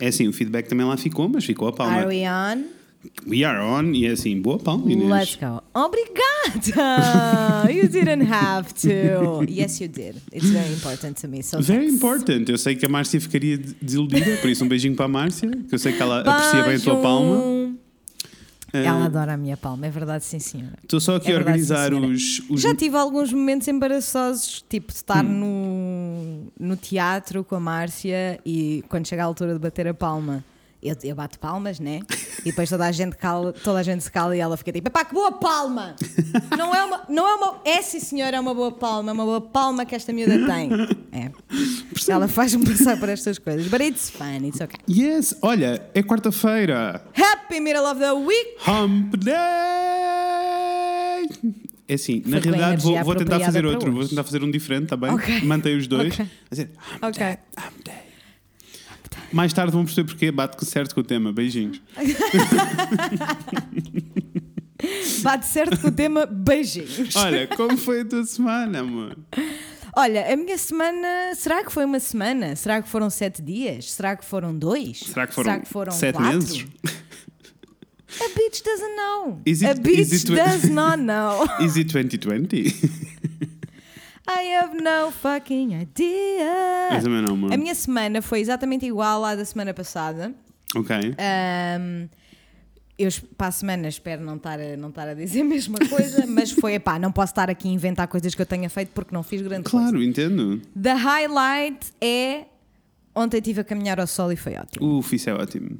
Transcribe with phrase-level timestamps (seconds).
[0.00, 1.92] É assim, o feedback também lá ficou, mas ficou a palma.
[1.94, 2.64] Are we on?
[3.26, 5.08] We are on, e é assim, boa palma, Inês.
[5.08, 5.62] Let's go.
[5.74, 7.68] Obrigada!
[7.72, 9.44] You didn't have to.
[9.50, 10.16] Yes, you did.
[10.32, 11.42] It's very important to me.
[11.42, 11.94] So Very thanks.
[11.94, 12.48] important.
[12.50, 15.74] Eu sei que a Márcia ficaria desiludida, por isso um beijinho para a Márcia, que
[15.74, 17.02] eu sei que ela aprecia bem a tua Beijo.
[17.02, 17.60] palma.
[18.72, 20.74] Ela Ah, adora a minha palma, é verdade, sim, senhora.
[20.82, 22.06] Estou só aqui É a verdade, organizar senhora.
[22.06, 22.60] os, os.
[22.60, 25.00] Já tive alguns momentos embaraçosos, tipo de Hum.
[25.00, 25.99] estar no,
[26.60, 30.44] no teatro com a Márcia e quando chega a altura de bater a palma,
[30.82, 32.00] eu, eu bato palmas, né?
[32.40, 34.88] E depois toda a gente cala, toda a gente se cala e ela fica tipo,
[34.88, 35.94] epá, que boa palma!
[36.56, 39.24] Não é uma, não é uma, é sim senhora, é uma boa palma, é uma
[39.24, 40.70] boa palma que esta miúda tem.
[41.12, 41.30] É.
[42.08, 43.66] Ela faz-me passar por estas coisas.
[43.68, 44.80] But it's fun, it's okay.
[44.88, 47.04] Yes, olha, é quarta-feira.
[47.14, 48.56] Happy middle of the week!
[48.66, 49.40] Hump Day!
[51.90, 54.10] É assim, na Foi realidade vou, vou tentar fazer outro, vou hoje.
[54.10, 55.10] tentar fazer um diferente, tá bem?
[55.10, 55.40] Ok.
[55.42, 56.12] Mantém os dois.
[56.14, 56.24] Ok.
[56.24, 57.18] A dizer, hump Ok.
[57.18, 57.94] day, hump day.
[59.32, 61.32] Mais tarde vão perceber porque bate certo com o tema.
[61.32, 61.80] Beijinhos.
[65.22, 67.14] Bate certo com o tema beijinhos.
[67.16, 69.16] Olha, como foi a tua semana, amor?
[69.94, 71.34] Olha, a minha semana.
[71.34, 72.56] Será que foi uma semana?
[72.56, 73.92] Será que foram sete dias?
[73.92, 75.00] Será que foram dois?
[75.00, 76.32] Será que foram, foram sete quatro?
[76.38, 76.66] meses?
[78.18, 79.40] A bitch doesn't know.
[79.46, 81.46] Is it- a bitch does not know.
[81.64, 82.74] Is it 2020?
[84.28, 86.88] I have no fucking idea.
[86.92, 87.52] Eu também não, amor.
[87.52, 90.32] A minha semana foi exatamente igual à da semana passada.
[90.74, 90.94] Ok.
[90.96, 92.08] Ahm,
[92.98, 96.26] eu para a semana espero não estar, a, não estar a dizer a mesma coisa,
[96.26, 99.12] mas foi, epá, não posso estar aqui a inventar coisas que eu tenha feito porque
[99.14, 99.88] não fiz grande coisa.
[99.90, 100.60] Claro, entendo.
[100.80, 102.44] The highlight é
[103.14, 104.98] ontem estive a caminhar ao sol e foi ótimo.
[104.98, 105.78] Uf, isso é ótimo.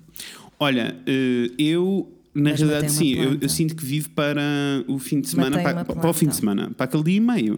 [0.58, 4.40] Olha, eh, eu, na Mas realidade, sim, eu, eu sinto que vivo para
[4.86, 7.56] o fim de semana, para, para o fim de semana, para aquele dia e meio.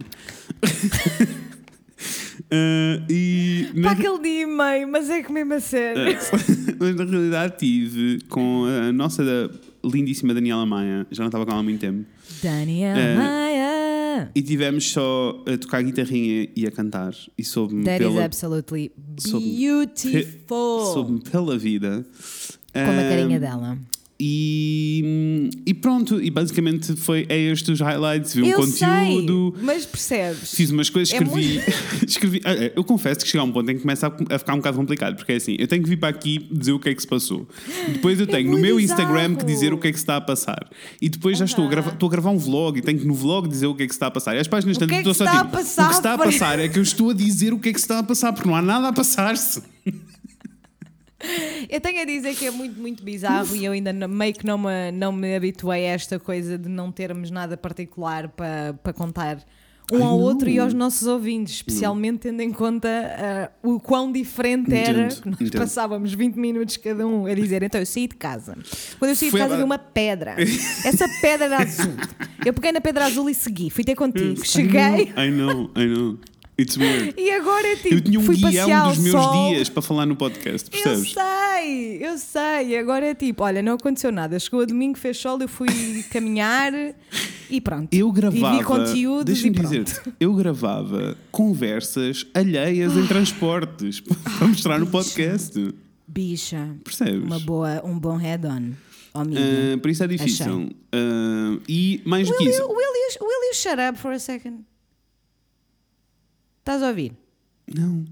[2.51, 6.01] Eh, e na, Para aquele dia e meio, mas é que mesmo a sério.
[6.01, 6.17] Eh,
[6.79, 9.23] mas na realidade tive com a nossa
[9.83, 12.05] lindíssima Daniela Maia, já não estava com ela há muito tempo,
[12.41, 14.31] Daniel Eh, Maia.
[14.35, 18.91] e tivemos só a tocar guitarrinha e a cantar, e soube-me That is pela, absolutely
[19.17, 20.93] soube-me beautiful.
[20.93, 22.05] soube pela vida.
[22.73, 23.77] Como a Eh, carinha dela.
[24.25, 29.65] E, e pronto, e basicamente foi é estes os highlights, vi um eu conteúdo, sei,
[29.65, 30.55] mas percebes?
[30.55, 31.61] fiz umas coisas, É escrevi.
[32.07, 34.53] escrevi ah, é, eu confesso que chega a um ponto em que começa a, ficar
[34.53, 36.87] um bocado complicado, porque é assim, eu tenho que vir para aqui dizer o que
[36.87, 37.45] é que se passou.
[37.89, 39.01] Depois eu É tenho no muito meu bizarro.
[39.01, 40.69] Instagram que dizer o que é que se está a passar.
[41.01, 43.13] E depois já estou a, gravar, estou a gravar um vlog e tenho que no
[43.13, 44.35] vlog dizer o que é que se está a passar.
[44.35, 46.17] E as páginas O que é estou só está a tipo, o que está a
[46.17, 48.31] passar é que eu estou a dizer o que é que se está a passar,
[48.31, 49.61] porque não há nada a passar-se.
[51.69, 54.45] Eu tenho a dizer que é muito, muito bizarro e eu ainda não- meio que
[54.45, 58.93] não me, não me habituei a esta coisa de não termos nada particular para, para
[58.93, 59.37] contar
[59.91, 60.19] um Ai, ao não.
[60.19, 65.21] outro e aos nossos ouvintes, especialmente tendo em conta ah, o quão diferente era Entendo,
[65.21, 65.61] que nós entendo.
[65.61, 68.57] passávamos 20 minutos cada um a dizer, então eu saí de casa.
[68.97, 70.35] Quando eu saí Foi de casa a- vi uma pedra.
[70.85, 71.93] Essa pedra era azul.
[72.45, 74.45] Eu peguei na pedra azul e segui, fui ter contigo.
[74.45, 76.17] Cheguei I know, I know.
[76.59, 77.15] It's weird.
[77.19, 79.49] e agora é tipo, Eu tinha um fui guião dos meus sol.
[79.53, 81.13] dias para falar no podcast, Eu percebes?
[81.13, 82.77] sei, eu sei.
[82.77, 84.37] Agora é tipo, olha, não aconteceu nada.
[84.39, 85.67] Chegou a domingo, fez sol, eu fui
[86.13, 86.71] caminhar
[87.49, 87.87] e pronto.
[87.91, 88.57] Eu E gravava.
[88.57, 89.85] vi conteúdos Deixa-me e dizer,
[90.19, 93.99] eu gravava conversas alheias em transportes
[94.37, 95.73] para mostrar no podcast.
[96.07, 97.23] Bicha, Percebes?
[97.23, 98.73] uma boa, um bom head-on.
[99.15, 99.23] Ah,
[99.81, 100.69] por isso é difícil.
[100.91, 102.61] Ah, e mais do que will, isso.
[102.61, 104.59] you, will, you, will you shut up for a second?
[106.63, 107.13] Estás a ouvir?
[107.67, 108.05] Não,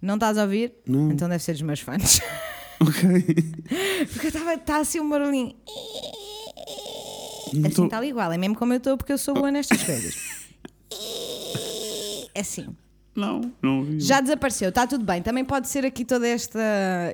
[0.00, 0.72] Não estás a ouvir?
[0.86, 1.10] Não.
[1.10, 2.20] Então deve ser dos meus fãs.
[2.80, 3.24] ok.
[4.12, 5.54] Porque estava tá assim um barulhinho.
[7.54, 9.82] Não Assim tô- tal igual, é mesmo como eu estou, porque eu sou boa nestas
[9.82, 10.14] coisas.
[12.34, 12.68] É assim.
[13.18, 14.00] Não, não ouvi.
[14.00, 15.20] Já desapareceu, está tudo bem.
[15.20, 16.60] Também pode ser aqui todo esta,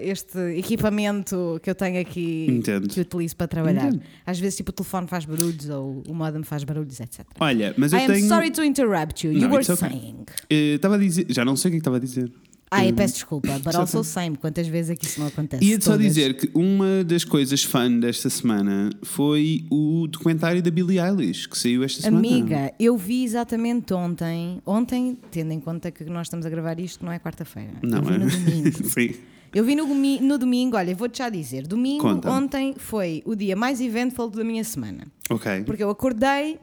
[0.03, 2.89] este equipamento que eu tenho aqui Entendo.
[2.89, 3.87] que utilizo para trabalhar.
[3.89, 4.03] Entendo.
[4.27, 7.21] Às vezes, tipo, o telefone faz barulhos ou o modem faz barulhos, etc.
[7.41, 8.29] Olha, mas eu I am tenho.
[8.29, 9.33] sorry to interrupt you.
[9.33, 9.77] You Não, were okay.
[9.77, 10.25] saying.
[10.51, 11.27] Eh, Estava a dizer.
[11.31, 12.31] Já não sei o que é que estava a dizer.
[12.75, 14.37] Ah, eu peço desculpa, but also same.
[14.37, 15.65] Quantas vezes é que isso não acontece?
[15.65, 20.99] Ia-te só dizer que uma das coisas fun desta semana foi o documentário da Billie
[20.99, 22.27] Eilish, que saiu esta semana.
[22.27, 27.05] Amiga, eu vi exatamente ontem, ontem, tendo em conta que nós estamos a gravar isto,
[27.05, 27.73] não é quarta-feira.
[27.83, 28.19] Não eu vi é?
[28.19, 28.85] no domingo.
[28.91, 29.15] Sim.
[29.55, 31.65] Eu vi no, no domingo, olha, vou-te já dizer.
[31.65, 32.29] Domingo, Conta.
[32.29, 35.07] ontem, foi o dia mais eventful da minha semana.
[35.31, 35.63] Ok.
[35.65, 36.59] Porque eu acordei,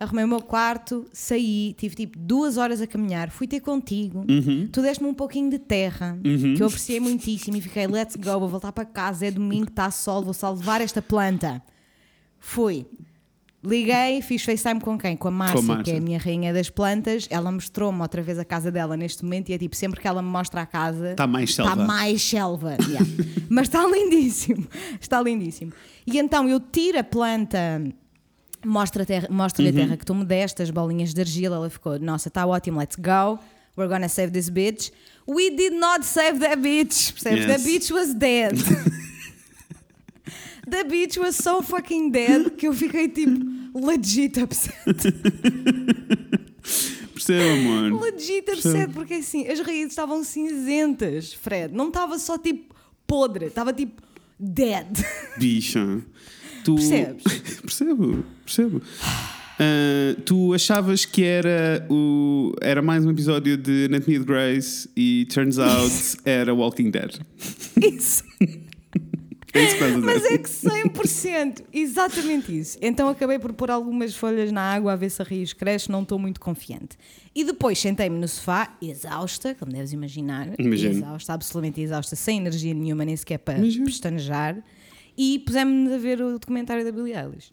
[0.00, 4.24] arrumei o meu quarto, saí, tive tipo duas horas a caminhar, fui ter contigo.
[4.28, 4.68] Uhum.
[4.70, 8.48] Tu deste-me um pouquinho de terra, que eu apreciei muitíssimo e fiquei, let's go, vou
[8.48, 11.62] voltar para casa, é domingo, está sol, vou salvar esta planta.
[12.38, 12.86] Fui.
[13.64, 15.16] Liguei, fiz FaceTime com quem?
[15.16, 15.84] Com a Márcia, Márcia.
[15.84, 17.26] que é a minha rainha das plantas.
[17.28, 20.22] Ela mostrou-me outra vez a casa dela neste momento e é tipo, sempre que ela
[20.22, 21.10] me mostra a casa.
[21.10, 21.72] Está mais selva.
[21.72, 22.76] Está mais selva.
[22.86, 23.06] yeah.
[23.50, 24.64] Mas está lindíssimo.
[25.00, 25.72] Está lindíssimo.
[26.06, 27.82] E então eu tiro a planta.
[28.64, 29.76] Mostra a terra, mostra-lhe Uhum.
[29.76, 31.56] a terra que tu me deste, as bolinhas de argila.
[31.56, 33.38] Ela ficou, nossa, está ótimo, let's go.
[33.76, 34.90] We're gonna save this bitch.
[35.26, 37.12] We did not save that bitch.
[37.12, 37.46] Percebes?
[37.46, 37.62] Yes.
[37.62, 38.54] The bitch was dead.
[40.68, 43.40] The bitch was so fucking dead que eu fiquei tipo
[43.74, 44.74] legit upset.
[47.14, 48.02] Perceba, amor.
[48.02, 51.74] Legit upset, porque assim, as raízes estavam cinzentas, Fred.
[51.74, 52.74] Não estava só tipo
[53.06, 54.02] podre, estava tipo
[54.38, 54.86] dead.
[55.38, 56.02] Bicha.
[56.64, 56.74] Tu...
[56.74, 57.24] Percebes?
[57.64, 58.82] percebo, percebo.
[59.60, 65.26] Ah, tu achavas que era, o, era mais um episódio de Anatomy of Grace e
[65.26, 67.20] turns out era Walking Dead.
[67.82, 68.22] Isso.
[69.54, 72.78] É isso que Mas é que 100%, exatamente isso.
[72.80, 76.02] Então acabei por pôr algumas folhas na água a ver se a raiz cresce, não
[76.02, 76.96] estou muito confiante.
[77.34, 80.98] E depois sentei-me no sofá, exausta, como deves imaginar, Imagino.
[80.98, 83.86] exausta, absolutamente exausta, sem energia nenhuma, nem sequer para Imagino.
[83.86, 84.56] pestanejar,
[85.16, 87.50] e pusemos-nos a ver o documentário da Billie Eilish.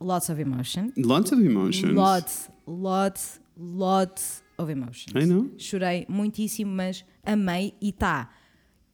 [0.00, 0.90] Lots of emotion.
[0.96, 1.94] Lots of emotions.
[1.94, 5.14] Lots, lots, lots of emotions.
[5.14, 5.50] I know.
[5.58, 8.30] Chorei muitíssimo, mas amei e tá.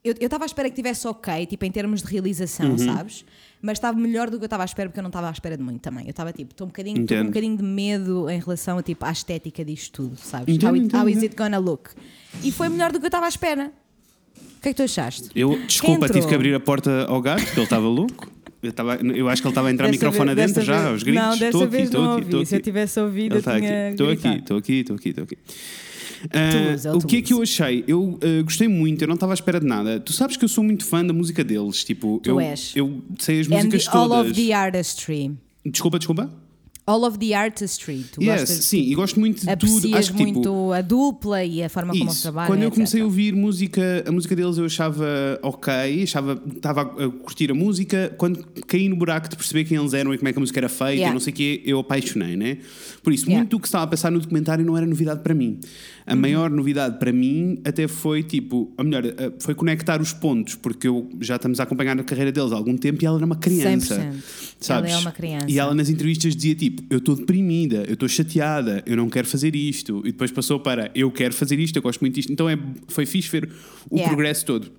[0.03, 2.77] Eu estava à espera que tivesse ok, tipo em termos de realização, Uhum.
[2.77, 3.25] sabes?
[3.61, 5.57] Mas estava melhor do que eu estava à espera, porque eu não estava à espera
[5.57, 6.05] de muito também.
[6.05, 9.11] Eu estava tipo, estou um bocadinho, um bocadinho de medo em relação a, tipo, à
[9.11, 10.55] estética disto tudo, sabes?
[10.55, 11.89] Entendo, how, it- entendo, how is it gonna look?
[12.43, 13.71] E foi melhor do que eu estava à espera.
[14.57, 15.29] O que é que tu achaste?
[15.35, 18.31] Eu, desculpa, tive que abrir a porta ao gato, porque ele estava louco.
[18.63, 20.87] Eu, estava, eu acho que ele estava a entrar Desta microfone vez- adentro já, vez-
[20.87, 21.21] aos gritos.
[21.21, 22.45] Não, desta Estou aqui, vez estou não aqui, ouvi.
[22.45, 22.63] Se eu aqui.
[22.65, 23.91] tivesse ouvido, Ele eu está tinha aqui.
[23.91, 25.37] Estou aqui, estou aqui, estou aqui, estou aqui.
[26.31, 27.83] Ah, Toulouse, é o que é que eu achei?
[27.87, 29.99] Eu ah, gostei muito, eu não estava à espera de nada.
[29.99, 31.83] Tu sabes que eu sou muito fã da música deles.
[31.83, 32.73] Tipo, Tu eu, és.
[32.75, 34.31] eu sei as And músicas the- all todas.
[34.31, 35.31] of the artistry.
[35.63, 36.31] Desculpa, desculpa.
[36.87, 38.05] All of the artistry.
[38.13, 39.93] Tu yes, gostas, sim, e gosto muito de tudo.
[39.95, 42.21] Acho que, muito tipo, a dupla e a forma como eles Isso.
[42.21, 42.47] trabalham.
[42.47, 42.73] Quando eu etc.
[42.75, 45.05] comecei a ouvir música, a música deles eu achava
[45.43, 48.13] ok, achava, estava a curtir a música.
[48.17, 50.59] Quando caí no buraco de perceber quem eles eram e como é que a música
[50.61, 51.13] era feita Yeah.
[51.13, 52.57] não sei o quê, eu apaixonei, né?
[53.03, 53.39] Por isso, Yeah.
[53.41, 55.59] muito do que estava a passar no documentário não era novidade para mim.
[56.05, 56.21] A Uhum.
[56.21, 60.87] maior novidade para mim até foi tipo, ou melhor, eh, foi conectar os pontos, porque
[60.87, 63.35] eu já estamos a acompanhar a carreira deles há algum tempo e ela era uma
[63.35, 63.95] criança.
[63.95, 64.23] 100%.
[64.59, 64.91] Sabes?
[64.91, 65.45] Ela é uma criança.
[65.49, 69.27] E ela nas entrevistas dizia tipo: Eu estou deprimida, eu estou chateada, eu não quero
[69.27, 70.01] fazer isto.
[70.05, 72.31] E depois passou para: Eu quero fazer isto, eu gosto muito disto.
[72.31, 72.57] Então é,
[72.87, 73.49] foi fixe ver
[73.89, 74.13] o Yeah.
[74.13, 74.71] progresso todo.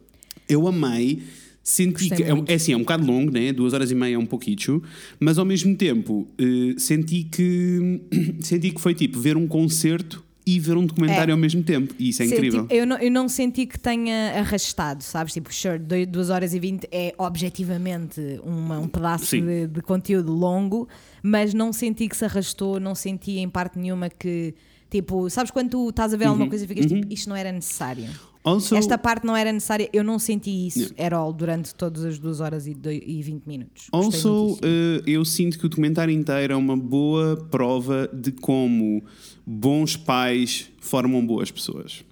[0.48, 1.22] Eu amei.
[1.62, 3.52] Senti que é, é assim, é um bocado longo, né?
[3.52, 4.82] duas horas e meia é um pouquinho,
[5.20, 8.00] mas ao mesmo tempo eh, senti que
[8.40, 10.24] senti que foi tipo ver um concerto
[10.56, 11.32] e ver um documentário É.
[11.32, 11.94] ao mesmo tempo.
[11.98, 12.66] E isso é incrível.
[12.70, 15.32] eu, não, eu não senti que tenha arrastado, sabes?
[15.34, 20.88] Tipo, sure, 2 horas e 20 é objetivamente uma- um pedaço de, de conteúdo longo,
[21.22, 24.54] mas não senti que se arrastou, não senti em parte nenhuma que.
[24.90, 27.52] Tipo, sabes quando tu estás a ver alguma coisa e ficas tipo, isto não era
[27.52, 28.06] necessário.
[28.42, 31.06] Also, Esta parte não era necessária, eu não senti isso Yeah.
[31.06, 33.88] at all durante todas as 2 horas e, doi- e 20 minutos.
[33.92, 39.02] Gostei Also, eh, eu sinto que o documentário inteiro é uma boa prova de como
[39.50, 42.04] bons pais formam boas pessoas.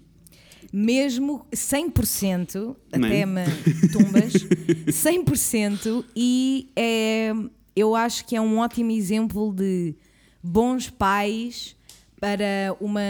[0.73, 3.07] mesmo 100%, Não é?
[3.09, 3.45] até me
[3.93, 4.33] tumbas,
[4.89, 7.33] 100%, e é,
[7.75, 9.95] eu acho que é um ótimo exemplo de
[10.43, 11.77] bons pais
[12.19, 13.01] para uma,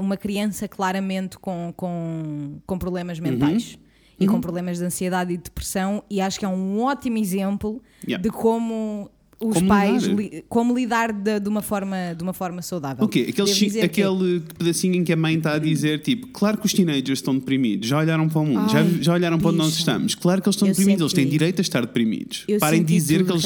[0.00, 3.76] uma criança claramente com, com, com problemas mentais.
[4.20, 8.20] E com problemas de ansiedade e depressão, e acho que é um ótimo exemplo Yeah.
[8.20, 9.08] de como
[9.40, 10.16] os Como pais lidar.
[10.20, 13.04] li- como lidar de, de uma forma de uma forma saudável.
[13.04, 13.26] O quê?
[13.28, 16.66] Aquele, dizer que- aquele pedacinho em que a mãe está a dizer tipo, claro que
[16.66, 19.58] os teenagers estão deprimidos, já olharam para o mundo, já, Ai, já olharam para onde
[19.58, 20.14] nós estamos.
[20.16, 22.44] Claro que eles estão Eu deprimidos, eles têm senti- direito a estar deprimidos.
[22.48, 23.44] Eu Parem de senti dizer que eles,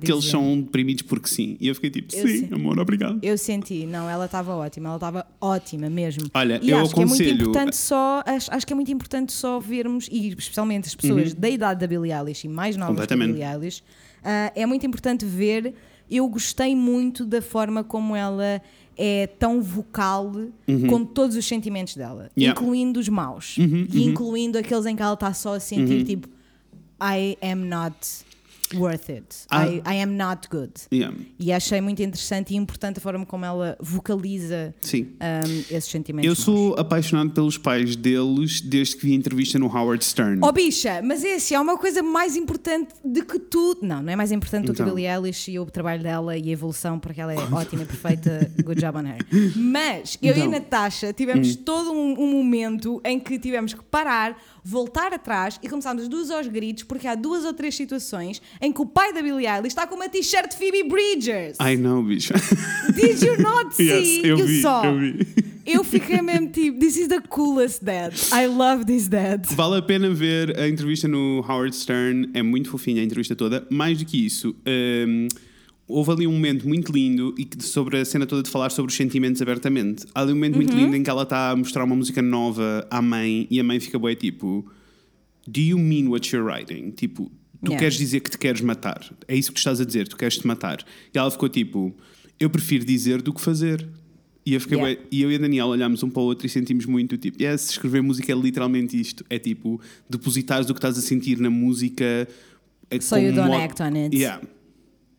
[0.00, 1.56] que que eles são deprimidos porque sim.
[1.60, 2.48] E eu fiquei tipo, Eu sim, sei.
[2.52, 3.20] amor, obrigado.
[3.22, 6.28] Eu senti, não, ela estava ótima, ela estava ótima mesmo.
[6.34, 8.90] Olha, e eu acho que é muito aconselho- importante só, acho, acho que é muito
[8.90, 13.06] importante só vermos, e especialmente as pessoas da idade da Billie Eilish e mais novas
[13.06, 13.20] da Uhum.
[13.26, 13.82] Billie Eilish,
[14.24, 15.74] ah, é muito importante ver.
[16.10, 18.62] Eu gostei muito da forma como ela
[18.96, 20.32] é tão vocal
[20.88, 22.42] com todos os sentimentos dela, Uhum.
[22.42, 22.58] Yeah.
[22.60, 26.28] Uhum, incluindo os maus e incluindo aqueles em que ela está só a sentir tipo
[27.00, 27.94] I am not
[28.74, 29.66] worth it, Ah.
[29.66, 30.72] I, I am not good.
[30.92, 31.14] Yeah.
[31.38, 36.28] E achei muito interessante e importante a forma como ela vocaliza um, esses sentimentos.
[36.28, 40.40] Eu sou apaixonado pelos pais deles desde que vi a entrevista no Howard Stern.
[40.42, 43.78] Oh bicha, mas é assim, há uma coisa mais importante de que tu.
[43.82, 44.94] Não, não é mais importante do que a Então.
[44.94, 48.50] Billie Eilish e o trabalho dela e a evolução, porque ela é ótima e perfeita.
[48.62, 49.18] Good job on her.
[49.56, 50.50] Mas eu e a Então.
[50.50, 54.36] Natasha tivemos todo um, um momento em que tivemos que parar,
[54.68, 58.70] voltar atrás e começámos as duas aos gritos, porque há duas ou três situações em
[58.70, 61.56] que o pai da Billie Eilish está com uma t-shirt de Phoebe Bridgers.
[61.58, 62.34] I know, bicho.
[62.94, 64.20] Did you not see?
[64.20, 64.84] yes, eu vi, saw.
[64.84, 65.48] eu vi.
[65.68, 68.14] Eu fiquei mesmo tipo, this is the coolest dad.
[68.32, 69.44] I love this dad.
[69.50, 73.66] Vale a pena ver a entrevista no Howard Stern, é muito fofinha a entrevista toda.
[73.68, 75.28] Mais do que isso, hum,
[75.88, 78.96] houve ali um momento muito lindo e sobre a cena toda de falar sobre os
[78.96, 80.04] sentimentos abertamente.
[80.14, 80.62] Há ali um momento Uhum.
[80.62, 83.64] muito lindo em que ela está a mostrar uma música nova à mãe e a
[83.64, 84.70] mãe fica boa tipo:
[85.46, 86.90] Do you mean what you're writing?
[86.90, 87.24] Tipo,
[87.64, 87.78] tu Yeah.
[87.78, 89.04] queres dizer que te queres matar?
[89.26, 90.84] É isso que tu estás a dizer, tu queres te matar.
[91.14, 91.94] E ela ficou tipo:
[92.38, 93.88] Eu prefiro dizer do que fazer.
[94.46, 95.00] E eu, fiquei Yeah.
[95.10, 97.68] e eu e a Daniela olhámos um para o outro e sentimos muito tipo, yes,
[97.70, 99.22] escrever música é literalmente isto.
[99.28, 99.78] É tipo,
[100.08, 102.26] depositares o que estás a sentir na música.
[102.90, 104.16] é So you don't act on it.
[104.16, 104.40] Yeah.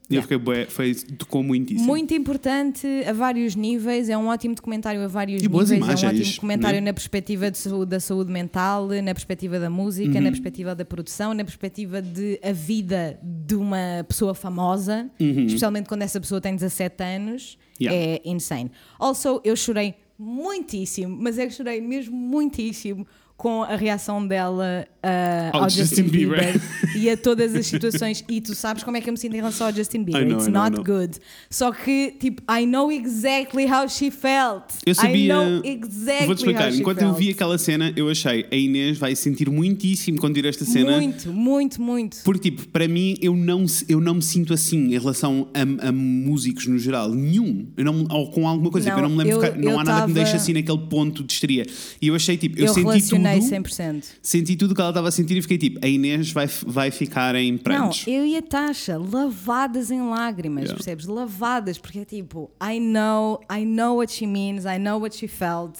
[0.09, 0.23] E eu Yeah.
[0.23, 1.85] fiquei bué, foi, tocou muitíssimo.
[1.85, 5.91] Muito importante a vários níveis, é um ótimo documentário a vários E boas níveis, é
[5.93, 6.85] um imagens, ótimo documentário né?
[6.87, 10.21] na perspectiva saúde- da saúde mental, na perspectiva da música, Uhum.
[10.23, 16.01] na perspectiva da produção, na perspectiva de a vida de uma pessoa famosa, especialmente quando
[16.01, 17.87] essa pessoa tem 17 anos, Uhum.
[17.87, 18.11] Yeah.
[18.15, 18.71] é insane.
[18.97, 23.05] Also, eu chorei muitíssimo, mas é que chorei mesmo muitíssimo
[23.37, 26.39] com a reação dela uh, Ao ao, Justin Justin, Bieber.
[26.53, 26.61] Bieber,
[26.97, 28.23] e a todas as situações.
[28.29, 30.25] E tu sabes como é que eu me sinto em relação ao Justin Bieber.
[30.27, 30.83] Know, It's know, not know.
[30.83, 31.17] good.
[31.49, 34.63] Só que, tipo, I know exactly how she felt.
[34.85, 35.25] Eu sabia.
[35.25, 36.65] I know exactly Vou-te explicar.
[36.67, 37.11] how she Enquanto felt.
[37.11, 40.91] eu vi aquela cena, eu achei a Inês vai sentir muitíssimo quando vir esta cena.
[40.99, 42.17] Muito, muito, muito.
[42.23, 45.91] Porque, tipo, para mim, eu não, eu não me sinto assim em relação a, a
[45.91, 47.09] músicos no geral.
[47.13, 47.67] Nenhum.
[47.77, 48.89] Eu não, ou com alguma coisa.
[48.89, 49.45] Não, tipo, eu não me lembro.
[49.45, 51.65] eu- não eu há nada que me deixe assim naquele ponto de histeria.
[52.01, 53.19] E eu achei, tipo, eu, Eu, senti tudo.
[53.23, 54.03] 100%.
[54.21, 57.35] Senti tudo que ela estava a sentir e fiquei tipo, a Inês vai, vai ficar
[57.35, 58.05] em Não, prantos.
[58.07, 60.75] eu e a Tasha, lavadas em lágrimas, Yeah.
[60.75, 61.05] percebes?
[61.05, 65.27] Lavadas, porque é tipo, I know, I know what she means, I know what she
[65.27, 65.77] felt,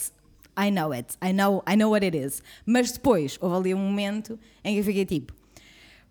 [0.57, 2.41] I know it, I know, I know what it is.
[2.65, 5.33] Mas depois, houve ali um momento em que eu fiquei tipo,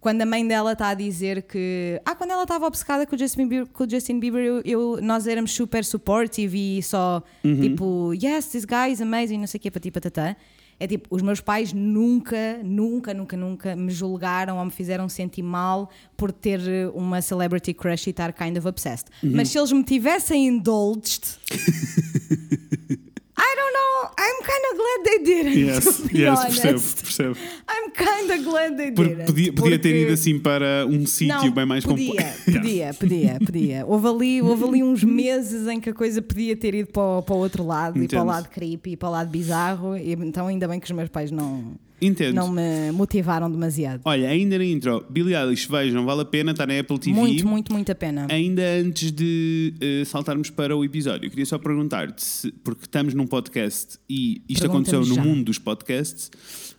[0.00, 2.00] quando a mãe dela está a dizer que.
[2.04, 4.98] Ah, quando ela estava obcecada com o Justin Bieber, com o Justin Bieber eu, eu-
[5.02, 7.20] nós éramos super supportive e só
[7.60, 10.36] tipo, yes, this guy is amazing, não sei o que, pati patatá.
[10.80, 15.42] É tipo, os meus pais nunca, nunca, nunca, nunca me julgaram ou me fizeram sentir
[15.42, 16.60] mal por ter
[16.94, 19.08] uma celebrity crush e estar kind of obsessed.
[19.22, 21.38] Mas se eles me tivessem indulged.
[23.40, 25.58] I don't know, I'm kind of glad they didn't.
[25.58, 27.36] Yes, yes, percebo, percebo.
[27.68, 29.26] I'm kind of glad they Porque didn't.
[29.26, 32.44] podia, podia ter porque- ido assim para um sítio bem mais podia, complexo.
[32.52, 33.86] podia, podia, podia.
[33.86, 37.22] Houve ali, houve ali uns meses em que a coisa podia ter ido para o,
[37.22, 39.96] para o outro lado e para o lado creepy e para o lado bizarro.
[39.96, 42.34] E, então ainda bem que os meus pais não, Entendo.
[42.36, 44.02] não me motivaram demasiado.
[44.04, 47.16] Olha, ainda na intro, Billie Eilish, vejam, vale a pena, está na Apple TV.
[47.18, 48.26] Muito, muito, muito a pena.
[48.30, 53.14] Ainda antes de eh, saltarmos para o episódio, eu queria só perguntar-te, se- porque estamos
[53.14, 55.22] num podcast e isto aconteceu no já.
[55.24, 56.30] mundo dos podcasts,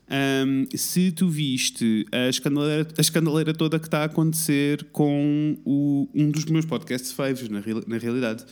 [0.09, 6.07] ahm, se tu viste a escandaleira, a escandaleira toda que está a acontecer com o-
[6.15, 8.45] um dos meus podcasts faves, na, na realidade.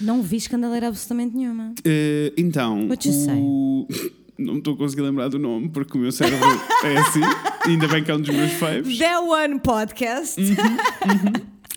[0.00, 1.74] Não vi escandaleira absolutamente nenhuma.
[1.84, 3.88] Eh, então, What you o...
[4.38, 6.46] não estou a conseguir lembrar do nome, porque o meu cérebro
[6.84, 7.20] é assim,
[7.66, 8.98] ainda bem que é um dos meus faves.
[8.98, 10.40] The One Podcast.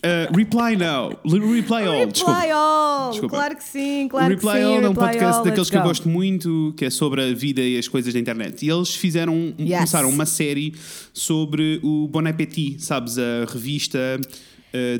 [0.01, 2.39] Uh, Reply Now, Reply All, desculpa.
[2.39, 3.11] Reply All.
[3.11, 3.35] Desculpa.
[3.35, 4.63] Claro que sim, claro Reply que sim.
[4.63, 5.87] All é um podcast All, daqueles que eu go.
[5.89, 8.65] gosto muito, que é sobre a vida e as coisas da internet.
[8.65, 9.73] E eles fizeram, Yes.
[9.75, 10.73] começaram uma série
[11.13, 13.17] sobre o Bon Appetit, sabes?
[13.17, 13.99] A revista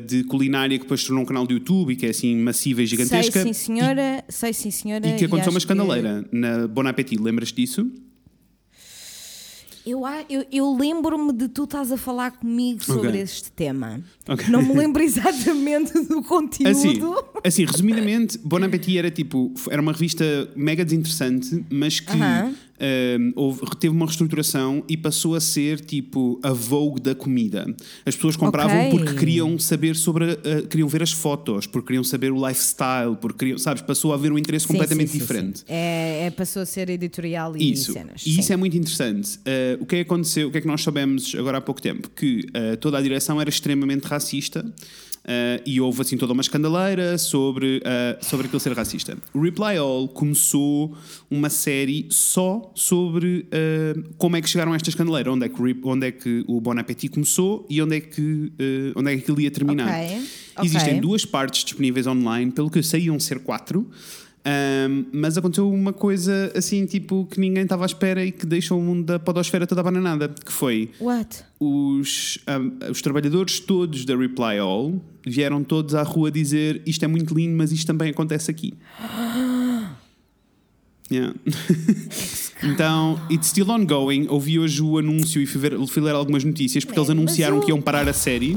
[0.06, 2.82] de culinária que depois se tornou um canal de YouTube e que é assim massiva
[2.82, 3.42] e gigantesca.
[3.42, 4.24] Sei sim, senhora.
[4.28, 5.06] Sei sim, senhora.
[5.06, 7.88] E que aconteceu uma acho que- escandaleira na Bon Appetit, lembras disso?
[9.86, 13.20] Eu, eu, eu lembro-me de tu estás a falar comigo sobre Ok.
[13.22, 14.00] este tema.
[14.28, 14.46] Ok.
[14.50, 16.68] Não me lembro exatamente do conteúdo.
[16.68, 20.24] Assim, assim, resumidamente, Bon Appetit era tipo, era uma revista
[20.54, 22.54] mega desinteressante, mas que Aham.
[22.80, 27.66] Um, houve, teve uma reestruturação e passou a ser tipo a Vogue da comida.
[28.06, 28.90] As pessoas compravam Ok.
[28.90, 33.38] porque queriam saber sobre, a- queriam ver as fotos, porque queriam saber o lifestyle, porque
[33.38, 35.62] queriam, sabes, passou a haver um interesse Sim, completamente sim, sim, diferente.
[35.68, 37.92] É, é, passou a ser editorial e Isso.
[37.92, 38.22] cenas.
[38.26, 39.36] E isso é muito interessante.
[39.38, 40.48] Uh, o que é que aconteceu?
[40.48, 42.10] O que é que nós soubemos agora há pouco tempo?
[42.10, 44.64] Que uh, toda a direção era extremamente racista.
[45.24, 49.16] Uh, e houve assim toda uma escandaleira sobre, uh, sobre aquilo ser racista.
[49.32, 50.96] O Reply All começou
[51.30, 55.80] uma série só sobre uh, como é que chegaram a esta escandaleira, onde é que,
[55.84, 58.52] onde é que o Bon Appetit começou e onde é que,
[58.94, 59.88] onde é que aquilo ia terminar.
[59.88, 60.22] Ok,
[60.62, 61.00] Existem ok.
[61.00, 63.88] duas partes disponíveis online, pelo que eu sei, iam ser quatro.
[64.42, 68.78] Um, mas aconteceu uma coisa assim, tipo, que ninguém estava à espera e que deixou
[68.78, 71.44] o mundo da podosfera toda abananada, que foi What?
[71.58, 77.08] os, um, os trabalhadores todos da Reply All vieram todos à rua dizer isto é
[77.08, 78.74] muito lindo, mas isto também acontece aqui.
[81.12, 81.34] Yeah.
[82.62, 84.26] Então, it's still ongoing.
[84.28, 87.60] Ouvi hoje o anúncio e fui, ver, fui ler algumas notícias porque Man, eles anunciaram
[87.60, 88.56] que iam parar a série.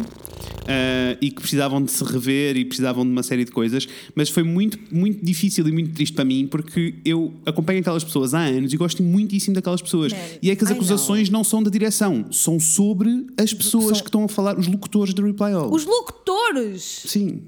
[0.67, 4.29] ah, e que precisavam de se rever e precisavam de uma série de coisas, mas
[4.29, 8.39] foi muito, muito difícil e muito triste para mim porque eu acompanho aquelas pessoas há
[8.41, 10.11] anos e gosto muitíssimo daquelas pessoas.
[10.13, 13.85] Man, e é que as I acusações não são da direção, são sobre as pessoas
[13.97, 15.71] São- que estão a falar, os locutores do Reply All.
[15.73, 17.03] Os locutores!
[17.07, 17.43] Sim.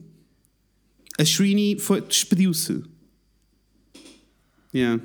[1.17, 1.77] A Srini
[2.09, 2.81] despediu-se.
[4.73, 5.01] Yeah.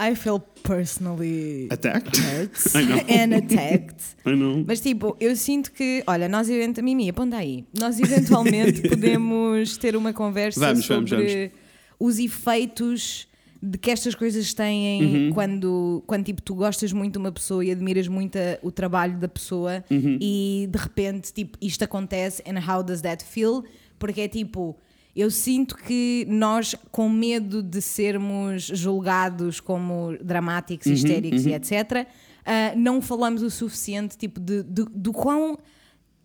[0.00, 2.16] I feel personally Attacked?
[2.16, 2.96] hurt I know.
[3.08, 4.02] and attacked.
[4.26, 4.64] I know.
[4.66, 9.94] Mas tipo, eu sinto que, olha, nós eventualmente, Mimi, aponta aí, nós eventualmente podemos ter
[9.96, 11.52] uma conversa Vamos, vamos, sobre
[11.98, 13.28] os efeitos
[13.62, 15.32] de que estas coisas têm Uhum.
[15.34, 19.18] quando, quando tipo, tu gostas muito de uma pessoa e admiras muito a- o trabalho
[19.18, 20.16] da pessoa Uhum.
[20.18, 23.62] e de repente tipo, isto acontece and how does that feel?
[23.98, 24.78] Porque é tipo,
[25.20, 32.06] eu sinto que nós, com medo de sermos julgados como dramáticos, Uhum, histéricos e etc.,
[32.44, 35.58] ah, não falamos o suficiente tipo, de, de- do quão.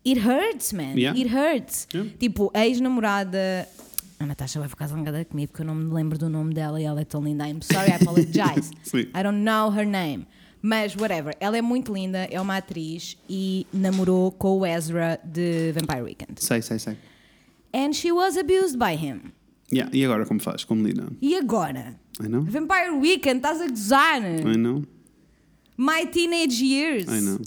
[0.06, 0.94] It hurts, man.
[0.94, 1.18] Yeah.
[1.18, 1.86] It hurts.
[1.92, 2.10] Yeah.
[2.18, 3.68] Tipo, a ex-namorada.
[4.18, 6.84] A Natasha vai ficar zangada comigo porque eu não me lembro do nome dela e
[6.84, 7.46] ela é tão linda.
[7.46, 8.70] I'm sorry, I apologize.
[9.14, 10.26] I don't know her name.
[10.62, 11.36] Mas, whatever.
[11.38, 16.32] Ela é muito linda, é uma atriz e namorou com o Ezra de Vampire Weekend.
[16.42, 16.96] Sei, sei, sei.
[17.76, 19.34] And she was abused by him.
[19.70, 19.90] Yeah.
[19.92, 20.64] E agora como faz?
[20.64, 21.08] Como lida?
[21.20, 22.00] E agora?
[22.18, 22.40] I know.
[22.40, 24.22] Vampire Weekend, estás a gozar?
[24.24, 24.82] I know.
[25.76, 27.06] My teenage years.
[27.06, 27.38] I know.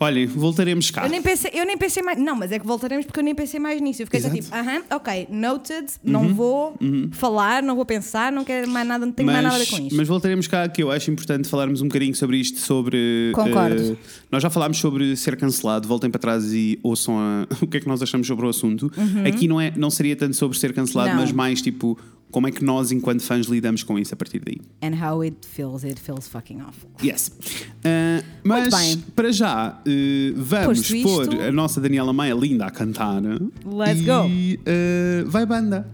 [0.00, 1.04] Olhem, voltaremos cá.
[1.04, 2.18] Eu nem, pensei, eu nem pensei mais.
[2.18, 4.02] Não, mas é que voltaremos porque eu nem pensei mais nisso.
[4.02, 6.76] Eu fiquei só tipo, aham, ok, noted, não vou
[7.12, 9.78] falar, não vou pensar, não quero mais nada, não tenho mais nada a ver com
[9.78, 9.94] isto.
[9.96, 13.32] mas voltaremos cá que eu acho importante falarmos um bocadinho sobre isto, sobre...
[13.34, 13.92] Concordo.
[13.92, 13.96] eh,
[14.30, 17.80] nós já falámos sobre ser cancelado, voltem para trás e ouçam a- o que é
[17.80, 18.90] que nós achamos sobre o assunto.
[19.26, 21.14] Aqui não, é, não seria tanto sobre ser cancelado, Uhum.
[21.16, 21.22] Não.
[21.22, 21.98] mas mais tipo,
[22.30, 24.56] como é que nós enquanto fãs lidamos com isso a partir daí.
[24.82, 26.90] And how it feels, it feels fucking awful.
[27.02, 27.28] Yes.
[27.28, 32.70] Uh, mas para já, uh, vamos Posto pôr isto- a nossa Daniela Maia linda a
[32.70, 33.22] cantar.
[33.22, 34.26] Let's e, go.
[34.26, 35.88] uh, vai banda.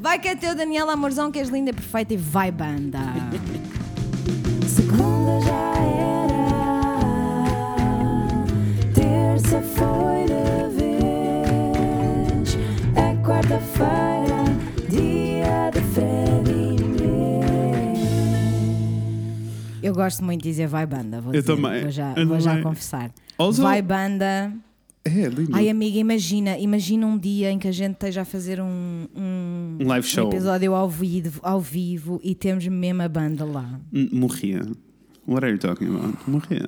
[0.00, 3.00] Vai que é teu, Daniela Amorzão, que és linda, perfeita e vai banda.
[4.68, 6.28] Segunda já era,
[8.94, 12.48] terça foi de vez,
[12.94, 14.27] é quarta-feira,
[19.88, 21.54] Eu gosto muito de dizer vai banda, vou Eu dizer.
[21.56, 22.64] também, Vou já, eu vou já também.
[22.64, 23.10] confessar.
[23.38, 24.52] Also- Vai banda.
[25.04, 25.50] É, lindo.
[25.54, 29.78] Ai, amiga, imagina, imagina um dia em que a gente esteja a fazer um, um,
[29.80, 30.28] Um live show.
[30.28, 33.80] episódio ao vivo, ao vivo e temos mesmo a banda lá.
[34.12, 34.60] Morria.
[35.28, 36.16] What are you talking about?
[36.26, 36.66] Morria.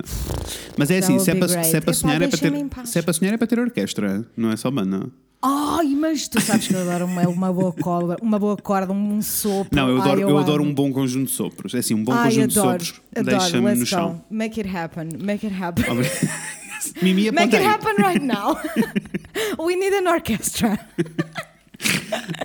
[0.76, 2.52] Mas é assim, se é, para, se é para sonhar, é para ter.
[2.86, 5.08] Se é para sonhar, é para ter orquestra, não é só banda.
[5.42, 9.22] Ai, mas tu sabes que eu adoro uma, uma boa corda, uma boa corda, um
[9.22, 9.74] sopro.
[9.74, 11.72] Não, eu Ai, adoro, eu adoro um bom conjunto de sopros.
[11.74, 13.38] É assim, um bom Ai, conjunto adoro, de sopros adoro.
[13.38, 13.86] deixa-me no go.
[13.86, 14.24] chão.
[14.30, 15.84] Make it happen, make it happen.
[17.02, 18.58] Mimi Make aponta it happen right now.
[19.64, 20.78] We need an orchestra.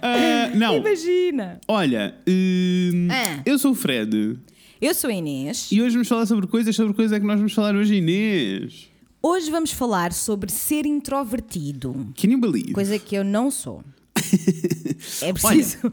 [0.01, 1.59] Ah, não, Imagina.
[1.67, 3.41] olha, hum, Ah.
[3.45, 4.37] eu sou o Fred.
[4.85, 5.71] Eu sou a Inês.
[5.71, 8.87] E hoje vamos falar sobre coisas, sobre coisas é que nós vamos falar hoje, Inês.
[9.19, 12.13] Hoje vamos falar sobre ser introvertido.
[12.15, 12.71] Can you believe?
[12.71, 13.83] Coisa que eu não sou.
[15.23, 15.77] É preciso.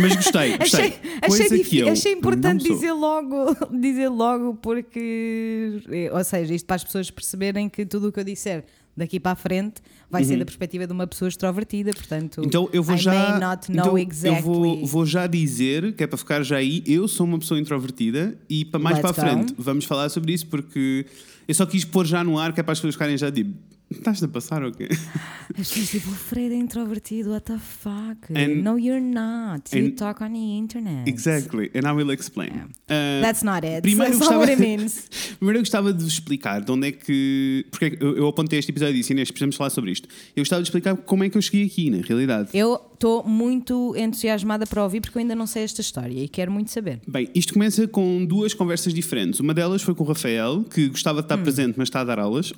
[0.00, 0.58] Mas gostei, gostei.
[0.58, 5.80] achei, achei, Coisa que difí- eu achei importante dizer logo, dizer logo, porque.
[6.12, 8.64] Ou seja, isto para as pessoas perceberem que tudo o que eu disser
[8.96, 12.38] daqui para a frente vai ser da perspectiva de uma pessoa extrovertida, portanto.
[12.38, 12.44] Uhum.
[12.44, 13.12] Então eu vou I já.
[13.12, 14.38] may not know então, exactly.
[14.38, 17.58] Eu vou, vou já dizer, que é para ficar já aí, eu sou uma pessoa
[17.58, 21.06] introvertida e para mais Let's para a frente vamos falar sobre isso porque
[21.48, 23.54] eu só quis pôr já no ar que é para as pessoas ficarem já tipo.
[23.90, 24.88] Estás a passar ou quê?
[25.58, 28.32] As pessoas tipo, o Fred é introvertido, what the fuck?
[28.34, 29.76] And- no, you're not.
[29.76, 31.06] You talk on the internet.
[31.10, 32.52] Exactly, and I will explain.
[32.88, 33.82] Uh, That's not it.
[33.82, 35.08] Primeiro That's not gostava- what it means.
[35.38, 37.66] Primeiro eu gostava de vos explicar de onde é que.
[37.70, 40.08] Porque é eu, eu apontei este episódio e disse, Inês, precisamos falar sobre isto.
[40.34, 42.48] Eu gostava de explicar como é que eu cheguei aqui, na realidade.
[42.54, 46.50] Eu estou muito entusiasmada para ouvir porque eu ainda não sei esta história e quero
[46.50, 47.00] muito saber.
[47.06, 49.38] Bem, isto começa com duas conversas diferentes.
[49.38, 51.42] Uma delas foi com o Rafael, que gostava de estar Hum.
[51.42, 52.52] presente, mas está a dar aulas.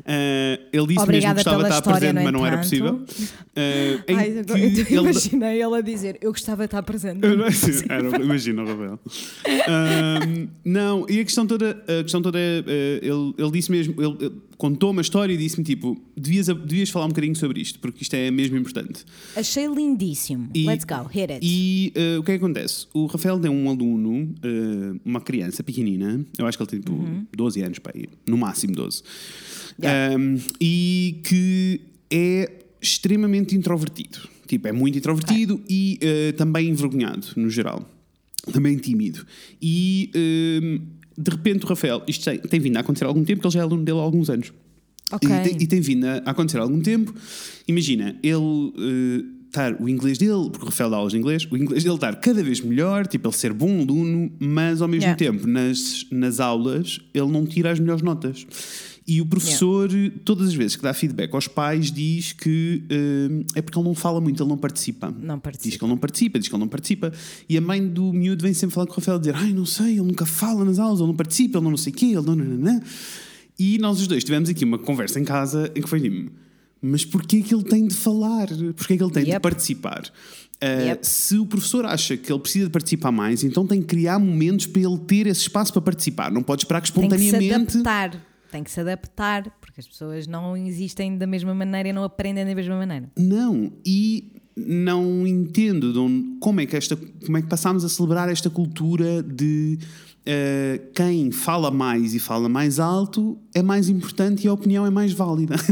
[0.00, 2.94] Uh, ele disse Obrigada mesmo que de pela estar história, presente, mas não era possível.
[2.94, 7.20] Uh, Ai, eu ele- imaginei ela dizer: Eu gostava de estar presente.
[8.22, 8.98] Imagina Rafael.
[9.68, 13.94] Ahm, não, e a questão toda, a questão toda é, eh, ele, ele disse mesmo,
[14.02, 17.78] ele, ele contou uma história e disse-me tipo, devias, devias falar um bocadinho sobre isto,
[17.78, 19.04] porque isto é mesmo importante.
[19.36, 20.48] Achei lindíssimo.
[20.54, 21.40] E- Let's go, hit it.
[21.42, 22.86] E o que é que acontece?
[22.94, 24.34] O Rafael tem um aluno,
[25.04, 29.02] uma criança pequenina, eu acho que ele tem tipo 12 anos, aí, no máximo 12,
[29.82, 30.14] Yeah.
[30.14, 34.18] Ahm, e que é extremamente introvertido.
[34.46, 37.88] Tipo, é muito introvertido e eh, também envergonhado, no geral.
[38.52, 39.24] também tímido.
[39.60, 40.80] E hum,
[41.16, 43.54] de repente o Rafael, isto tem, tem vindo a acontecer há algum tempo, que ele
[43.54, 44.52] já é aluno dele há alguns anos.
[45.10, 45.28] Ok.
[45.30, 47.14] E, tem, e tem vindo a acontecer há algum tempo.
[47.66, 51.56] Imagina, ele eh, estar o inglês dele, porque o Rafael dá aulas de inglês, o
[51.56, 55.16] inglês dele estar cada vez melhor, tipo ele ser bom aluno, mas ao mesmo Yeah.
[55.18, 58.46] tempo nas, nas aulas ele não tira as melhores notas.
[59.06, 59.90] E o professor,
[60.24, 63.94] todas as vezes que dá feedback aos pais, diz que eh, é porque ele não
[63.94, 65.10] fala muito, ele não participa.
[65.20, 65.68] Não participa.
[65.68, 67.12] Diz que ele não participa, diz que ele não participa.
[67.46, 69.92] E a mãe do miúdo vem sempre falar com o Rafael, dizer: Ai, não sei,
[69.92, 72.22] ele nunca fala nas aulas, ele não participa, ele não, não sei o quê, ele
[72.22, 72.82] não, não, não, não.
[73.58, 76.32] E nós os dois tivemos aqui uma conversa em casa em que foi tipo,
[76.80, 78.48] mas porquê que ele tem de falar?
[78.74, 79.42] Porquê que ele tem de Yep.
[79.42, 80.02] participar?
[80.62, 81.06] Uh, Yep.
[81.06, 84.66] Se o professor acha que ele precisa de participar mais, então tem que criar momentos
[84.66, 86.32] para ele ter esse espaço para participar.
[86.32, 87.76] Não pode esperar que Tem que se espontaneamente.
[87.78, 88.33] adaptar.
[88.54, 92.44] Tem que se adaptar, porque as pessoas não existem da mesma maneira e não aprendem
[92.46, 93.10] da mesma maneira.
[93.18, 97.88] Não, e não entendo de onde- como é que esta como é que passámos a
[97.88, 99.76] celebrar esta cultura de
[100.26, 104.90] eh, quem fala mais e fala mais alto é mais importante e a opinião é
[104.90, 105.56] mais válida.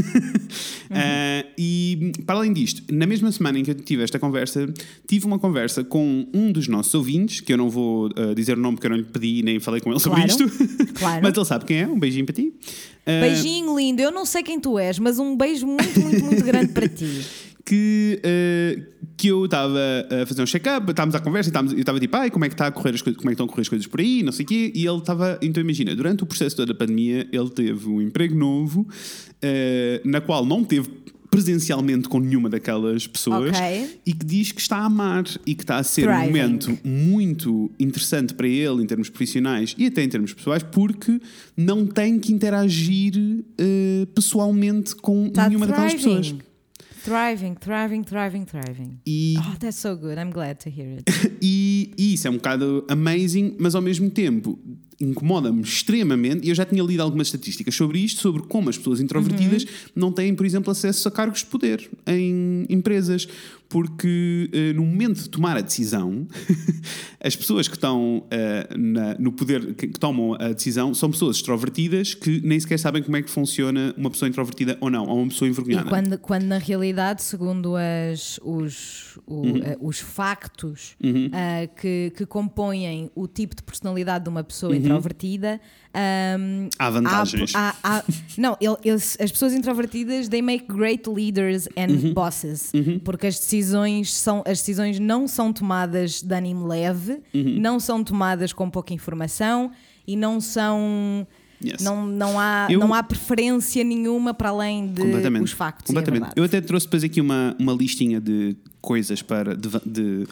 [0.95, 4.71] Eh, e para além disto, na mesma semana em que eu tive esta conversa,
[5.07, 8.61] tive uma conversa com um dos nossos ouvintes, que eu não vou eh, dizer o
[8.61, 11.21] nome porque eu não lhe pedi nem falei com ele sobre Claro, isto, claro.
[11.23, 11.87] mas ele sabe quem é.
[11.87, 12.53] Um beijinho para ti.
[13.07, 16.71] Beijinho lindo, eu não sei quem tu és, mas um beijo muito, muito, muito grande
[16.71, 17.25] para ti.
[17.65, 18.81] que, eh,
[19.15, 19.79] que eu estava
[20.21, 22.55] a fazer um check-up, estávamos à conversa e eu estava tipo, ai, como é que
[22.55, 24.21] está a correr as coisas, como é que estão a correr as coisas por aí,
[24.21, 27.49] não sei o quê, e ele estava, então imagina, durante o processo da pandemia, ele
[27.49, 28.85] teve um emprego novo,
[29.41, 30.89] eh, na qual não teve
[31.31, 33.99] presencialmente com nenhuma daquelas pessoas Ok.
[34.05, 36.25] e que diz que está a amar e que está a ser um Thriving.
[36.27, 41.19] momento muito interessante para ele em termos profissionais e até em termos pessoais porque
[41.57, 43.15] não tem que interagir
[43.57, 46.35] eh, pessoalmente com Está nenhuma daquelas pessoas.
[47.03, 47.55] Thriving.
[47.55, 48.99] Thriving, thriving, thriving.
[49.05, 50.17] E Oh, that's so good.
[50.17, 51.03] I'm glad to hear it.
[51.45, 54.57] E, e isso é um bocado amazing, mas ao mesmo tempo
[55.01, 56.45] incomoda-me extremamente.
[56.45, 60.09] E eu já tinha lido algumas estatísticas sobre isto, sobre como as pessoas introvertidas não
[60.09, 63.27] têm, por exemplo, acesso a cargos de poder em empresas.
[63.73, 66.27] Porque eh, no momento de tomar a decisão,
[67.19, 71.37] as pessoas que estão eh, na- no poder, que, que tomam a decisão, são pessoas
[71.37, 75.17] extrovertidas que nem sequer sabem como é que funciona uma pessoa introvertida ou não, ou
[75.23, 75.89] uma pessoa E envergonhada.
[75.89, 79.57] quando, quando na realidade, segundo as, os, o- Uhum.
[79.63, 80.95] eh, os factos
[81.33, 85.59] ah, que, que compõem o tipo de personalidade de uma pessoa introvertida,
[85.95, 86.93] ahm, Há Uhum.
[86.93, 87.55] vantagens.
[87.55, 88.03] há- há- há-
[88.37, 92.13] não, ele- eles- as pessoas introvertidas they make great leaders and Uhum.
[92.13, 92.71] bosses
[93.03, 93.62] porque as decisões
[94.11, 97.59] são as decisões não são tomadas de ânimo leve, Uhum.
[97.59, 99.71] não são tomadas com pouca informação
[100.07, 101.25] e não são
[101.63, 101.81] Yes.
[101.81, 105.01] não, não, há, Eu- não há preferência nenhuma para além de
[105.41, 105.87] os factos.
[105.87, 106.33] Completamente.
[106.35, 109.55] Eu até trouxe depois aqui uma, uma listinha de coisas para.
[109.55, 110.27] de- de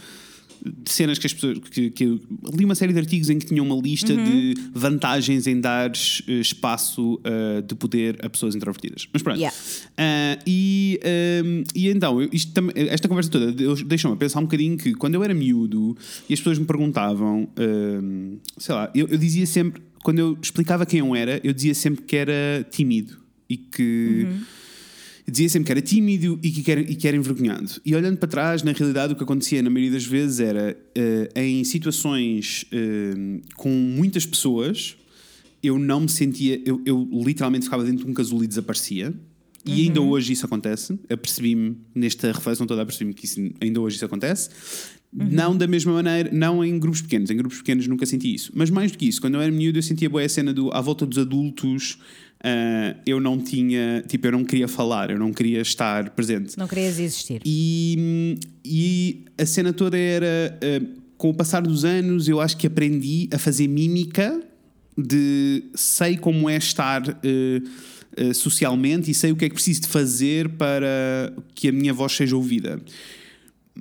[0.86, 1.60] cenas que as pessoas.
[1.71, 2.06] Que, que
[2.54, 4.24] li uma série de artigos em que tinham uma lista Uhum.
[4.26, 5.91] de vantagens em dar
[6.28, 9.08] eh, espaço eh, de poder a pessoas introvertidas.
[9.13, 9.38] Mas pronto.
[9.38, 9.56] Yeah.
[9.97, 12.17] Ah, e, ahm, e então,
[12.54, 13.52] tam- esta conversa toda
[13.86, 15.97] deixou-me a pensar um bocadinho que quando eu era miúdo
[16.30, 20.86] e as pessoas me perguntavam, ahm, sei lá, eu, eu dizia sempre, quando eu explicava
[20.86, 23.17] quem eu era, eu dizia sempre que era tímido
[23.50, 24.26] e que.
[24.28, 24.61] Eu
[25.28, 27.82] dizia sempre que era tímido e que era, e que era envergonhado.
[27.86, 31.30] E olhando para trás, na realidade, o que acontecia na maioria das vezes era eh,
[31.36, 34.96] em situações eh, com muitas pessoas,
[35.64, 36.62] eu não me sentia.
[36.66, 39.14] Eu, eu literalmente ficava dentro de um casulo e desaparecia.
[39.64, 41.00] E ainda hoje isso acontece.
[41.08, 44.50] Apercebi-me, nesta reflexão toda, apercebi-me que isso, ainda hoje isso acontece.
[45.13, 47.30] Não da mesma maneira, não em grupos pequenos.
[47.30, 48.52] Em grupos pequenos nunca senti isso.
[48.56, 50.71] Mas mais do que isso, quando eu era miúdo, eu sentia boa a cena do
[50.71, 51.97] à volta dos adultos.
[52.43, 56.58] ah, eu não tinha, tipo, eu não queria falar, eu não queria estar presente.
[56.58, 57.41] Não querias existir.
[57.45, 60.82] E, e a cena toda era, eh,
[61.17, 64.41] com o passar dos anos, eu acho que aprendi a fazer mímica
[64.97, 69.88] de sei como é estar eh, socialmente e sei o que é que preciso de
[69.88, 72.80] fazer para que a minha voz seja ouvida.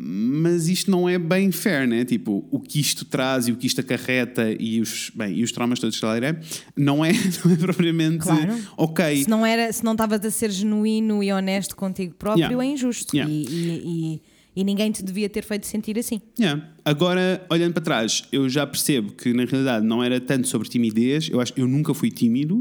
[0.03, 2.05] Mas isto não é bem fair, né?
[2.05, 5.53] Tipo, o que isto traz e o que isto acarreta e os, bem, e os
[5.53, 6.41] traumas todos que ela é,
[6.77, 7.13] não é,
[7.45, 8.57] não é propriamente Claro.
[8.77, 9.25] ok.
[9.25, 12.65] Se não era, se não estavas a ser genuíno e honesto contigo próprio, Yeah.
[12.65, 13.15] é injusto.
[13.15, 13.31] Yeah.
[13.33, 14.23] E, e- e-
[14.57, 16.21] e ninguém te devia ter feito sentir assim.
[16.39, 16.69] Yeah.
[16.85, 21.29] Agora, olhando para trás, eu já percebo que na realidade não era tanto sobre timidez.
[21.31, 22.57] Eu acho eu nunca fui tímido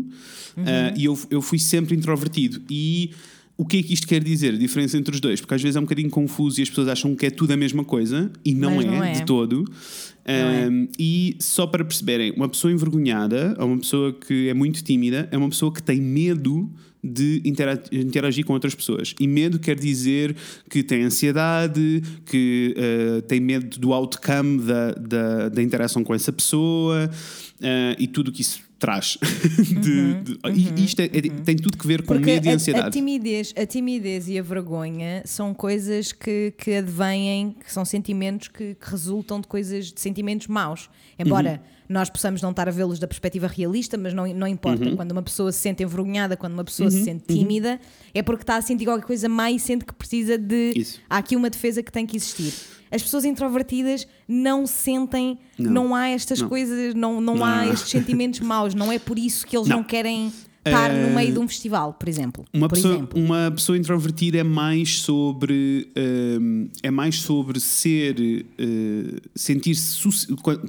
[0.56, 0.63] Uhum.
[0.65, 2.62] ah, e eu, eu fui sempre introvertido.
[2.69, 3.12] E
[3.60, 4.54] O que é que isto quer dizer?
[4.54, 5.41] A diferença entre os dois?
[5.41, 7.58] Porque às vezes é um bocadinho confuso e as pessoas acham que é tudo a
[7.58, 9.12] mesma coisa e não, é, não é.
[9.12, 9.65] de todo.
[10.24, 10.65] é.
[10.69, 15.28] Um, E só para perceberem, uma pessoa envergonhada ou uma pessoa que é muito tímida
[15.30, 16.72] é uma pessoa que tem medo
[17.04, 19.13] de intera- interagir com outras pessoas.
[19.19, 20.38] E medo quer dizer
[20.69, 26.32] que tem ansiedade, que uh, tem medo do outcome da, da, da interação com essa
[26.32, 29.18] pessoa uh, e tudo o que isso traz.
[29.82, 30.39] De- de-
[30.80, 32.56] e isto é- é- tem tudo que ver com Uhum, Porque medo e a- A,
[32.56, 32.92] ansiedade.
[32.92, 38.76] timidez, a timidez e a vergonha são coisas que, que advêm, que são sentimentos que,
[38.76, 40.89] que resultam de coisas, de sentimentos maus.
[41.18, 41.80] Embora Uhum.
[41.89, 44.86] nós possamos não estar a vê-los da perspectiva realista, mas não, não importa.
[44.86, 44.96] Uhum.
[44.96, 47.80] Quando uma pessoa se sente envergonhada, quando uma pessoa se sente tímida,
[48.13, 50.74] é porque está a sentir qualquer coisa má e sente que precisa de.
[50.76, 51.00] Isso.
[51.10, 52.54] Há aqui uma defesa que tem que existir.
[52.91, 55.95] As pessoas introvertidas não sentem, não, Não.
[55.95, 56.49] há estas Não.
[56.49, 58.73] coisas, não, não, Não, há estes sentimentos maus.
[58.73, 60.32] Não é por isso que eles não, querem
[60.69, 62.45] estar Eh, no meio de um festival, por exemplo.
[62.53, 63.19] Uma por pessoa, exemplo.
[63.21, 65.88] uma pessoa introvertida é mais sobre
[66.39, 69.99] hum, é mais sobre ser uh, sentir-se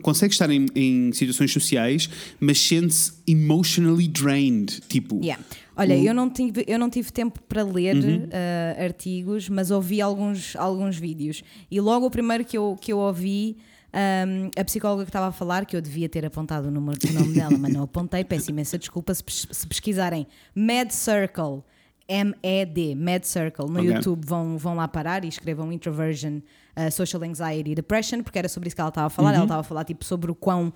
[0.02, 2.08] consegue estar em, em situações sociais
[2.38, 5.42] mas sente-se emotionally drained tipo Yeah.
[5.76, 8.26] Olha, eu, não tive, eu não tive tempo para ler Uhum.
[8.30, 11.42] eh, artigos, mas ouvi alguns, alguns vídeos.
[11.70, 13.56] E logo o primeiro que eu, que eu ouvi,
[13.92, 17.12] ahm, a psicóloga que estava a falar, que eu devia ter apontado o, número, o
[17.12, 21.62] nome dela, mas não apontei, peço imensa desculpa se, se pesquisarem Med Circle,
[22.08, 23.92] M-E-D, Med Circle, no Ok.
[23.94, 26.38] YouTube, vão, vão lá parar e escrevam Introversion,
[26.76, 29.32] uh, Social Anxiety e Depression, porque era sobre isso que ela estava a falar.
[29.34, 30.72] Ela estava a falar tipo, sobre o quão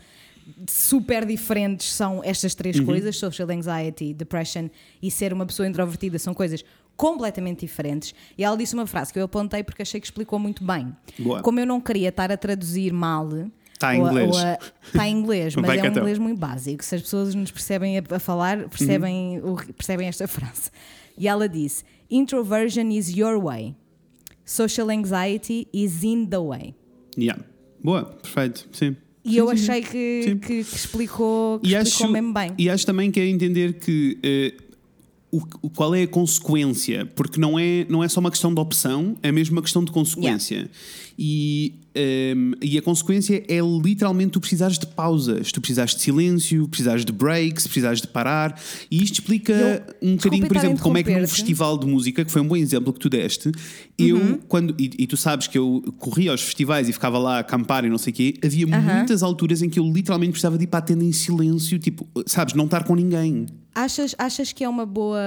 [0.69, 2.85] super diferentes são estas três Uhum.
[2.87, 4.69] coisas, social anxiety, depression
[5.03, 6.65] e ser uma pessoa introvertida, são coisas
[6.97, 8.15] completamente diferentes.
[8.39, 10.95] E ela disse uma frase que eu apontei porque achei que explicou muito bem.
[11.19, 11.43] Boa.
[11.43, 13.29] Como eu não queria estar a traduzir mal.
[13.79, 14.37] Tá em inglês.
[14.87, 16.03] Está em inglês, mas Vai é um então.
[16.03, 16.85] inglês muito básico.
[16.85, 19.55] Se as pessoas nos percebem a, a falar, percebem, Uhum.
[19.55, 20.71] o- percebem esta frase.
[21.19, 23.75] E ela disse: Introversion is your way.
[24.45, 26.75] Social anxiety is in the way.
[27.19, 27.43] yeah.
[27.83, 30.39] boa perfeito sim E eu achei que, Sim.
[30.39, 32.53] que, que explicou, que e explicou acho, mesmo bem.
[32.59, 34.55] e acho também que é entender que eh,
[35.37, 38.61] o, o- qual é a consequência, porque não é, não é só uma questão de
[38.61, 40.71] opção, é mesmo uma questão de consequência.
[41.17, 46.67] E, ehm, e a consequência é literalmente tu precisares de pausas, tu precisares de silêncio,
[46.67, 48.61] precisares de breaks, precisares de parar.
[48.91, 52.25] E isto explica Eu- um bocadinho, por exemplo, como é que num festival de música,
[52.25, 53.53] que foi um bom exemplo que tu deste,
[53.97, 54.19] eu,
[54.49, 57.85] quando, e, e tu sabes que eu corria aos festivais e ficava lá a acampar
[57.85, 58.67] e não sei o quê, havia
[58.97, 62.09] muitas alturas em que eu literalmente precisava de ir para a tenda em silêncio, tipo,
[62.27, 63.47] sabes, não estar com ninguém.
[63.75, 65.19] Achas, achas que é uma boa,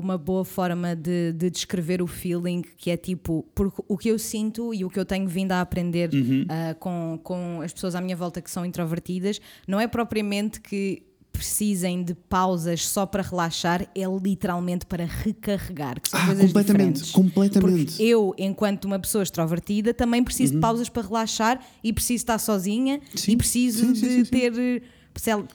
[0.00, 4.18] uma boa forma de, de descrever o feeling que é tipo, porque o que eu
[4.18, 6.46] sinto e o que eu tenho vindo a aprender Uhum.
[6.48, 11.02] ah, com, com as pessoas à minha volta que são introvertidas, não é propriamente que
[11.32, 16.92] precisem de pausas só para relaxar, é literalmente para recarregar, que são Ah, coisas completamente,
[16.94, 17.12] diferentes.
[17.12, 17.84] completamente.
[17.92, 20.58] Porque eu, enquanto uma pessoa extrovertida, também preciso Uhum.
[20.58, 24.82] de pausas para relaxar e preciso estar sozinha Sim, e preciso sim, de sim, ter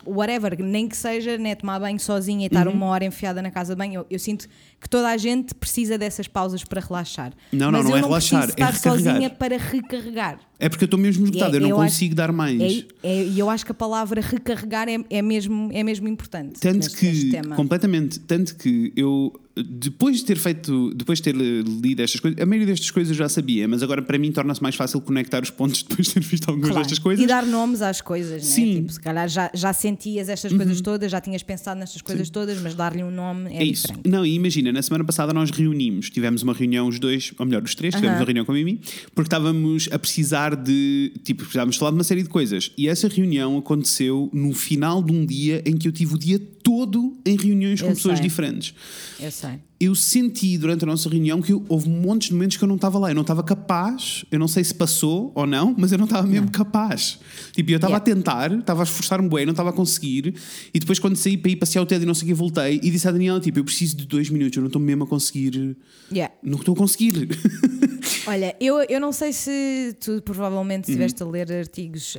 [0.06, 2.74] whatever, nem que seja né, tomar banho sozinha e estar Uhum.
[2.74, 4.02] uma hora enfiada na casa de banho.
[4.02, 4.48] Eu, eu sinto
[4.80, 7.32] que toda a gente precisa dessas pausas para relaxar.
[7.52, 9.14] Não, não, Mas não é não relaxar, preciso é estar recarregar.
[9.14, 10.40] sozinha para recarregar.
[10.60, 12.62] É porque eu estou mesmo esgotado, E é- eu não eu acho- consigo dar mais.
[12.62, 16.60] É- é- E eu acho que a palavra recarregar é, é, mesmo, é mesmo importante.
[16.60, 17.56] Tanto neste, neste que, tema.
[17.56, 22.46] completamente, tanto que eu, depois de ter feito, depois de ter lido estas coisas, a
[22.46, 25.50] maioria destas coisas eu já sabia, mas agora para mim torna-se mais fácil conectar os
[25.50, 26.84] pontos depois de ter visto algumas Claro.
[26.84, 27.24] destas coisas.
[27.24, 28.66] E dar nomes às coisas, Sim.
[28.66, 28.76] né?
[28.82, 32.60] Tipo, se calhar já, já sentias estas coisas todas, já tinhas pensado nestas coisas todas,
[32.62, 33.88] mas dar-lhe um nome é, É isso.
[33.88, 34.10] diferente.
[34.10, 37.64] Não, e imagina, na semana passada nós reunimos, tivemos uma reunião os dois, ou melhor,
[37.64, 38.20] os três, tivemos Aham.
[38.22, 38.80] uma reunião com a Mimi,
[39.14, 42.72] porque estávamos a precisar de, tipo, precisávamos falar de uma série de coisas.
[42.78, 46.40] E essa reunião aconteceu no final de um dia em que eu tive o dia
[46.40, 48.28] todo em reuniões com Eu pessoas sei.
[48.28, 48.74] diferentes.
[49.20, 49.60] Eu sei.
[49.84, 52.98] Eu senti durante a nossa reunião que houve montes de momentos que eu não estava
[52.98, 53.12] lá.
[53.12, 56.26] Eu não estava capaz, eu não sei se passou ou não, mas eu não estava
[56.26, 57.20] mesmo capaz.
[57.52, 57.98] Tipo, eu estava Yeah.
[58.12, 60.34] a tentar, estava a esforçar-me bem, não estava a conseguir.
[60.74, 62.80] E depois, quando saí para ir passear o TED e não sei o que, voltei
[62.82, 65.08] e disse à Daniela: Tipo, eu preciso de dois minutos, eu não estou mesmo a
[65.08, 65.76] conseguir.
[66.12, 66.34] Yeah.
[66.42, 67.28] Não estou a conseguir.
[68.26, 70.94] Olha, eu, eu não sei se tu provavelmente Uhum.
[70.94, 72.16] estiveste a ler artigos,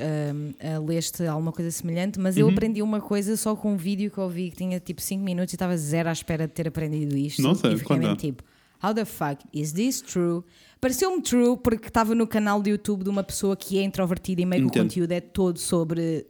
[0.61, 2.43] a leste alguma coisa semelhante, mas Uhum.
[2.43, 5.23] eu aprendi uma coisa só com um vídeo que eu vi que tinha tipo 5
[5.25, 7.41] minutos e estava zero à espera de ter aprendido isto.
[7.43, 8.43] Nossa, e fiquei mesmo tipo,
[8.83, 10.43] how the fuck is this true?
[10.81, 14.47] Pareceu-me true porque estava no canal do YouTube de uma pessoa que é introvertida e
[14.47, 16.27] meio que o conteúdo é todo sobre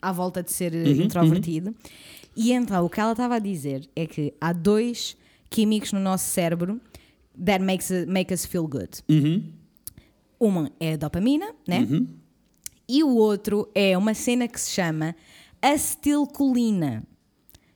[0.00, 1.74] à volta de ser Uhum, introvertido.
[2.34, 5.16] E então o que ela estava a dizer é que há dois
[5.50, 6.80] químicos no nosso cérebro
[7.44, 8.90] that makes, make us feel good.
[9.08, 9.44] Uhum.
[10.40, 11.86] Uma é a dopamina, né?
[12.88, 15.14] E o outro é uma cena que se chama
[15.60, 17.02] acetilcolina,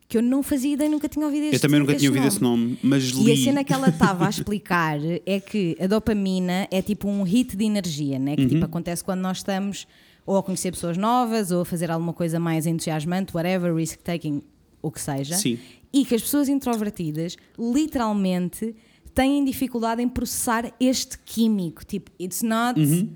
[0.08, 2.40] que eu não fazia ideia, nunca tinha ouvido este Eu também nunca tinha ouvido esse
[2.40, 3.30] nome, mas li.
[3.30, 7.22] E a cena que ela estava a explicar é que a dopamina é tipo um
[7.22, 8.36] hit de energia, né?
[8.36, 8.48] que Uhum.
[8.48, 9.86] tipo acontece quando nós estamos
[10.24, 14.42] ou a conhecer pessoas novas ou a fazer alguma coisa mais entusiasmante, whatever, risk-taking,
[14.80, 15.36] o que seja.
[15.36, 15.58] Sim.
[15.92, 18.74] E que as pessoas introvertidas literalmente
[19.14, 21.84] têm dificuldade em processar este químico.
[21.84, 22.78] Tipo, it's not.
[22.80, 23.10] Uhum.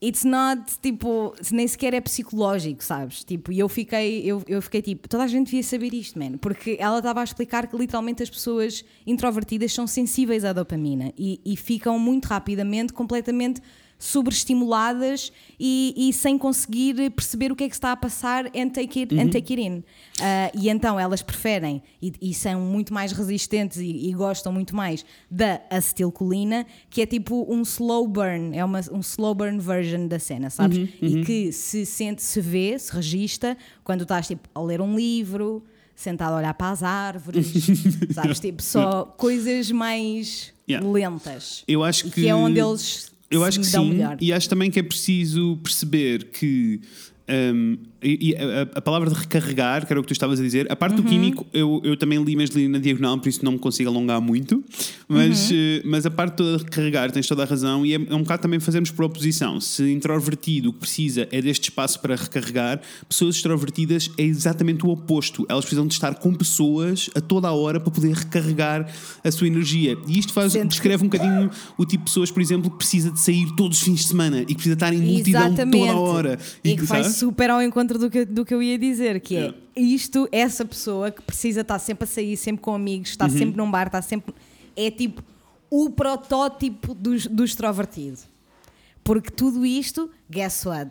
[0.00, 3.24] It's not, tipo, nem sequer é psicológico, sabes?
[3.24, 6.38] Tipo, e eu fiquei, eu, eu fiquei tipo, toda a gente devia saber isto, man.
[6.38, 11.40] Porque ela estava a explicar que literalmente as pessoas introvertidas são sensíveis à dopamina e,
[11.44, 13.60] e ficam muito rapidamente completamente
[13.98, 19.00] sobreestimuladas e, e sem conseguir perceber o que é que está a passar and take
[19.00, 19.82] it, and take it in.
[20.20, 24.74] Ah, e então elas preferem e, e são muito mais resistentes e, e gostam muito
[24.74, 30.06] mais da acetilcolina, que é tipo um slow burn, é uma, um slow burn version
[30.06, 30.88] da cena, sabes?
[31.02, 35.64] E que se sente, se vê, se registra quando estás tipo a ler um livro,
[35.94, 37.52] sentado a olhar para as árvores,
[38.14, 38.38] sabes?
[38.38, 40.86] Tipo, só coisas mais Yeah.
[40.86, 41.64] lentas.
[41.66, 42.20] Eu acho que.
[42.20, 43.90] Que é onde eles Eu acho que sim.
[43.90, 44.16] melhor.
[44.20, 46.80] E acho também que é preciso perceber que.
[47.28, 50.42] hum, e- e a, a palavra de recarregar, que era o que tu estavas a
[50.42, 51.02] dizer, a parte Uhum.
[51.02, 53.88] do químico eu, eu também li, mas li na diagonal, por isso não me consigo
[53.90, 54.62] alongar muito.
[55.08, 55.56] Mas, Uhum.
[55.56, 58.22] eh, mas a parte toda de recarregar, tens toda a razão, e é, é um
[58.22, 59.60] bocado também fazermos por oposição.
[59.60, 64.90] Se introvertido o que precisa é deste espaço para recarregar, pessoas extrovertidas é exatamente o
[64.90, 65.46] oposto.
[65.48, 68.86] Elas precisam de estar com pessoas a toda a hora para poder recarregar
[69.24, 69.96] a sua energia.
[70.06, 73.10] E isto faz, Sente- descreve um bocadinho o tipo de pessoas, por exemplo, que precisa
[73.10, 75.78] de sair todos os fins de semana e que precisa estar em multidão Exatamente.
[75.78, 76.38] toda a hora.
[76.62, 77.14] E que vai sabe?
[77.14, 79.58] super ao encontro do que, do que eu ia dizer, que é Yeah.
[79.76, 83.30] isto, essa pessoa que precisa estar sempre a sair, sempre com amigos, está Uhum.
[83.30, 84.34] sempre num bar, está sempre.
[84.76, 85.22] É tipo
[85.70, 88.18] o protótipo do, do extrovertido.
[89.04, 90.90] Porque tudo isto, guess what?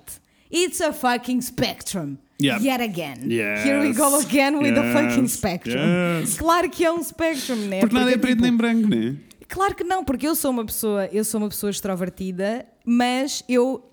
[0.52, 2.16] It's a fucking spectrum.
[2.42, 2.64] Yeah.
[2.64, 3.18] Yet again.
[3.32, 3.66] Yes.
[3.66, 5.32] Here we go again with the fucking Yes.
[5.34, 5.82] spectrum.
[6.22, 6.38] Yes.
[6.38, 7.80] Claro que é um spectrum, né?
[7.82, 9.16] Porque nada é preto tipo, nem branco, né?
[9.50, 13.87] Claro que não, porque eu sou uma pessoa, eu sou uma pessoa extrovertida, mas eu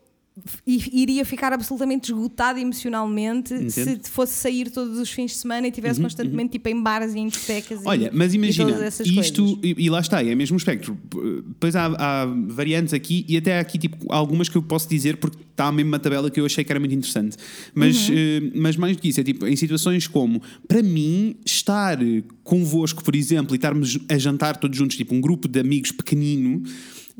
[0.67, 4.07] iria ficar absolutamente esgotada emocionalmente se Entendo.
[4.09, 7.29] fosse sair todos os fins de semana e estivesse constantemente tipo em bares e em
[7.29, 10.55] discotecas e- Olha, mas e imagina, todas essas isto, e, e lá está, é mesmo
[10.57, 10.99] o espectro.
[11.47, 15.19] Depois há, há variantes aqui e até há aqui tipo, algumas que eu posso dizer
[15.19, 17.37] porque está mesmo uma tabela que eu achei que era muito interessante.
[17.73, 18.15] Mas, Uhum.
[18.17, 21.97] eh, mas mais do que isso, é tipo, em situações como, para mim, estar
[22.43, 26.63] convosco, por exemplo, e estarmos a jantar todos juntos, tipo um grupo de amigos pequenino.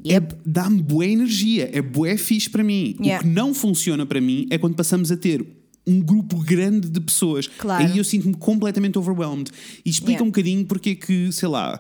[0.05, 0.35] É- Yep.
[0.47, 2.97] Dá-me boa energia, é bué fixe para mim.
[2.99, 3.23] O Yeah.
[3.23, 5.45] que não funciona para mim é quando passamos a ter
[5.87, 7.47] um grupo grande de pessoas.
[7.47, 7.85] Claro.
[7.85, 9.51] Aí eu sinto-me completamente overwhelmed.
[9.85, 10.25] E explica Yeah.
[10.25, 11.79] um bocadinho porque é que, sei lá,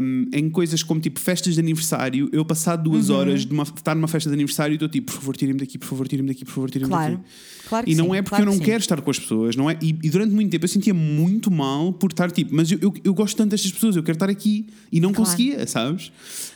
[0.00, 3.16] um, em coisas como tipo festas de aniversário, eu passado duas Uhum.
[3.16, 5.78] horas de, uma- de estar numa festa de aniversário, estou tipo, por favor, tirem-me daqui,
[5.78, 7.12] por favor, tirem-me daqui, por favor, tirem-me Claro.
[7.18, 7.24] daqui.
[7.68, 8.64] Claro que E não sim, é porque claro eu não que sim.
[8.64, 9.78] quero estar com as pessoas, não é?
[9.82, 12.94] E, e durante muito tempo eu sentia muito mal por estar tipo, mas eu, eu,
[13.04, 15.30] eu gosto tanto destas pessoas, eu quero estar aqui e não Claro.
[15.30, 16.10] conseguia, sabes?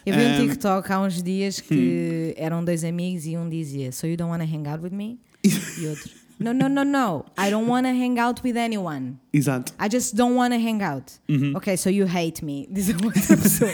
[0.07, 1.63] Eu vi um Um, TikTok há uns dias Hum.
[1.69, 5.19] que eram dois amigos e um dizia So you don't wanna hang out with me?
[5.79, 7.25] E outro No, no, no, no.
[7.39, 9.19] I don't wanna hang out with anyone.
[9.33, 9.73] Exato.
[9.79, 11.13] I just don't wanna hang out.
[11.29, 11.55] Uhum.
[11.55, 12.67] Ok, so you hate me.
[12.71, 13.71] Diz a outra pessoa.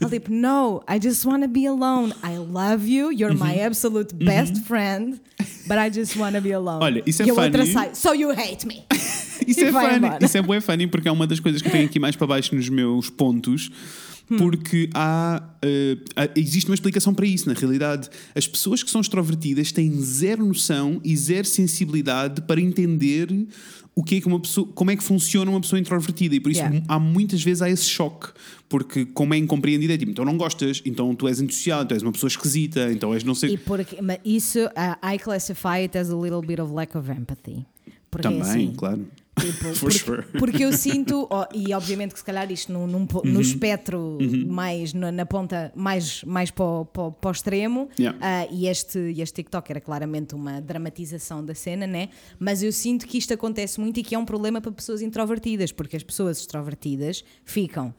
[0.00, 2.14] Ela tipo, no, I just wanna be alone.
[2.22, 3.66] I love you, you're my Uhum.
[3.66, 5.18] absolute best friend,
[5.66, 6.82] but I just wanna be alone.
[6.82, 7.72] Olha, isso é e a outra funny.
[7.72, 8.84] sai, so you hate me.
[9.46, 11.72] Isso E é funny, isso é bué funny porque é uma das coisas que eu
[11.72, 13.68] tenho aqui mais para baixo nos meus pontos.
[14.30, 14.38] Hum.
[14.38, 15.42] Porque há,
[16.16, 18.08] há- existe uma explicação para isso, na realidade.
[18.34, 23.28] As pessoas que são extrovertidas têm zero noção e zero sensibilidade para entender
[23.94, 26.34] o que é que uma pessoa, como é que funciona uma pessoa introvertida.
[26.34, 26.82] E por isso Yeah.
[26.88, 28.28] há muitas vezes há esse choque.
[28.68, 32.02] Porque como é incompreendido, é tipo, então não gostas, então tu és entusiasta, tu és
[32.02, 33.50] uma pessoa esquisita, então és não sei.
[33.54, 37.08] E porque, mas isso, uh, I classify it as a little bit of lack of
[37.10, 37.64] empathy.
[38.10, 39.06] Porque Também, assim, claro.
[39.38, 40.22] Tipo, For porque, sure.
[40.38, 43.32] porque eu sinto, oh, e obviamente que se calhar isto num, num po- Uhum.
[43.32, 44.16] no espectro
[44.46, 48.18] mais na, na ponta mais, mais para, o, para, para o extremo, Yeah.
[48.22, 52.10] ah, e este, este TikTok era claramente uma dramatização da cena, né?
[52.38, 55.72] Mas eu sinto que isto acontece muito e que é um problema para pessoas introvertidas,
[55.72, 57.92] porque as pessoas extrovertidas ficam.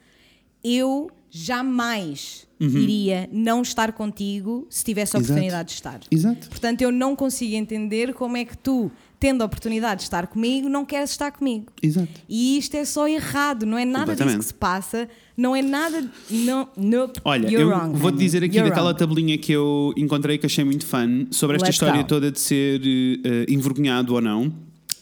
[0.63, 5.24] Eu jamais iria não estar contigo se tivesse a Uhum.
[5.24, 5.34] Exato.
[5.34, 6.00] oportunidade de estar.
[6.10, 6.50] Exato.
[6.50, 10.67] Portanto, eu não consigo entender como é que tu, tendo a oportunidade de estar comigo,
[10.69, 11.67] não queres estar comigo.
[11.82, 12.10] Exato.
[12.28, 16.10] E isto é só errado, não é nada disso que se passa, não é nada.
[16.30, 18.99] Não, nope, Olha, eu wrong, vou-te dizer aqui You're daquela wrong.
[18.99, 22.08] tabelinha que eu encontrei que achei muito fun sobre esta Let's história go.
[22.08, 24.54] toda de ser eh, envergonhado ou não.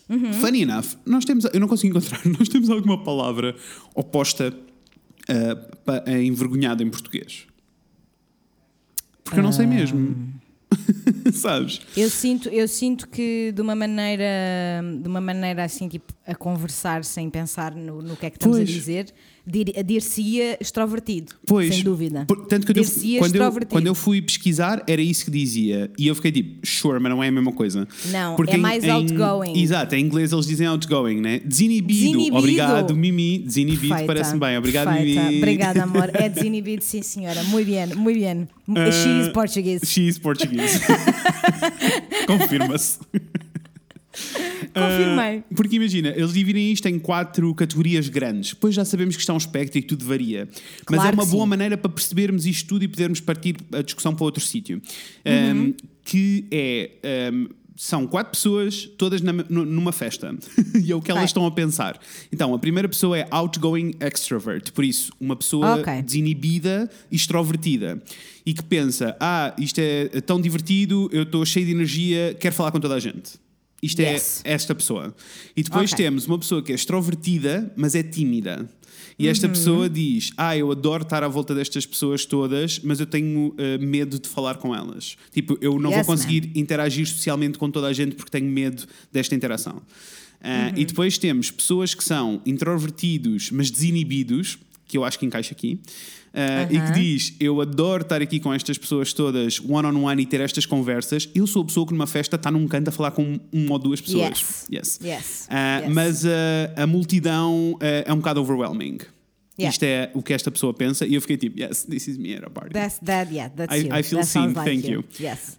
[0.09, 0.33] Uhum.
[0.33, 3.55] Funny enough, nós temos, eu não consigo encontrar, nós temos alguma palavra
[3.95, 4.53] oposta
[5.85, 7.47] pa- a envergonhado em português.
[9.23, 9.69] Porque eu não sei Ah.
[9.69, 10.32] mesmo.
[11.33, 11.81] Sabes?
[11.95, 14.23] Eu sinto, eu sinto que de uma maneira,
[15.01, 18.57] de uma maneira assim, tipo, a conversar sem pensar no, no que é que estamos
[18.57, 18.69] Pois.
[18.69, 19.13] a dizer,
[19.45, 21.73] dir-se-ia extrovertido, Pois.
[21.73, 22.25] sem dúvida.
[22.25, 23.71] Por- tanto que eu, quando, eu, extrovertido.
[23.71, 25.91] quando eu fui pesquisar, era isso que dizia.
[25.97, 27.85] E eu fiquei tipo, sure, mas não é a mesma coisa.
[28.11, 29.61] Não, é mais outgoing.
[29.61, 31.39] Exato, em inglês eles dizem outgoing, né?
[31.43, 31.99] Desinibido.
[31.99, 32.37] Desinibido.
[32.37, 33.39] Obrigado, Mimi.
[33.39, 34.57] Desinibido parece-me bem.
[34.57, 35.23] Obrigado, perfeita.
[35.23, 35.37] Mimi.
[35.37, 36.09] Obrigada, amor.
[36.13, 37.43] É desinibido, sim, senhora.
[37.43, 38.47] Muito bem, muito bem.
[38.75, 39.85] Ah, She is Portuguese.
[39.85, 40.79] X português.
[42.27, 42.99] Confirma-se.
[44.73, 45.37] Confirmei.
[45.39, 48.51] Ah, porque imagina, eles dividem isto em quatro categorias grandes.
[48.51, 50.47] Depois já sabemos que está um espectro e que tudo varia.
[50.89, 51.49] Mas Claro é uma boa sim.
[51.49, 54.81] maneira para percebermos isto tudo e podermos partir a discussão para outro sítio.
[55.25, 55.61] Uhum.
[55.61, 56.91] Um, que é.
[57.33, 60.33] um, são quatro pessoas, todas na- nu- numa festa.
[60.85, 61.25] e é o que elas Ok.
[61.25, 61.99] estão a pensar.
[62.31, 64.71] Então, a primeira pessoa é outgoing extrovert.
[64.71, 66.01] Por isso, uma pessoa Ok.
[66.03, 68.01] desinibida e extrovertida.
[68.45, 72.71] E que pensa: ah, isto é tão divertido, eu estou cheio de energia, quero falar
[72.71, 73.41] com toda a gente.
[73.83, 74.41] Isto Yes.
[74.45, 75.13] é esta pessoa.
[75.55, 76.03] E depois Ok.
[76.03, 78.67] temos uma pessoa que é extrovertida, mas é tímida.
[79.19, 79.31] E Uhum.
[79.31, 83.53] esta pessoa diz: Ah, eu adoro estar à volta destas pessoas todas, mas eu tenho
[83.57, 85.17] eh, medo de falar com elas.
[85.31, 88.83] Tipo, eu não Yes, vou conseguir interagir socialmente com toda a gente porque tenho medo
[89.11, 89.81] desta interação.
[90.41, 90.79] Ah, Uhum.
[90.81, 94.57] E depois temos pessoas que são introvertidos, mas desinibidos,
[94.87, 95.79] que eu acho que encaixa aqui.
[96.33, 100.41] Ah, E que diz: Eu adoro estar aqui com estas pessoas todas one-on-one e ter
[100.41, 101.29] estas conversas.
[101.33, 103.79] Eu sou a pessoa que numa festa está num canto a falar com uma ou
[103.79, 104.65] duas pessoas.
[104.71, 104.99] Yes.
[105.03, 105.47] Yes.
[105.49, 105.93] Ah, Yes.
[105.93, 106.29] Mas ah,
[106.75, 108.97] a multidão é um bocado overwhelming.
[109.55, 109.71] Yeah.
[109.71, 111.05] Isto é o que esta pessoa pensa.
[111.05, 112.73] E eu fiquei tipo, yes, this is me at a party.
[112.73, 113.95] That's that, yeah, that's I- you.
[113.95, 115.03] I feel that seen, like thank you.
[115.19, 115.55] Yes.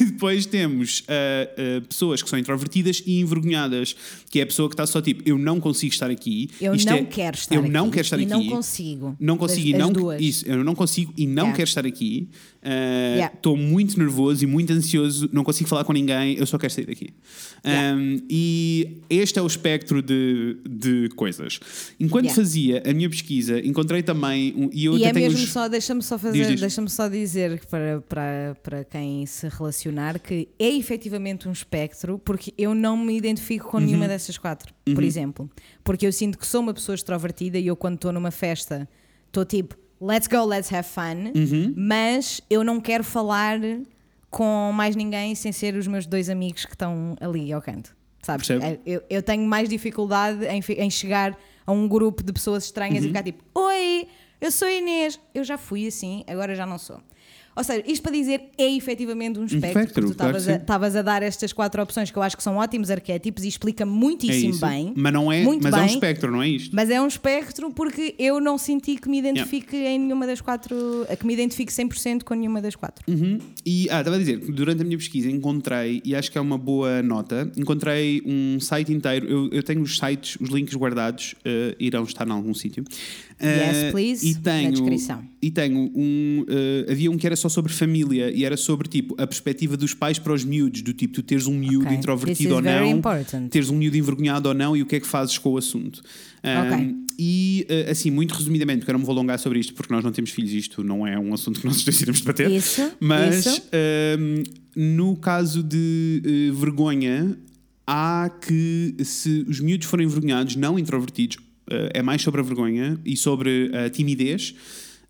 [0.00, 3.94] E depois temos ah, ah, pessoas que são introvertidas e envergonhadas,
[4.30, 6.50] que é a pessoa que está só tipo, eu não consigo estar aqui.
[6.60, 7.70] Eu Isto não é- quero estar eu aqui.
[7.70, 8.30] não quero estar e aqui.
[8.30, 9.16] não consigo.
[9.20, 11.56] Não consigo e não isso, eu não consigo e não Yeah.
[11.56, 12.28] quero estar aqui.
[12.68, 13.34] Yeah.
[13.34, 16.86] Estou muito nervoso e muito ansioso, não consigo falar com ninguém, eu só quero sair
[16.86, 17.10] daqui.
[17.64, 17.96] Yeah.
[17.96, 21.60] Um, e este é o espectro de, de coisas.
[22.00, 22.42] Enquanto Yeah.
[22.42, 25.68] fazia a minha pesquisa, encontrei também um, e eu E é tenho mesmo os- só,
[25.68, 31.48] deixa-me só fazer, deixa-me só dizer para, para, para quem se relacionar que é efetivamente
[31.48, 33.84] um espectro, porque eu não me identifico com Uhum.
[33.86, 35.50] nenhuma dessas quatro, por exemplo.
[35.84, 38.88] Porque eu sinto que sou uma pessoa extrovertida e eu, quando estou numa festa,
[39.26, 41.74] estou tipo, let's go, let's have fun, Uhum.
[41.76, 43.58] mas eu não quero falar
[44.30, 47.94] com mais ninguém sem ser os meus dois amigos que estão ali ao canto.
[48.22, 48.50] Sabes?
[48.50, 52.98] É, Eu, eu tenho mais dificuldade em, em chegar a um grupo de pessoas estranhas
[52.98, 53.04] Uhum.
[53.04, 54.08] e ficar tipo: Oi,
[54.40, 55.18] eu sou a Inês.
[55.34, 57.00] Eu já fui assim, agora já não sou.
[57.56, 59.68] Ou seja, isto para dizer é efetivamente um espectro.
[59.80, 60.60] espectro, porque tu claro estavas a- sim.
[60.60, 63.82] estavas a, dar estas quatro opções que eu acho que são ótimos arquétipos e explica
[63.82, 64.66] é muitíssimo isso.
[64.66, 64.92] bem.
[64.96, 65.94] Mas não é, muito mas é um bem.
[65.94, 66.74] espectro, não é isto?
[66.76, 70.76] Mas é um espectro porque eu não senti que me identifique em nenhuma das quatro,
[71.18, 73.04] que me identifique 100% com nenhuma das quatro.
[73.08, 73.38] Uhum.
[73.64, 76.58] E ah, estava a dizer, durante a minha pesquisa encontrei, e acho que é uma
[76.58, 79.26] boa nota, encontrei um site inteiro.
[79.28, 82.84] Eu, eu tenho os sites, os links guardados, eh, irão estar em algum sítio.
[83.42, 85.22] Yes, Eh, please, E na tenho, descrição.
[85.42, 86.44] E tenho um.
[86.48, 89.94] eh, havia um que era só sobre família e era sobre tipo a perspectiva dos
[89.94, 91.88] pais para os miúdos, do tipo tu teres um miúdo Ok.
[91.88, 93.48] This introvertido ou não, important.
[93.50, 96.02] teres um miúdo envergonhado ou não e o que é que fazes com o assunto.
[96.44, 96.94] Um, Ok.
[97.18, 100.04] E eh, assim, muito resumidamente, porque eu não me vou alongar sobre isto porque nós
[100.04, 102.50] não temos filhos, isto não é um assunto que nós dois iremos debater.
[102.50, 103.62] Isso, Mas isso.
[104.18, 104.42] hum,
[104.76, 107.38] no caso de eh, vergonha,
[107.86, 111.38] há que se os miúdos forem envergonhados, não introvertidos,
[111.70, 114.54] eh, é mais sobre a vergonha e sobre a timidez.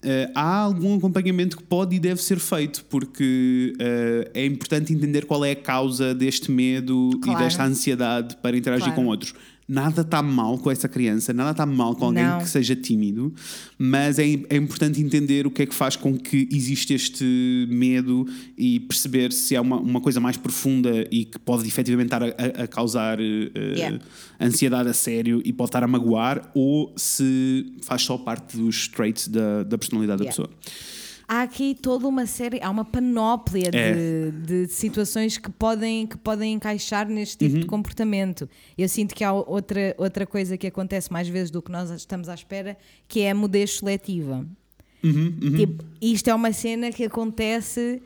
[0.06, 5.26] Eh, há algum acompanhamento que pode e deve ser feito, porque eh, é importante entender
[5.26, 7.40] qual é a causa deste medo Claro.
[7.40, 9.02] e desta ansiedade para interagir Claro.
[9.02, 9.34] com outros.
[9.68, 12.38] Nada está mal com essa criança, nada está mal com alguém Não.
[12.38, 13.34] que seja tímido,
[13.76, 18.24] mas é, é importante entender o que é que faz com que existe este medo
[18.56, 22.62] e perceber se é uma, uma coisa mais profunda e que pode efetivamente estar a,
[22.62, 23.98] a- causar eh, Yeah.
[24.40, 29.26] ansiedade a sério e pode estar a magoar, ou se faz só parte dos traits
[29.26, 30.42] da, da personalidade Yeah.
[30.42, 30.95] da pessoa.
[31.28, 33.92] Há aqui toda uma série, há uma panóplia É.
[33.94, 37.60] de, de situações que podem, que podem encaixar neste tipo Uhum.
[37.62, 38.48] de comportamento.
[38.78, 42.28] Eu sinto que há outra, outra coisa que acontece mais vezes do que nós estamos
[42.28, 42.76] à espera,
[43.08, 44.46] que é a mudez seletiva.
[45.02, 48.00] Uhum, Tipo, isto é uma cena que acontece.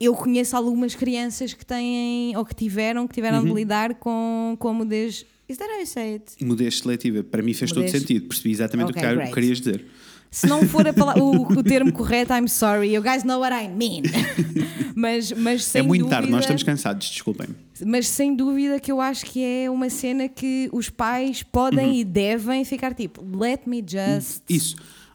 [0.00, 3.44] Eu conheço algumas crianças que têm ou que tiveram, que tiveram Uhum.
[3.46, 5.24] de lidar com, com a mudez.
[5.48, 6.44] Is that how you say it?
[6.44, 9.32] Mudez seletiva, para mim fez Mudez- todo sentido, percebi exatamente Ok, o que great.
[9.34, 9.84] querias dizer.
[10.34, 10.84] Se não for
[11.16, 12.92] o, o termo correto, I'm sorry.
[12.92, 14.02] You guys know what I mean.
[14.96, 17.54] mas, mas sem é muito dúvida, tarde, nós estamos cansados, desculpem-me.
[17.86, 21.94] Mas sem dúvida que eu acho que é uma cena que os pais podem Uhum.
[21.94, 24.42] e devem ficar tipo, let me just.
[24.48, 24.74] Isso.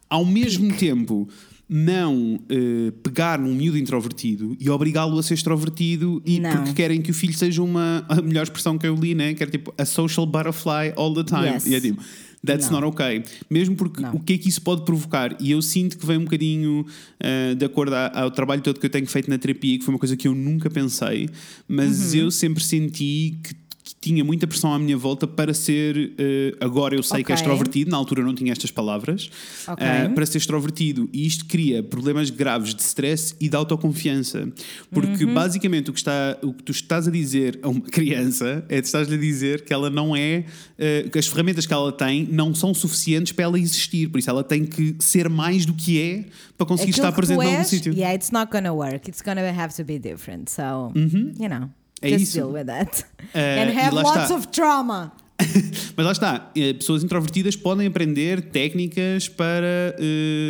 [0.09, 1.27] Ao mesmo tempo,
[1.67, 6.49] não eh, pegar num miúdo introvertido e obrigá-lo a ser extrovertido e Não.
[6.51, 9.33] porque querem que o filho seja uma a melhor expressão que eu li, né?
[9.35, 11.47] Que tipo a social butterfly all the time.
[11.53, 11.65] Yes.
[11.67, 12.01] E é tipo,
[12.45, 12.81] that's Não.
[12.81, 13.23] not okay.
[13.49, 14.15] Mesmo porque Não.
[14.15, 15.35] o que é que isso pode provocar?
[15.39, 16.85] E eu sinto que vem um bocadinho
[17.19, 19.99] eh, de acordo ao trabalho todo que eu tenho feito na terapia, que foi uma
[19.99, 21.27] coisa que eu nunca pensei,
[21.67, 22.21] mas Uhum.
[22.21, 23.53] eu sempre senti que,
[23.89, 26.13] que tinha muita pressão à minha volta para ser.
[26.17, 29.29] eh, agora eu sei que é extrovertido, na altura eu não tinha estas palavras,
[29.67, 29.85] Ok.
[29.85, 31.09] eh, para ser extrovertido.
[31.11, 34.47] E isto cria problemas graves de stress e de autoconfiança.
[34.91, 35.33] Porque Uhum.
[35.33, 38.85] basicamente o que, está, o que tu estás a dizer a uma criança é que
[38.85, 40.45] estás-lhe a dizer que ela não é.
[40.77, 44.07] eh, que as ferramentas que ela tem não são suficientes para ela existir.
[44.09, 46.25] Por isso ela tem que ser mais do que é
[46.57, 47.93] para conseguir Aquilo estar presente em algum sítio.
[47.93, 49.09] Yeah, it's not gonna work.
[49.09, 50.49] It's gonna have to be different.
[50.49, 51.69] So, you know,
[52.01, 52.33] É just isso.
[52.37, 53.05] deal with that.
[53.33, 54.35] Eh, And have lots está.
[54.35, 55.11] of trauma.
[55.95, 59.95] Mas lá está, eh, pessoas introvertidas podem aprender técnicas para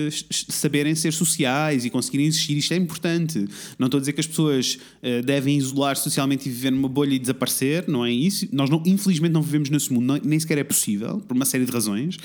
[0.07, 2.57] s- saberem ser sociais e conseguirem existir.
[2.57, 3.47] Isto é importante.
[3.77, 7.13] Não estou a dizer que as pessoas eh, devem isolar socialmente e viver numa bolha
[7.13, 8.47] e desaparecer, não é isso.
[8.51, 11.65] Nós, não, infelizmente, não vivemos nesse mundo, não- nem sequer é possível, por uma série
[11.65, 12.17] de razões.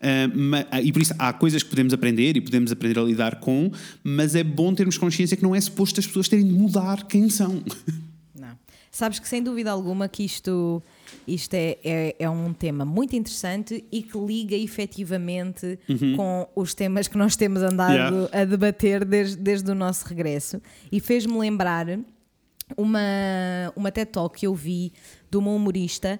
[0.00, 3.02] Eh, ma- ah, e por isso há coisas que podemos aprender e podemos aprender a
[3.02, 3.70] lidar com,
[4.02, 7.28] mas é bom termos consciência que não é suposto as pessoas terem de mudar quem
[7.28, 7.62] são.
[8.96, 10.82] Sabes que sem dúvida alguma que isto,
[11.28, 15.78] isto é, é, é um tema muito interessante e que liga efetivamente
[16.16, 18.20] com os temas que nós temos andado Uhum.
[18.22, 18.40] Yeah.
[18.40, 20.62] a debater desde, desde o nosso regresso.
[20.90, 21.86] E fez-me lembrar
[22.74, 23.00] uma,
[23.76, 24.94] uma TED Talk que eu vi
[25.30, 26.18] de uma humorista.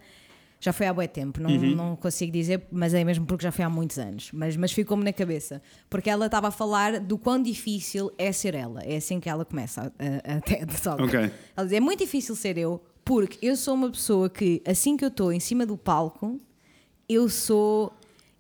[0.59, 1.75] Já foi há bué tempo, não, Uhum.
[1.75, 4.31] não consigo dizer, mas é mesmo porque já foi há muitos anos.
[4.33, 5.61] Mas, mas ficou-me na cabeça.
[5.89, 8.81] Porque ela estava a falar do quão difícil é ser ela.
[8.83, 11.03] É assim que ela começa a, a, a TED Talk.
[11.03, 11.31] Ok.
[11.57, 15.05] Ela diz, é muito difícil ser eu, porque eu sou uma pessoa que, assim que
[15.05, 16.41] eu estou em cima do palco,
[17.09, 17.93] eu sou.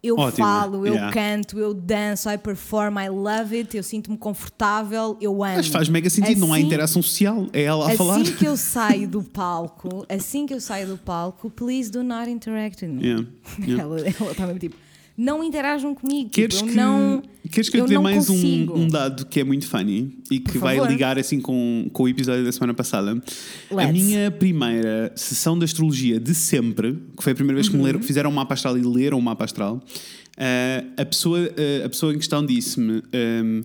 [0.07, 1.13] Eu Ótima, falo, eu yeah.
[1.13, 5.57] canto, eu danço, I perform, I love it, eu sinto-me confortável, eu amo.
[5.57, 8.23] Mas faz mega sentido, não há Assim- interação social, é ela a Assim falar.
[8.23, 12.85] que eu saio do palco, assim que eu saio do palco, please do not interact
[12.85, 13.03] with me.
[13.07, 13.27] Yeah,
[13.61, 13.83] yeah.
[14.21, 14.77] Ela está mesmo tipo,
[15.17, 16.31] não interajam comigo.
[16.31, 19.41] Queres tipo, eu que, não, queres que eu, te dê mais um, um dado que
[19.41, 20.91] é muito funny e que Por vai favor.
[20.91, 23.13] ligar assim com, com o episódio da semana passada?
[23.71, 23.93] A Let's.
[23.93, 27.87] minha primeira sessão de astrologia de sempre, que foi a primeira vez que me Uhum.
[27.87, 29.83] leram, fizeram um mapa astral e leram um mapa astral,
[30.37, 33.63] eh, a, pessoa, eh, a pessoa em questão disse-me: ehm,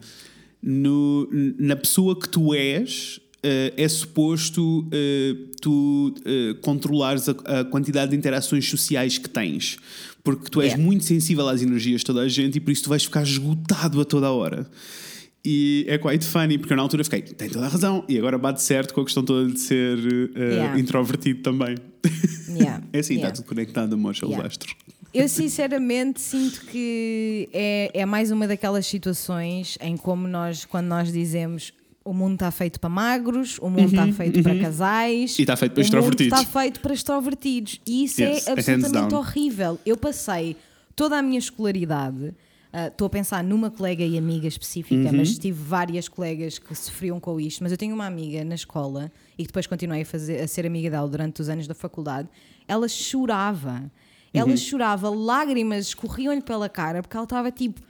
[0.63, 1.27] no-
[1.59, 3.19] na pessoa que tu és.
[3.43, 7.31] eh, é suposto eh, tu eh, controlares a,
[7.61, 9.77] a quantidade de interações sociais que tens,
[10.23, 10.83] porque tu és Yeah.
[10.83, 13.99] muito sensível às energias de toda a gente e por isso tu vais ficar esgotado
[14.01, 14.67] a toda a hora.
[15.43, 18.37] E é quite funny, porque eu na altura fiquei, tem toda a razão, e agora
[18.37, 19.97] bate certo com a questão toda de ser
[20.35, 20.79] eh, Yeah.
[20.79, 21.75] introvertido também.
[22.47, 24.15] Yeah, é assim, está tudo conectado, amor,
[24.45, 24.75] astros.
[25.13, 31.11] Eu sinceramente sinto que é, é mais uma daquelas situações em como nós, quando nós
[31.11, 31.73] dizemos
[32.03, 35.55] o mundo está feito para magros, o mundo está feito para casais Uhum, E está
[35.55, 36.39] feito para extrovertidos.
[36.39, 37.79] está feito para extrovertidos.
[37.85, 39.79] E isso Yes, é absolutamente horrível.
[39.85, 40.55] Eu passei
[40.95, 42.33] toda a minha escolaridade.
[42.73, 45.17] ah, Estou a pensar numa colega e amiga específica, Uhum.
[45.17, 47.61] mas tive várias colegas que sofriam com isto.
[47.61, 50.89] Mas eu tenho uma amiga na escola e depois continuei a, fazer, a ser amiga
[50.89, 52.27] dela durante os anos da faculdade.
[52.67, 53.91] Ela chorava.
[54.33, 54.57] Ela Uhum.
[54.57, 57.81] chorava, lágrimas escorriam-lhe pela cara porque ela estava tipo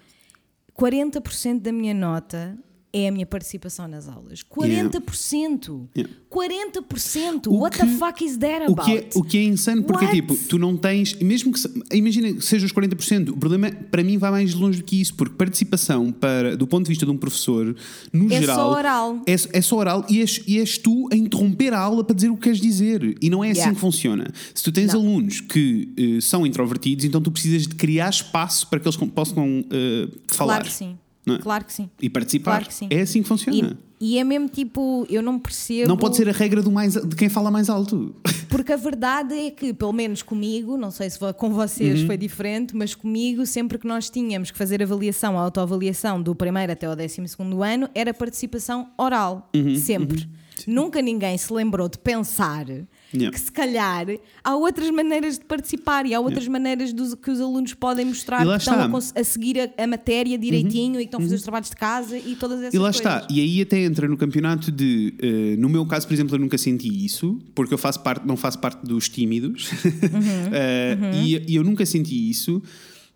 [0.77, 2.57] 40% da minha nota
[2.93, 4.43] é a minha participação nas aulas.
[4.43, 5.87] 40%!
[5.95, 6.13] Yeah.
[6.29, 7.47] 40%!
[7.47, 8.83] O What que- the fuck is that O about?
[8.85, 10.15] que, é, o que é insano, porque What?
[10.15, 11.59] tipo, tu não tens, mesmo que
[11.95, 14.99] imagina que seja os 40%, o problema é, para mim vai mais longe do que
[15.01, 17.75] isso, porque participação para, do ponto de vista de um professor,
[18.11, 19.21] no É geral, só oral.
[19.25, 22.29] É, é só oral e és, e és tu a interromper a aula para dizer
[22.29, 23.15] o que queres dizer.
[23.21, 23.75] E não é assim Yeah.
[23.75, 24.27] que funciona.
[24.55, 24.99] Se tu tens Não.
[25.01, 29.63] alunos que eh, são introvertidos, então tu precisas de criar espaço para que eles possam
[29.69, 30.97] eh, falar Claro que sim.
[31.27, 31.37] É?
[31.37, 31.89] Claro que sim.
[32.01, 32.51] e participar.
[32.51, 32.87] Claro que sim.
[32.89, 33.77] É assim que funciona.
[33.99, 35.87] E, e é mesmo tipo, eu não percebo.
[35.87, 38.15] Não pode ser a regra do mais, de quem fala mais alto.
[38.49, 41.53] Porque a verdade é que, pelo menos comigo, não sei se com Uhum.
[41.53, 46.33] vocês foi diferente, mas comigo, sempre que nós tínhamos que fazer avaliação, a autoavaliação do
[46.35, 49.49] primeiro até ao décimo segundo ano, era participação oral.
[49.55, 50.27] Uhum, Sempre.
[50.67, 52.65] Nunca ninguém se lembrou de pensar
[53.13, 53.35] Yeah.
[53.37, 54.05] que se calhar
[54.43, 58.45] há outras maneiras de participar e há outras maneiras dos, que os alunos podem mostrar
[58.45, 58.73] que estão.
[58.89, 58.95] Uhum.
[58.97, 61.75] a, a seguir a, a matéria direitinho e que estão a fazer os trabalhos de
[61.75, 62.95] casa e todas essas E lá coisas.
[63.05, 65.13] está, e aí até entra no campeonato de.
[65.21, 68.37] eh, no meu caso, por exemplo, eu nunca senti isso, porque eu faço parte, não
[68.37, 69.69] faço parte dos tímidos,
[70.51, 72.61] Eh, E, e eu nunca senti isso.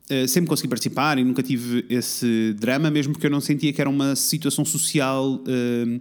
[0.10, 3.82] Eh, sempre consegui participar e nunca tive esse drama, mesmo porque eu não sentia que
[3.82, 5.41] era uma situação social.
[5.48, 6.00] eh,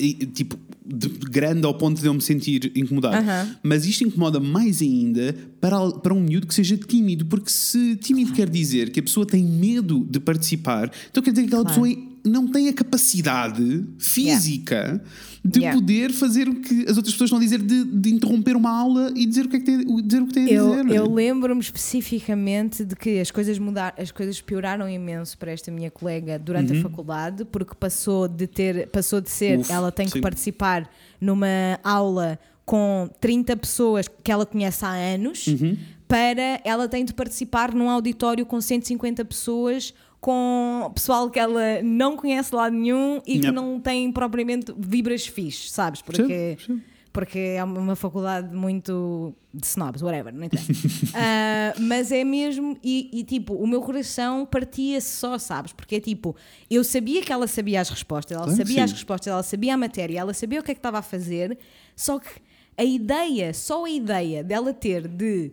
[0.00, 3.16] e, tipo, de- grande ao ponto de eu me sentir incomodado.
[3.62, 8.32] Mas isto incomoda mais ainda para, para um miúdo que seja tímido, porque se tímido
[8.32, 11.80] quer dizer que a pessoa tem medo de participar, então quer dizer que aquela Claro.
[11.82, 15.02] pessoa é- não tem a capacidade física
[15.44, 15.78] de Yeah.
[15.80, 19.10] poder fazer o que as outras pessoas estão a dizer, de, de interromper uma aula
[19.14, 20.94] e dizer o que, é que tem, dizer o que tem a Eu, dizer.
[20.94, 20.98] é?
[20.98, 25.90] eu lembro-me especificamente de que as coisas mudar, as coisas pioraram imenso para esta minha
[25.90, 29.60] colega durante a faculdade, porque passou de ter, passou de ser, Uhum.
[29.62, 30.20] Uf, ela tem que sim.
[30.20, 35.76] participar numa aula com 30 pessoas que ela conhece há anos, Uhum.
[36.06, 39.94] para ela tem de participar num auditório com 150 pessoas
[40.28, 45.26] com pessoal que ela não conhece de lado nenhum e que não tem propriamente vibras
[45.26, 46.02] fixe, sabes?
[46.02, 46.82] Porque Sim, sim.
[47.10, 50.70] porque é uma faculdade muito de snobs, whatever, não interessa.
[51.14, 55.72] Ah, mas é mesmo, e, e, tipo, o meu coração partia-se só, sabes?
[55.72, 56.36] Porque é tipo,
[56.70, 58.96] eu sabia que ela sabia as respostas, ela Claro sabia as sim.
[58.96, 61.56] respostas, ela sabia a matéria, ela sabia o que é que estava a fazer,
[61.96, 62.28] só que
[62.76, 65.52] a ideia, só a ideia dela ter de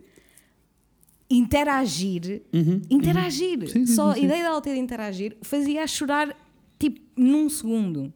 [1.30, 2.42] interagir,
[2.90, 6.34] interagir, Uhum, Sim, sim, só sim, a ideia dela ter de interagir fazia-a chorar,
[6.78, 8.12] tipo, num segundo.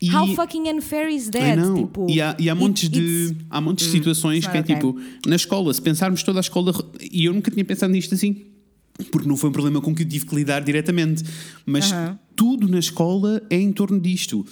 [0.00, 1.74] E- How fucking unfair is that?
[1.74, 4.72] Tipo, e há, e há montes de, há montes de situações it's que é not
[4.72, 4.92] okay.
[4.92, 8.44] tipo, na escola, se pensarmos toda a escola, e eu nunca tinha pensado nisto assim,
[9.10, 11.24] porque não foi um problema com que eu tive que lidar diretamente,
[11.64, 12.18] mas Aham.
[12.36, 14.44] tudo na escola é em torno disto.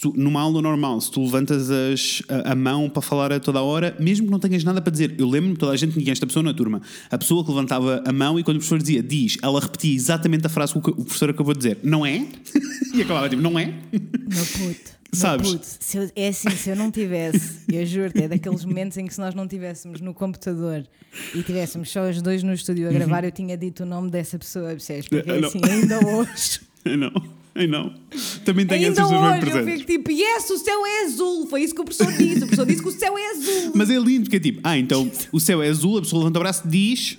[0.00, 3.58] Tu- numa aula normal, se tu levantas as- a, a mão para falar a toda
[3.58, 6.12] a hora, mesmo que não tenhas nada para dizer, eu lembro-me, toda a gente tinha
[6.12, 9.02] esta pessoa na turma, a pessoa que levantava a mão e quando o professor dizia
[9.02, 12.26] diz, ela repetia exatamente a frase que o professor acabou de dizer, não é?
[12.94, 13.66] e acabava tipo, não é?
[13.92, 15.00] Meu puto.
[15.12, 15.50] Sabes?
[15.50, 15.66] puto,
[15.96, 19.18] eu- é assim, se eu não tivesse, eu juro-te, é daqueles momentos em que se
[19.20, 20.86] nós não tivéssemos no computador
[21.34, 24.38] e tivéssemos só os dois no estúdio a gravar, eu tinha dito o nome dessa
[24.38, 25.08] pessoa, percebes?
[25.08, 26.60] Porque é assim, ainda hoje.
[26.96, 27.10] Não,
[27.60, 27.92] ai não.
[28.44, 29.80] Também tenho ainda essas pessoas bem hoje eu presentes.
[29.80, 31.46] fico tipo, yes, o céu é azul.
[31.46, 32.36] Foi isso que o professor disse.
[32.36, 33.72] O professor disse que o céu é azul.
[33.76, 36.38] Mas é lindo porque é tipo, ah, então o céu é azul, a pessoa levanta
[36.38, 37.18] o braço diz.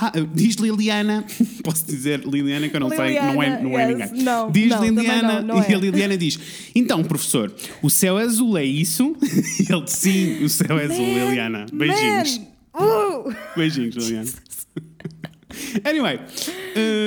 [0.00, 1.24] Ah, diz Liliana,
[1.64, 4.10] posso dizer Liliana que eu não sei, não é, não é Liliana, yes.
[4.12, 4.24] ninguém.
[4.24, 5.74] Não, diz não, também Liliana não, e é.
[5.74, 6.38] a Liliana diz:
[6.74, 7.52] Então, professor,
[7.82, 9.16] o céu é azul, é isso?
[9.68, 11.66] E ele sim, o céu é azul, Liliana.
[11.72, 12.38] Beijinhos.
[12.38, 13.34] Man, uh.
[13.56, 14.30] Beijinhos, Liliana.
[15.84, 16.20] Anyway,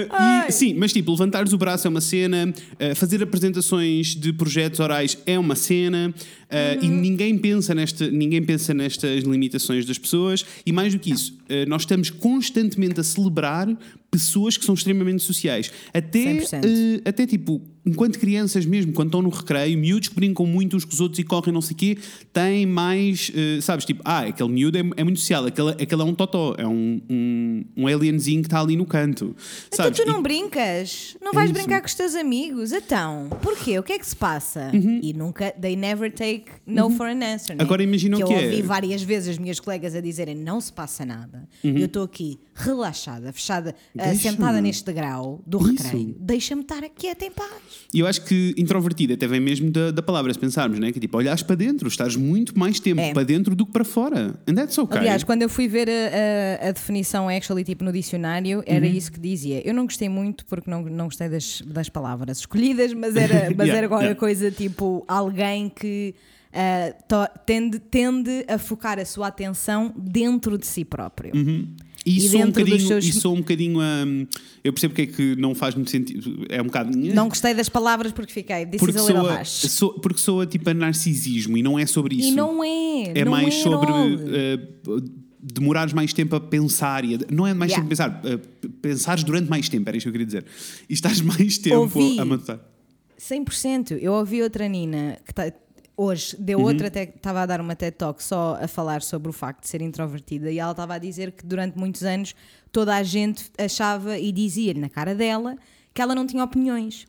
[0.09, 0.47] Ai.
[0.47, 4.79] e, sim, mas tipo, levantares o braço é uma cena, eh, fazer apresentações de projetos
[4.79, 6.13] orais é uma cena,
[6.49, 11.11] eh, e ninguém pensa, nesta, ninguém pensa nestas limitações das pessoas, e mais do que
[11.11, 11.37] isso,
[11.67, 13.67] nós estamos constantemente a celebrar
[14.09, 15.71] pessoas que são extremamente sociais.
[15.93, 17.01] Até, 100%.
[17.05, 20.91] até tipo, enquanto crianças mesmo, quando estão no recreio, miúdos que brincam muito uns com
[20.93, 21.97] os outros e correm não sei o quê,
[22.32, 26.05] têm mais, eh, sabes, tipo, ah, aquele miúdo é, é muito social, aquele, aquele é
[26.05, 29.36] um totó, é um, um, um alienzinho que está ali no canto.
[29.67, 29.99] Então Sabes?
[29.99, 31.17] tu não E- brincas?
[31.21, 31.59] Não vais isso.
[31.59, 32.71] brincar com os teus amigos?
[32.71, 33.79] Então, porquê?
[33.79, 34.69] O que é que se passa?
[34.73, 37.55] E nunca, they never take no for an answer.
[37.55, 37.61] né?
[37.61, 37.65] Uhum.
[37.65, 38.45] Agora imagina que o que eu é.
[38.45, 41.47] ouvi várias vezes as minhas colegas a dizerem não se passa nada.
[41.63, 41.77] Uhum.
[41.77, 44.17] Eu estou aqui relaxada, fechada, Deixa-me.
[44.19, 45.84] sentada neste degrau do Isso.
[45.84, 46.15] recreio.
[46.19, 47.49] Deixa-me estar quieta em paz.
[47.93, 50.91] E eu acho que introvertida até vem mesmo da, da palavra, se pensarmos, né?
[50.91, 53.13] Que é tipo, olhares para dentro, estás muito mais tempo É.
[53.13, 54.34] para dentro do que para fora.
[54.47, 54.97] And that's okay.
[54.99, 58.91] Aliás, quando eu fui ver a, a- a definição actually tipo no dicionário, era Uhum.
[58.91, 59.61] isso que dizia.
[59.67, 63.67] Eu não gostei muito porque não, não gostei das, das palavras escolhidas, mas era, mas
[63.67, 64.19] Yeah, era qualquer yeah.
[64.19, 66.13] coisa tipo alguém que
[67.07, 71.32] to- tende, tende a focar a sua atenção dentro de si próprio.
[72.06, 73.80] E, e sou um bocadinho, seus- e sou um bocadinho.
[73.80, 74.26] hum,
[74.64, 76.45] eu percebo que é que não faz muito sentido.
[76.49, 76.97] É um bocado.
[76.97, 81.58] Não gostei das palavras porque fiquei, porque is a sou, porque soa tipo a narcisismo
[81.58, 82.30] e não é sobre isso.
[82.30, 83.12] E não é.
[83.20, 85.12] é não mais é sobre uh,
[85.43, 87.88] demorares mais tempo a pensar e a- não é mais Yeah.
[87.88, 90.45] tempo a pensar, uh, pensares durante mais tempo, era isso que eu queria dizer.
[90.89, 92.20] E estás mais tempo Ouvi.
[92.20, 92.60] a matutar.
[93.20, 93.97] 100%.
[94.02, 95.52] Eu ouvi outra Nina que tá-
[95.95, 96.65] hoje deu Uhum.
[96.65, 99.81] outra, estava a dar uma TED Talk só a falar sobre o facto de ser
[99.81, 102.35] introvertida e ela estava a dizer que durante muitos anos
[102.71, 105.55] toda a gente achava e dizia-lhe na cara dela
[105.93, 107.07] que ela não tinha opiniões.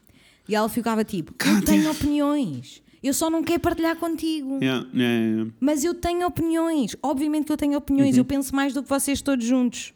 [0.49, 4.59] E ela ficava tipo: Eu tenho opiniões, eu só não quero partilhar contigo.
[4.63, 8.75] Yeah, yeah, yeah, Mas eu tenho opiniões, obviamente que eu tenho opiniões, eu penso mais
[8.75, 9.95] do que vocês todos juntos.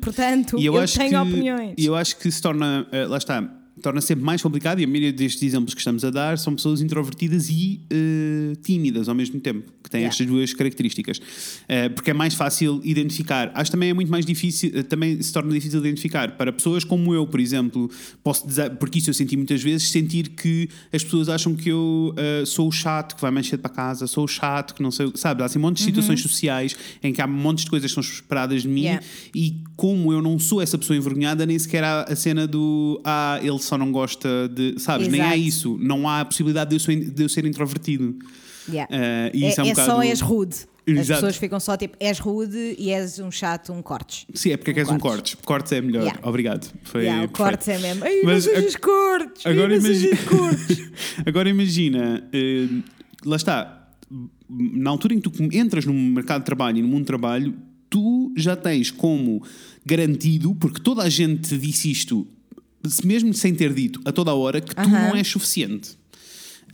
[0.00, 1.74] Portanto, eu, eu, tenho que, opiniões.
[1.76, 3.42] E eu acho que se torna, eh, lá está,
[3.82, 4.80] torna sempre mais complicado.
[4.80, 9.08] E a maioria destes exemplos que estamos a dar são pessoas introvertidas e eh, tímidas
[9.08, 10.12] ao mesmo tempo, que têm Yeah.
[10.12, 11.20] estas duas características.
[11.68, 13.50] Eh, porque é mais fácil identificar.
[13.54, 16.82] Acho que também é muito mais difícil, eh, também se torna difícil identificar para pessoas
[16.84, 17.90] como eu, por exemplo,
[18.22, 22.12] posso dizer, porque isso eu senti muitas vezes, sentir que as pessoas acham que eu
[22.16, 24.90] eh, sou o chato que vai mais cedo para casa, sou o chato que não
[24.90, 25.42] sei, sabe?
[25.42, 28.62] Há assim montes de situações sociais em que há montes de coisas que são esperadas
[28.62, 29.04] de mim Yeah.
[29.34, 33.38] e como eu não sou essa pessoa envergonhada, nem sequer há a cena do ah,
[33.42, 34.78] ele só não gosta de.
[34.78, 35.08] Sabes?
[35.08, 35.40] Nem há Exato.
[35.40, 35.78] isso.
[35.80, 38.14] Não há a possibilidade de eu, ser, de eu ser introvertido.
[38.68, 38.94] Yeah.
[38.94, 40.56] Eh, e é isso é um é bocado- só és rude.
[40.84, 41.20] As Exato.
[41.20, 44.26] pessoas ficam só tipo, és rude e és um chato, um cortes.
[44.34, 45.34] Sim, é porque é que és um cortes.
[45.34, 45.46] cortes.
[45.46, 46.02] Cortes é melhor.
[46.02, 46.28] Yeah.
[46.28, 46.72] Obrigado.
[46.82, 48.04] Foi Yeah, cortes é mesmo.
[48.04, 49.46] Ai, Mas não sejas cortes.
[49.46, 50.16] Agora imagina.
[50.28, 50.90] cortes.
[51.24, 52.66] Agora imagina, eh,
[53.24, 53.88] lá está,
[54.50, 57.54] na altura em que tu entras no mercado de trabalho e no mundo do trabalho,
[57.88, 59.42] tu já tens como
[59.86, 62.26] garantido, porque toda a gente te disse isto,
[63.04, 65.08] mesmo sem ter dito a toda a hora, que tu Aham.
[65.08, 66.01] não és suficiente.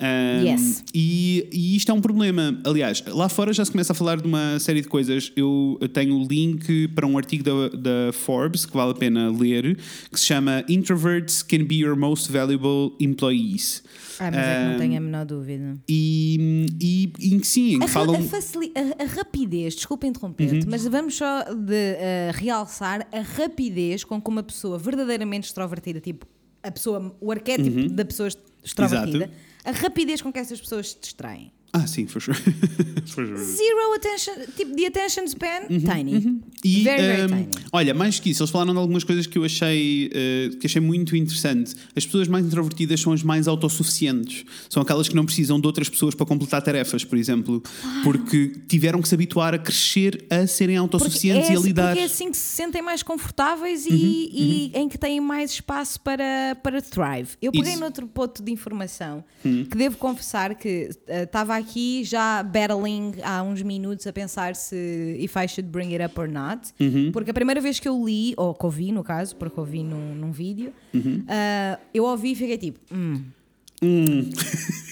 [0.01, 0.84] Um, Yes.
[0.94, 2.57] e, e isto é um problema.
[2.64, 5.32] Aliás, lá fora já se começa a falar de uma série de coisas.
[5.36, 9.30] Eu, eu tenho o link para um artigo da, da Forbes que vale a pena
[9.30, 9.76] ler,
[10.11, 13.82] que se chama Introverts Can Be Your Most Valuable Employees.
[14.20, 15.76] Ah, mas é que não tenho a menor dúvida.
[15.88, 18.14] E, e, e em que sim, A, falam.
[18.14, 20.70] a a- a rapidez, desculpa interromper-te, Uhum.
[20.70, 26.26] mas vamos só de eh, realçar a rapidez com que uma pessoa verdadeiramente extrovertida, tipo
[26.62, 28.28] a pessoa, o arquétipo da pessoa
[28.69, 29.25] extrovertida.
[29.25, 29.33] Exato.
[29.64, 31.53] a rapidez com que essas pessoas se distraem.
[31.73, 32.37] Ah, sim, for sure.
[33.09, 33.39] For sure.
[33.43, 36.41] Zero attention, tipo de attention span, tiny.
[36.62, 37.49] E, very, very um, tiny.
[37.73, 40.81] olha, mais que isso, eles falaram de algumas coisas que eu achei, uh, que achei
[40.81, 41.75] muito interessante.
[41.97, 44.45] As pessoas mais introvertidas são as mais autossuficientes.
[44.69, 47.62] São aquelas que não precisam de outras pessoas para completar tarefas, por exemplo.
[48.03, 51.83] Porque tiveram que se habituar a crescer a serem autossuficientes é, e a assim- lidar.
[51.83, 53.91] Uhum, porque é assim que se sentem mais confortáveis e,
[54.33, 57.31] e em que têm mais espaço para, para thrive.
[57.41, 57.79] Eu peguei Isso.
[57.79, 57.81] Hum.
[57.81, 63.63] noutro ponto de informação que devo confessar que eh, estava aqui já battling há uns
[63.63, 66.73] minutos a pensar se if I should bring it up or not.
[66.81, 67.11] Uhum.
[67.13, 70.15] Porque a primeira vez que eu li, ou que ouvi no caso, porque ouvi num,
[70.15, 71.25] num vídeo, Uhum.
[71.29, 72.81] ah, eu ouvi e fiquei tipo.
[72.95, 73.25] "Hum,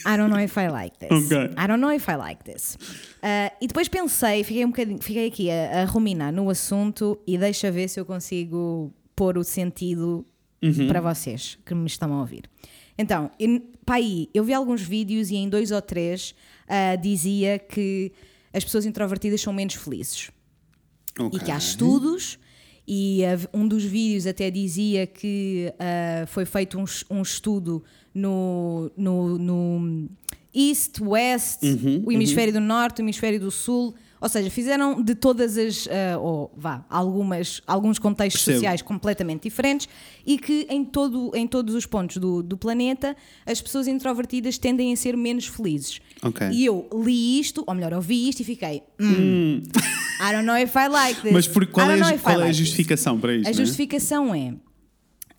[0.07, 1.11] I don't know if I like this.
[1.11, 1.37] Ok.
[1.57, 2.77] I don't know if I like this.
[3.21, 7.37] Uh, e depois pensei, fiquei um bocadinho, fiquei aqui a, a ruminar no assunto e
[7.37, 10.25] deixa ver se eu consigo pôr o sentido
[10.89, 12.43] para vocês que me estão a ouvir.
[12.99, 13.31] Então,
[13.85, 16.35] pá, aí, eu vi alguns vídeos e em dois ou três
[16.69, 18.13] uh, dizia que
[18.53, 20.31] as pessoas introvertidas são menos felizes.
[21.33, 22.39] E que há estudos
[22.87, 27.83] e uh, um dos vídeos até dizia que uh, foi feito um, um estudo
[28.15, 30.09] no, no, no
[30.55, 35.15] East, West, Uhum, o hemisfério do Norte, o hemisfério do Sul, ou seja, fizeram de
[35.15, 38.59] todas as, uh, ou vá, algumas, alguns contextos Percebo.
[38.59, 39.89] sociais completamente diferentes
[40.25, 44.93] e que em, todo, em todos os pontos do, do planeta as pessoas introvertidas tendem
[44.93, 46.01] a ser menos felizes.
[46.23, 46.49] Ok.
[46.51, 49.63] E eu li isto, ou melhor, ouvi isto e fiquei, "Hmm,
[50.21, 51.33] I don't know if I like this.
[51.33, 53.47] Mas por, qual, é, if I qual é a like this." justificação para isto?
[53.47, 53.55] A é?
[53.55, 54.55] justificação é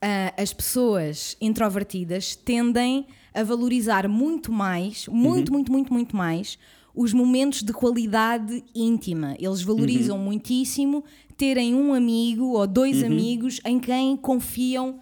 [0.01, 6.57] ah, as pessoas introvertidas tendem a valorizar muito mais, muito, muito, muito, muito mais
[6.97, 9.35] os momentos de qualidade íntima.
[9.39, 11.03] Eles valorizam muitíssimo
[11.37, 14.99] terem um amigo ou dois amigos em quem confiam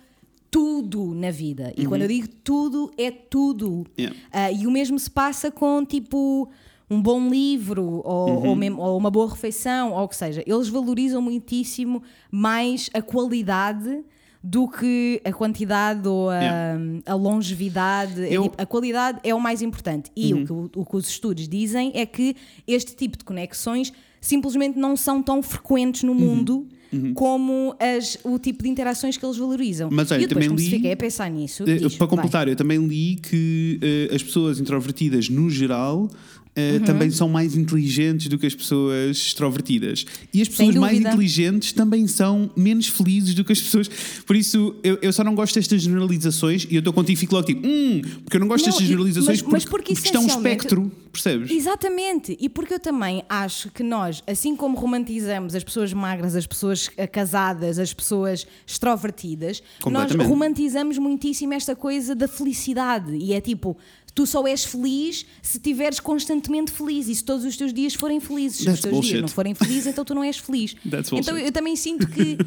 [0.51, 1.73] tudo na vida.
[1.77, 3.85] E quando eu digo tudo, é tudo.
[3.99, 4.15] Yeah.
[4.31, 6.49] Ah, e o mesmo se passa com tipo
[6.89, 8.47] um bom livro ou, Uhum.
[8.49, 10.43] ou mesmo- ou uma boa refeição, ou o que seja.
[10.45, 14.03] Eles valorizam muitíssimo mais a qualidade
[14.47, 16.79] do que a quantidade ou a, Yeah.
[17.07, 18.21] a longevidade.
[18.21, 18.49] É Eu- Uhum.
[18.49, 20.11] tipo, a qualidade é o mais importante.
[20.15, 22.35] E o, que, o- que os estudos dizem é que
[22.67, 23.91] este tipo de conexões
[24.21, 26.13] simplesmente não são tão frequentes Uhum.
[26.13, 26.67] no mundo.
[27.13, 29.89] Como as, o tipo de interações que eles valorizam.
[29.91, 31.63] Mas, olha, e eu depois também li- fiquei a pensar nisso.
[31.63, 32.15] Eh, diz, para vai.
[32.15, 36.09] completar, eu também li que eh, as pessoas introvertidas, no geral,
[36.55, 36.79] eh, Uhum.
[36.85, 40.05] também são mais inteligentes do que as pessoas extrovertidas.
[40.33, 43.89] E as pessoas mais inteligentes também são menos felizes do que as pessoas.
[44.25, 47.35] Por isso, eu, eu só não gosto destas generalizações e eu estou contigo e fico
[47.35, 50.15] logo tipo, hum, porque eu não gosto Não, destas generalizações mas- mas porque, porque isto
[50.15, 51.51] é um espectro, percebes?
[51.51, 56.47] Exatamente, e porque eu também acho que nós, assim como romantizamos as pessoas magras, as
[56.47, 63.13] pessoas eh, casadas, as pessoas extrovertidas, nós romantizamos muitíssimo esta coisa da felicidade.
[63.15, 63.77] E é tipo,
[64.15, 68.19] tu só és feliz se estiveres constantemente feliz e se todos os teus dias forem
[68.21, 68.59] felizes.
[68.63, 69.09] Se os teus bullshit.
[69.11, 70.73] dias não forem felizes, então tu não és feliz.
[70.89, 71.45] That's então bullshit.
[71.45, 72.37] eu também sinto que.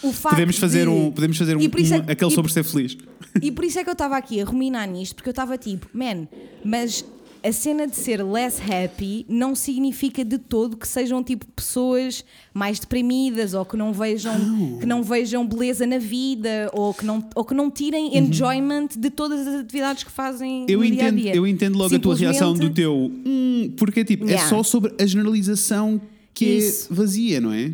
[0.00, 2.62] O facto Podemos fazer de- um, podemos fazer um, é- um- aquele e- sobre ser
[2.62, 2.96] feliz.
[3.42, 5.88] e por isso é que eu estava aqui a ruminar nisto, porque eu estava tipo,
[5.92, 6.28] man,
[6.64, 7.04] mas
[7.42, 12.78] a cena de ser less happy não significa de todo que sejam tipo pessoas mais
[12.78, 17.44] deprimidas ou que não vejam, que não vejam beleza na vida ou que não, ou
[17.44, 20.66] que não tirem enjoyment de todas as atividades que fazem Uhum.
[20.68, 21.34] Eu no dia a entendo, dia.
[21.34, 22.94] eu entendo logo a tua reação do teu
[23.26, 24.48] hum, porque tipo, é Yeah.
[24.48, 26.00] só sobre a generalização
[26.34, 26.92] que Isso.
[26.92, 27.72] é vazia, não é?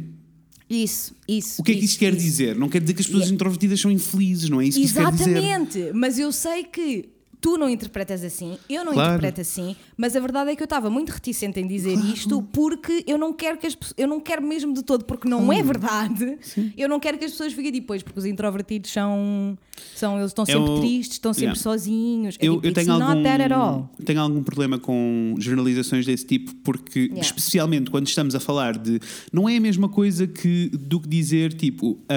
[0.68, 1.60] Isso, isso.
[1.60, 2.22] O que é que isso, isto quer isso.
[2.24, 2.56] dizer?
[2.56, 3.34] Não quer dizer que as pessoas Yeah.
[3.34, 5.30] introvertidas são infelizes, não é isso que isto quer dizer?
[5.36, 7.08] Exatamente, mas eu sei que
[7.44, 9.10] tu não interpretas assim, eu não Claro.
[9.10, 13.04] interpreto assim, mas a verdade é que eu estava muito reticente em dizer isto porque
[13.06, 15.62] eu não quero que as pessoas, eu não quero mesmo de todo, porque não é
[15.62, 16.38] verdade.
[16.74, 19.58] Eu não quero que as pessoas fiquem depois, porque os introvertidos são,
[19.94, 21.60] são eles estão sempre Eu- tristes, estão sempre Yeah.
[21.60, 22.36] sozinhos.
[22.40, 23.90] É Eu, tipo, eu tenho, algum, that at all.
[24.02, 27.20] tenho algum problema com generalizações desse tipo, porque, Yeah.
[27.20, 28.98] especialmente quando estamos a falar de.
[29.30, 32.14] Não é a mesma coisa que do que dizer, tipo, a-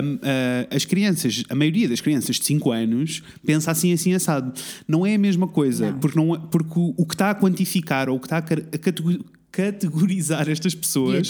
[0.71, 4.53] a- as crianças, a maioria das crianças de 5 anos pensa assim, assim, assado.
[4.87, 5.99] Não é a mesma coisa, Não.
[5.99, 8.39] porque, não, é- porque o, o que está a quantificar ou o que está a,
[8.41, 11.29] a catego- categorizar estas pessoas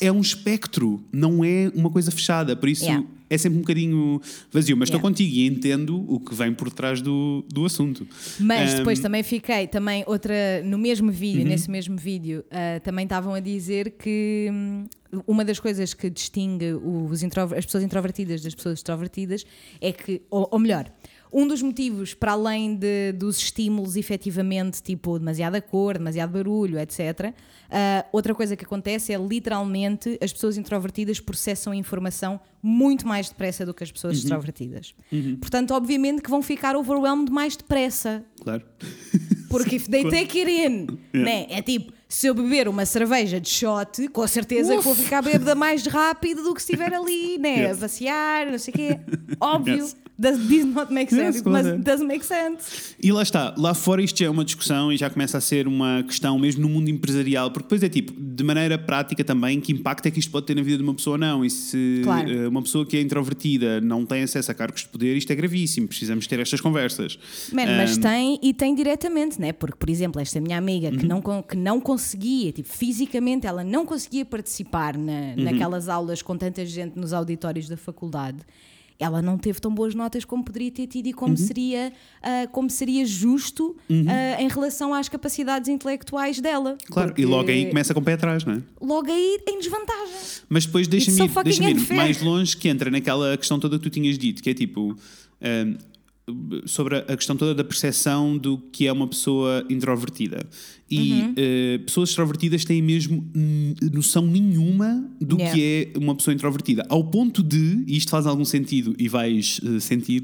[0.00, 2.54] é um espectro, não é uma coisa fechada.
[2.54, 3.04] Por isso Yeah.
[3.28, 4.20] é sempre um bocadinho
[4.52, 4.76] vazio.
[4.76, 5.02] Mas estou Yeah.
[5.02, 8.06] contigo e entendo o que vem por trás do, do assunto.
[8.38, 11.48] Mas Um, depois também fiquei, também outra, no mesmo vídeo, Uhum.
[11.48, 14.84] nesse mesmo vídeo, ah, também estavam a dizer que hum,
[15.26, 19.44] uma das coisas que distingue os as pessoas introvertidas das pessoas extrovertidas
[19.80, 20.86] é que, ou, ou melhor,
[21.34, 27.34] um dos motivos, para além de- dos estímulos efetivamente, tipo demasiada cor, demasiado barulho, etc.,
[27.70, 33.28] ah, outra coisa que acontece é literalmente as pessoas introvertidas processam a informação muito mais
[33.28, 34.94] depressa do que as pessoas extrovertidas.
[35.40, 38.24] Portanto, obviamente que vão ficar overwhelmed mais depressa.
[38.42, 38.62] Claro.
[39.50, 41.46] Porque if they take it in, né?
[41.50, 45.54] é tipo, se eu beber uma cerveja de shot, com certeza que vou ficar bêbada
[45.54, 47.54] mais rápido do que se estiver ali, né?
[47.68, 47.78] Yes.
[47.78, 48.98] A passear, não sei o quê.
[49.40, 49.76] Óbvio.
[49.76, 49.96] Yes.
[50.16, 51.38] Does this not make sense?
[51.38, 52.94] Yes, mas doesn't make sense.
[53.02, 55.66] E lá está, lá fora isto já é uma discussão e já começa a ser
[55.66, 59.72] uma questão mesmo no mundo empresarial, porque depois é tipo, de maneira prática também, que
[59.72, 61.44] impacto é que isto pode ter na vida de uma pessoa ou não.
[61.44, 62.30] E se Claro.
[62.30, 65.34] eh, uma pessoa que é introvertida não tem acesso a cargos de poder, isto é
[65.34, 67.18] gravíssimo, precisamos ter estas conversas.
[67.52, 69.52] Man, mas Ahm, tem e tem diretamente, né?
[69.52, 70.96] Porque, por exemplo, esta minha amiga Uhum.
[70.96, 75.44] que, não, con- que não conseguia, tipo, fisicamente ela não conseguia participar na, Uhum.
[75.44, 78.38] naquelas aulas com tanta gente nos auditórios da faculdade.
[78.98, 81.36] Ela não teve tão boas notas como poderia ter tido e como, Uhum.
[81.36, 81.92] seria,
[82.22, 83.76] ah, como seria justo
[84.08, 86.76] ah, em relação às capacidades intelectuais dela.
[86.86, 88.62] Claro, Porque e logo aí começa com o pé atrás, não é?
[88.80, 90.14] Logo aí em desvantagem.
[90.48, 93.82] Mas depois deixa-me ir, fucking deixa ir mais longe que entra naquela questão toda que
[93.84, 94.96] tu tinhas dito, que é tipo
[95.40, 95.76] ahm,
[96.64, 100.46] sobre a questão toda da percepção do que é uma pessoa introvertida.
[100.90, 101.34] E Uhum.
[101.36, 103.26] eh, pessoas extrovertidas têm mesmo
[103.92, 105.54] noção nenhuma do Yeah.
[105.54, 106.86] que é uma pessoa introvertida.
[106.88, 110.22] Ao ponto de, e isto faz algum sentido e vais eh, sentir,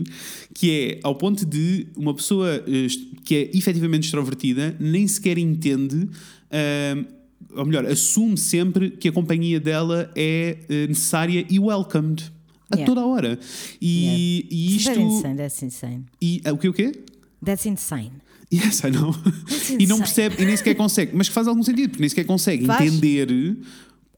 [0.55, 2.87] que é ao ponto de uma pessoa eh,
[3.25, 6.09] que é efetivamente extrovertida nem sequer entende.
[6.51, 7.05] ahm,
[7.53, 10.57] ou melhor, assume sempre que a companhia dela é
[10.89, 12.31] necessária e welcomed.
[12.71, 12.87] A Yeah.
[12.87, 13.39] toda a hora.
[13.81, 14.87] E, e isto.
[14.91, 16.05] That's insane, that's insane.
[16.23, 16.69] E, ah, o quê?
[16.69, 16.93] O quê?
[17.45, 18.13] That's insane.
[18.53, 19.15] Yes, I know.
[19.79, 22.25] E não percebe, e nem sequer consegue, mas que faz algum sentido, porque nem sequer
[22.25, 22.81] consegue Faz.
[22.93, 23.57] entender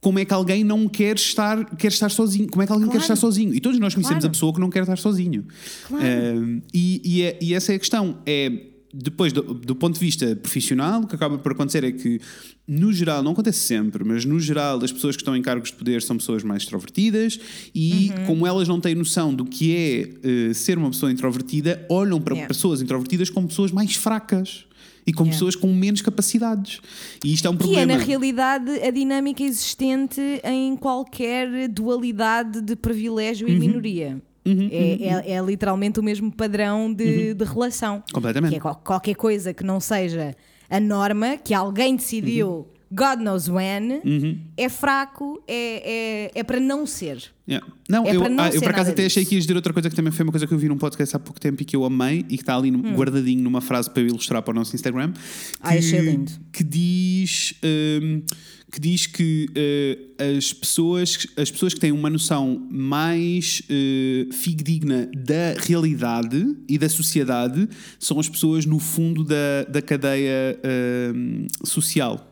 [0.00, 2.92] como é que alguém não quer estar, quer estar sozinho, como é que alguém quer
[2.98, 3.04] Claro.
[3.04, 3.54] estar sozinho.
[3.54, 4.28] E todos nós conhecemos Claro.
[4.28, 5.44] a pessoa que não quer estar sozinho.
[5.86, 6.62] Claro.
[6.74, 8.18] E, e, é- e essa é a questão.
[8.26, 8.50] É,
[8.92, 12.20] depois, do, do ponto de vista profissional, o que acaba por acontecer é que,
[12.68, 15.76] no geral, não acontece sempre, mas no geral, as pessoas que estão em cargos de
[15.76, 17.38] poder são pessoas mais extrovertidas
[17.74, 18.26] e, Uhum.
[18.26, 20.10] como elas não têm noção do que é
[20.50, 22.48] eh, ser uma pessoa introvertida, olham para Yeah.
[22.54, 24.66] pessoas introvertidas como pessoas mais fracas.
[25.04, 25.36] E como Yeah.
[25.36, 26.78] pessoas com menos capacidades.
[27.24, 27.98] E isto é um Que é, problema.
[27.98, 33.54] na realidade, a dinâmica existente em qualquer dualidade de privilégio Uhum.
[33.54, 34.22] e minoria.
[34.44, 37.96] É, é- é literalmente o mesmo padrão de, de relação.
[37.96, 38.02] Uhum.
[38.12, 38.56] Completamente.
[38.56, 40.34] É qual- qualquer coisa que não seja
[40.68, 42.64] a norma, que alguém decidiu, Uhum.
[42.94, 44.02] God knows when,
[44.54, 47.22] é fraco, é, é, é para não ser.
[47.48, 47.66] Yeah.
[47.88, 49.30] Não, É eu, para não ah, eu por acaso até achei disso.
[49.30, 51.16] que ias dizer outra coisa que também foi uma coisa que eu vi num podcast
[51.16, 52.94] há pouco tempo e que eu amei e que está ali Hum.
[52.94, 55.12] guardadinho numa frase para eu ilustrar para o nosso Instagram.
[55.12, 55.18] Que,
[55.62, 56.32] Ai, achei lindo.
[56.52, 58.22] Que diz, hum,
[58.72, 59.98] que, diz que eh,
[60.36, 66.88] as, pessoas, as pessoas que têm uma noção mais eh, fidedigna da realidade e da
[66.88, 67.68] sociedade
[67.98, 70.58] são as pessoas no fundo da, da cadeia
[71.14, 72.26] hum, social.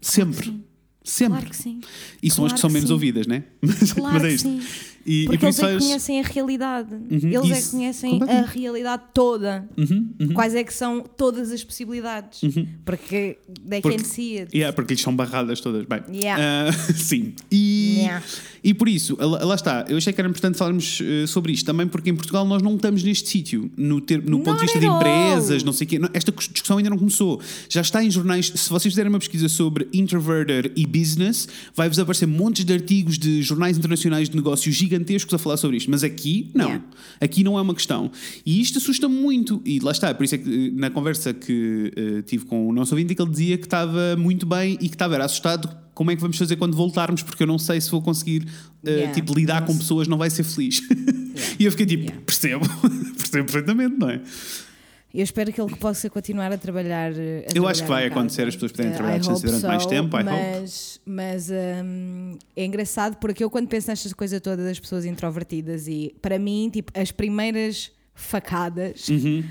[0.00, 0.54] Sempre.
[1.02, 1.38] Sempre.
[1.38, 1.80] Claro que sim.
[2.22, 2.92] E são as Claro que são menos sim.
[2.92, 3.44] ouvidas, né?
[3.62, 4.48] Mas, Claro mas é que isto.
[4.48, 4.60] sim.
[5.06, 6.88] E, e Porque por eles é que conhecem a realidade.
[7.10, 7.70] eles é isso.
[7.70, 8.58] que conhecem a Completamente.
[8.58, 9.68] realidade toda.
[9.76, 12.40] Uhum, Quais é que são todas as possibilidades.
[12.84, 13.38] Porque
[13.68, 14.56] they Porque- can see it.
[14.56, 15.84] Yeah, porque lhes são barradas todas.
[15.86, 16.68] Bem, Yeah.
[16.68, 17.34] ah, sim.
[17.50, 18.24] E, Yeah.
[18.64, 21.86] e por isso, lá está, eu achei que era importante falarmos eh, sobre isto também,
[21.86, 24.86] porque em Portugal nós não estamos neste sítio, no, ter- no ponto de vista de
[24.86, 24.96] all.
[24.96, 26.00] empresas, não sei o quê.
[26.12, 27.40] Esta discussão ainda não começou.
[27.68, 28.52] Já está em jornais.
[28.54, 33.42] Se vocês fizerem uma pesquisa sobre introverter e business, vai-vos aparecer montes de artigos de
[33.42, 35.90] jornais internacionais de negócios gigantescos a falar sobre isto.
[35.90, 36.66] Mas aqui, não.
[36.66, 36.84] Yeah.
[37.20, 38.10] Aqui não é uma questão.
[38.44, 39.60] E isto assusta-me muito.
[39.64, 42.72] E lá está, por isso é que eh, na conversa que eh, tive com o
[42.72, 45.68] nosso ouvinte, que ele dizia que estava muito bem e que estava assustado.
[45.94, 47.22] Como é que vamos fazer quando voltarmos?
[47.22, 48.46] Porque eu não sei se vou conseguir
[48.84, 49.12] eh, Yeah.
[49.14, 50.80] tipo, lidar com pessoas, não vai ser feliz.
[51.58, 52.22] e eu fiquei tipo, Yeah.
[52.24, 52.66] percebo,
[53.16, 54.20] percebo perfeitamente, não é?
[55.16, 57.10] Eu espero que ele possa continuar a trabalhar.
[57.12, 57.14] a
[57.54, 58.20] Eu acho que trabalhar vai casa.
[58.20, 60.24] acontecer, as pessoas poderem Uh, trabalhar hope durante mais so, tempo, I hope.
[60.30, 65.88] mas, mas hum, é engraçado porque eu quando penso nestas coisas todas das pessoas introvertidas
[65.88, 69.42] e para mim, tipo, as primeiras facadas Uhum.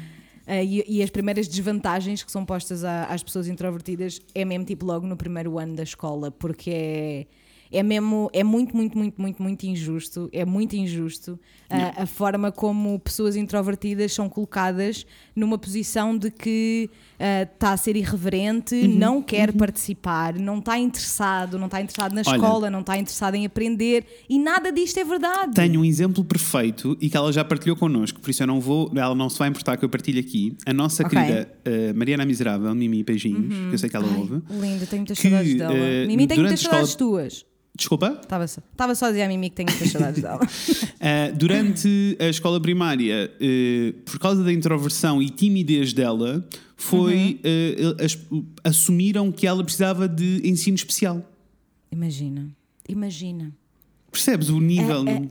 [0.48, 4.66] uh, e, e as primeiras desvantagens que são postas a- às pessoas introvertidas é mesmo
[4.66, 7.26] tipo logo no primeiro ano da escola, porque é.
[7.72, 10.30] É mesmo, é muito, muito, muito, muito, muito injusto.
[10.32, 11.38] É muito injusto
[11.70, 15.06] uh, a forma como pessoas introvertidas são colocadas
[15.36, 16.90] numa posição de que
[17.54, 22.22] está a ser irreverente, Uhum, não quer participar, não está interessado, não está interessado na
[22.26, 22.36] Olha.
[22.36, 25.54] escola, não está interessado em aprender e nada disto é verdade.
[25.54, 28.92] Tenho um exemplo perfeito e que ela já partilhou connosco, por isso eu não vou,
[28.96, 30.58] ela não se vai importar que eu partilhe aqui.
[30.66, 31.18] A nossa Ok.
[31.18, 31.26] Uhum.
[31.26, 34.42] querida eh, Mariana Miserável, Mimi Beijinhos, que eu sei que ela Ai, ouve.
[34.50, 35.74] linda, tenho muitas Que, saudades dela.
[35.74, 37.46] eh, Mimi, tenho muitas a saudades escola- tuas.
[37.76, 38.20] Desculpa?
[38.22, 40.40] Estava só, estava só a Mimi que tenho muitas saudades dela.
[40.42, 46.48] Uh, durante a escola primária, uh, por causa da introversão e timidez dela,
[46.78, 47.92] foi Uhum.
[48.00, 48.18] uh, as-
[48.64, 51.22] assumiram que ela precisava de ensino especial.
[51.92, 52.48] Imagina,
[52.88, 53.52] imagina.
[54.12, 55.06] Percebes o nível?
[55.08, 55.22] É, é.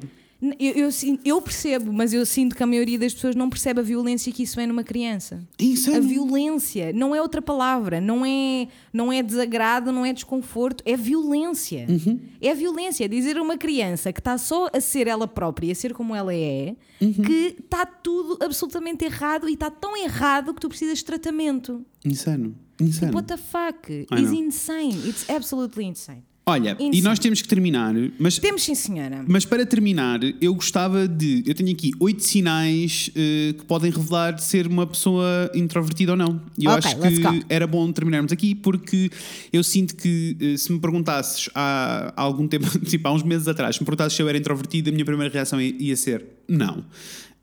[0.61, 0.89] Eu, eu
[1.25, 4.43] eu percebo, mas eu sinto que a maioria das pessoas não percebe a violência que
[4.43, 5.43] isso é numa criança.
[5.59, 5.97] É insano.
[5.97, 10.97] A violência não é outra palavra, não é, não é desagrado, não é desconforto, é
[10.97, 11.87] violência.
[11.89, 12.21] Uhum.
[12.43, 13.09] É violência.
[13.09, 16.35] Dizer a uma criança que está só a ser ela própria, a ser como ela
[16.35, 17.13] é, Uhum.
[17.25, 21.85] que está tudo absolutamente errado e está tão errado que tu precisas de tratamento.
[22.05, 22.55] Insano.
[22.81, 23.15] Insano.
[23.15, 23.91] What the fuck?
[23.91, 24.35] I It's know.
[24.35, 25.09] insane.
[25.09, 26.23] It's absolutely insane.
[26.47, 29.25] Olha, e nós temos que terminar, mas, Temos sim, senhora.
[29.27, 31.43] mas para terminar, eu gostava de.
[31.47, 36.43] Eu tenho aqui oito sinais eh, que podem revelar ser uma pessoa introvertida ou não.
[36.59, 39.11] E eu Ok, acho let's que era bom terminarmos aqui porque
[39.55, 43.77] eu sinto que eh, se me perguntasses há algum tempo, tipo há uns meses atrás,
[43.77, 46.85] se me perguntasses se eu era introvertido, a minha primeira reação ia ia ser não.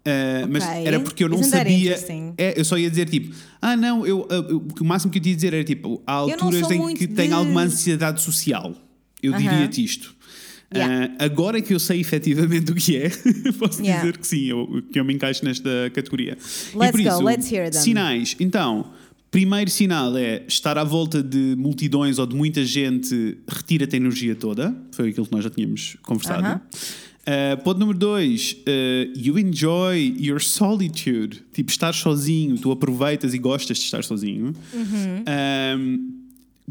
[0.06, 0.86] Eh, Mas Ok.
[0.86, 1.92] era porque eu não Isn't that sabia.
[1.94, 2.34] interesting?
[2.38, 5.30] É, eu só ia dizer tipo, ah não, eu, eu- o máximo que eu te
[5.30, 8.22] ia dizer era tipo, há não alturas sou em muito que de- tenho alguma ansiedade
[8.22, 8.76] social.
[9.22, 10.16] Eu diria-te isto.
[10.74, 11.14] Yeah.
[11.20, 13.10] Ah, agora que eu sei efetivamente o que é,
[13.60, 14.02] posso Yeah.
[14.02, 16.38] dizer que sim, eu, que eu me encaixo nesta categoria.
[16.74, 17.82] Let's go, isso, let's hear them.
[17.82, 18.38] Sinais.
[18.40, 18.90] Então,
[19.30, 24.34] primeiro sinal é estar à volta de multidões ou de muita gente retira-te a energia
[24.34, 24.74] toda.
[24.94, 26.46] Foi aquilo que nós já tínhamos conversado.
[26.46, 26.62] Aham.
[27.24, 31.44] Ah, ponto número dois, ah, you enjoy your solitude.
[31.54, 34.54] Tipo, estar sozinho, tu aproveitas e gostas de estar sozinho.
[34.74, 35.24] Uhum.
[35.28, 36.21] Ahm,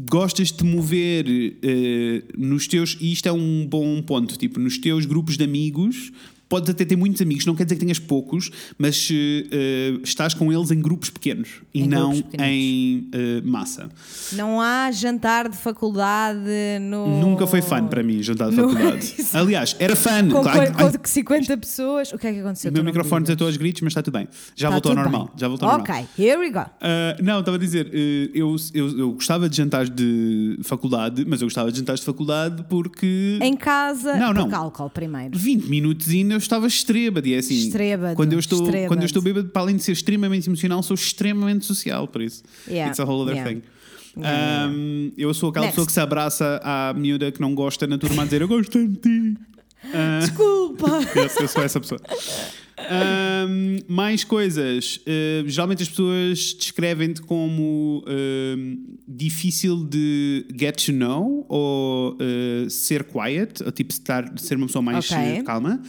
[0.09, 1.25] gostas de te mover
[1.61, 6.11] eh, nos teus, e isto é um bom ponto, tipo, nos teus grupos de amigos.
[6.51, 10.51] Podes até ter muitos amigos, não quer dizer que tenhas poucos, mas eh, estás com
[10.51, 13.89] eles em grupos pequenos e Em não em eh, massa.
[14.33, 16.39] Não há jantar de faculdade
[16.81, 17.21] no.
[17.21, 19.15] Nunca foi fã para mim jantar de No- faculdade.
[19.33, 20.27] Aliás, era fã.
[20.27, 22.11] Com, Ai, com, com 50 pessoas.
[22.11, 22.69] O que é que aconteceu?
[22.69, 24.27] o meu microfone desatou aos gritos, mas está tudo bem.
[24.55, 25.25] Já Tá voltou ao normal.
[25.27, 25.33] bem.
[25.37, 26.09] Já voltou ao Ok, normal.
[26.19, 26.59] here we go.
[26.81, 27.89] Ah, não, estava a dizer,
[28.33, 32.63] eu, eu, eu gostava de jantares de faculdade, mas eu gostava de jantares de faculdade
[32.69, 34.53] porque Em casa, Não, não.
[34.55, 35.37] álcool primeiro.
[35.37, 37.27] 20 minutos ainda estava estrêbado.
[37.27, 38.87] E é assim, Estrêbado, quando eu estou estrêbado.
[38.87, 42.43] Quando eu estou bêbado, para além de ser extremamente emocional, sou extremamente social, por isso.
[42.67, 43.49] Yeah, It's a whole other yeah.
[43.49, 43.61] thing.
[44.17, 45.75] Yeah, Um, eu sou aquela Next.
[45.75, 48.85] pessoa que se abraça à miúda que não gosta na turma a dizer eu gosto
[48.85, 49.37] de ti.
[49.93, 50.99] Ah, Desculpa!
[51.41, 51.99] eu, sou essa pessoa.
[52.79, 54.97] Um, mais coisas.
[54.97, 63.03] Uh, geralmente as pessoas descrevem-te como um, difícil de get to know ou uh, ser
[63.03, 65.39] quiet, ou tipo estar, ser uma pessoa mais Ok.
[65.39, 65.81] uh, calma.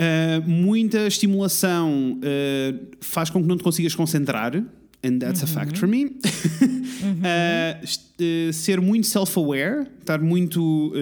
[0.00, 4.56] Uh, muita estimulação uh, faz com que não te consigas concentrar.
[5.02, 6.06] And that's a fact for me.
[6.06, 10.92] Uh, est- uh, ser muito self-aware, estar muito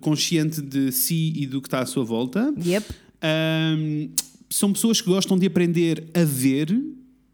[0.00, 2.52] consciente de si e do que está à sua volta.
[2.64, 2.86] Yep.
[3.22, 4.10] Um,
[4.48, 6.68] são pessoas que gostam de aprender a ver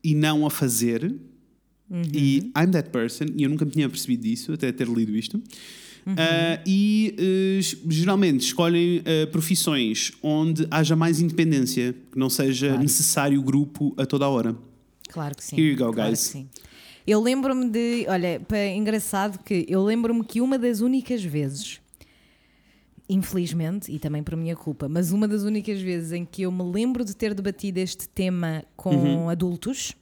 [0.03, 1.13] e não a fazer.
[2.15, 5.43] E I'm that person, e eu nunca me tinha percebido disso até ter lido isto.
[6.07, 7.15] Uh, e
[7.87, 14.05] uh, geralmente escolhem uh, profissões onde haja mais independência, que não seja necessário grupo a
[14.05, 14.57] toda a hora.
[15.09, 15.57] Claro que sim.
[15.57, 16.21] Here you go, claro guys.
[16.27, 16.49] que sim.
[17.07, 18.07] Eu lembro-me de.
[18.09, 18.41] Olha,
[18.77, 21.81] engraçado que eu lembro-me que uma das únicas vezes,
[23.09, 26.63] infelizmente, e também por minha culpa, mas uma das únicas vezes em que eu me
[26.63, 29.29] lembro de ter debatido este tema com Uhum.
[29.29, 29.93] adultos,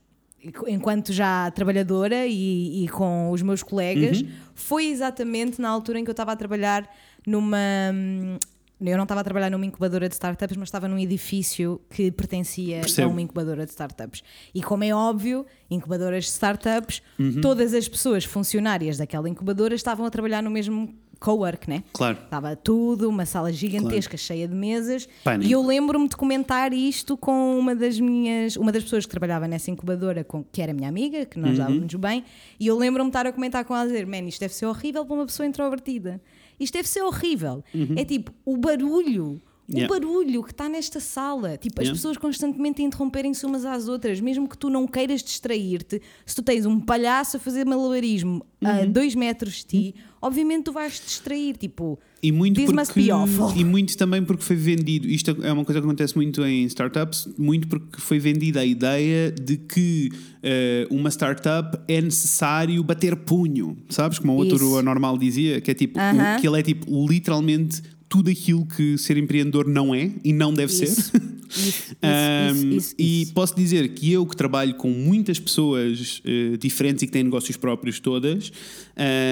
[0.67, 4.29] enquanto já trabalhadora e, e com os meus colegas, Uhum.
[4.55, 6.89] foi exatamente na altura em que eu estava a trabalhar
[7.27, 7.59] numa.
[7.95, 8.39] hum,
[8.83, 12.81] Eu não estava a trabalhar numa incubadora de startups, mas estava num edifício que pertencia
[12.81, 13.09] Percebo.
[13.09, 14.23] a uma incubadora de startups.
[14.55, 17.43] E como é óbvio, incubadoras de startups, Uhum.
[17.43, 21.85] todas as pessoas funcionárias daquela incubadora estavam a trabalhar no mesmo co-work, né?
[21.93, 22.19] Claro.
[22.25, 25.07] Estava tudo, uma sala gigantesca, cheia de mesas.
[25.23, 25.49] Pânico.
[25.49, 29.47] E eu lembro-me de comentar isto com uma das minhas, uma das pessoas que trabalhava
[29.47, 31.47] nessa incubadora, com, que era minha amiga, que Uhum.
[31.47, 32.25] nós dávamos bem,
[32.59, 34.65] e eu lembro-me de estar a comentar com ela a dizer: Man, isto deve ser
[34.67, 36.21] horrível para uma pessoa introvertida.
[36.59, 37.63] Isto deve ser horrível.
[37.97, 39.41] É tipo, o barulho.
[39.69, 39.79] O Uhum.
[39.79, 39.95] Yeah.
[40.01, 41.97] barulho que está nesta sala, tipo, as Yeah.
[41.97, 46.43] pessoas constantemente a interromperem-se umas às outras, mesmo que tu não queiras distrair-te, se tu
[46.43, 48.91] tens um palhaço a fazer malabarismo a Uhum.
[48.91, 53.03] dois metros de ti, obviamente tu vais te distrair, tipo, E muito, This must porque,
[53.05, 53.51] be awful.
[53.57, 55.09] e muito também porque foi vendido.
[55.09, 59.31] Isto é uma coisa que acontece muito em startups, muito porque foi vendida a ideia
[59.33, 60.11] de que
[60.43, 64.19] eh, uma startup é necessário bater punho, sabes?
[64.19, 64.77] Como o outro Isso.
[64.79, 66.37] anormal dizia, que é tipo, Aham.
[66.37, 70.53] o- que ele é tipo literalmente tudo aquilo que ser empreendedor não é e não
[70.53, 70.89] deve ser.
[70.89, 71.13] Isso,
[71.49, 73.33] isso, isso, Um, isso, isso, E isso.
[73.33, 77.57] posso dizer que eu que trabalho com muitas pessoas eh, diferentes e que têm negócios
[77.57, 78.53] próprios todas,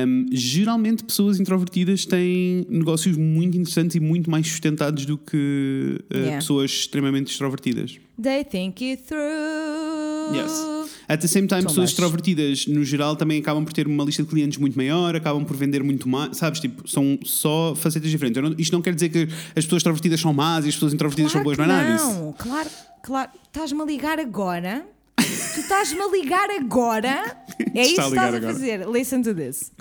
[0.07, 6.16] um, geralmente pessoas introvertidas têm negócios muito interessantes e muito mais sustentados do que eh,
[6.18, 6.37] Yeah.
[6.39, 7.99] pessoas extremamente extrovertidas.
[8.21, 10.35] They think it through.
[10.35, 10.91] Yes.
[11.09, 14.29] At the same time, pessoas extrovertidas, no geral, também acabam por ter uma lista de
[14.29, 16.61] clientes muito maior, acabam por vender muito mais, sabes?
[16.61, 18.43] Tipo, são só facetas diferentes.
[18.43, 21.33] Não- isto não quer dizer que as pessoas extrovertidas são más e as pessoas introvertidas
[21.33, 22.69] Claro são boas, não é não, claro,
[23.03, 23.31] claro.
[23.47, 24.85] Estás-me a ligar agora?
[25.16, 27.37] tu estás-me a ligar agora?
[27.75, 28.89] É isso que estás a fazer.
[28.89, 29.73] Listen to this.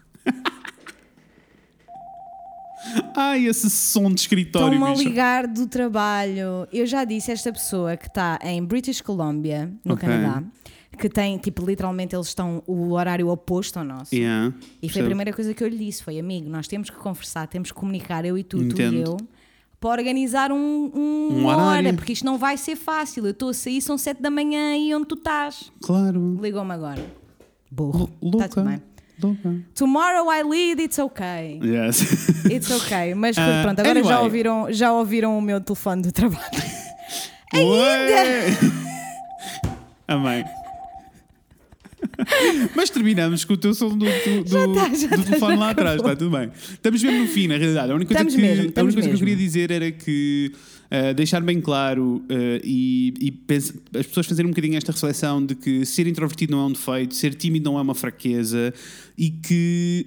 [3.16, 6.68] Ai, esse som de escritório, Estão-me a ligar do trabalho.
[6.72, 10.08] Eu já disse a esta pessoa que está em British Columbia, no Ok.
[10.08, 10.44] Canadá,
[10.98, 14.14] que tem, tipo, literalmente eles estão o horário oposto ao nosso.
[14.16, 16.98] Yeah, E foi a primeira coisa que eu lhe disse: foi amigo, nós temos que
[16.98, 18.94] conversar, temos que comunicar, eu e tu, tu Entendo.
[18.96, 19.18] e eu,
[19.80, 23.26] para organizar um, um, Um hora, porque isto não vai ser fácil.
[23.26, 25.72] Eu estou a sair, são sete da manhã e onde tu estás?
[25.84, 26.40] Claro.
[26.42, 27.06] Ligou-me agora.
[27.70, 28.10] Burro.
[28.22, 28.50] Lu- Está Louca.
[28.50, 28.82] tudo
[29.22, 29.55] Louca.
[29.76, 31.59] Tomorrow I lead, it's okay.
[31.63, 32.45] Yes.
[32.51, 33.13] It's okay.
[33.15, 34.24] Mas Ah, pronto, agora já, anyway.
[34.26, 36.41] ouviram, já ouviram o meu telefone do trabalho.
[37.55, 38.57] Ué!
[40.07, 40.43] Amém.
[42.76, 45.53] Mas terminamos com o teu som do, do, do, Já tá, já do tá, telefone
[45.55, 46.51] já lá atrás, está tudo bem.
[46.55, 47.91] Estamos mesmo no fim, na realidade.
[47.91, 50.51] A única coisa, que, mesmo, a única coisa que eu queria dizer era que
[50.91, 55.45] uh, deixar bem claro uh, e, e pensa- as pessoas fazerem um bocadinho esta reflexão
[55.45, 58.74] de que ser introvertido não é um defeito, ser tímido não é uma fraqueza
[59.18, 60.05] e que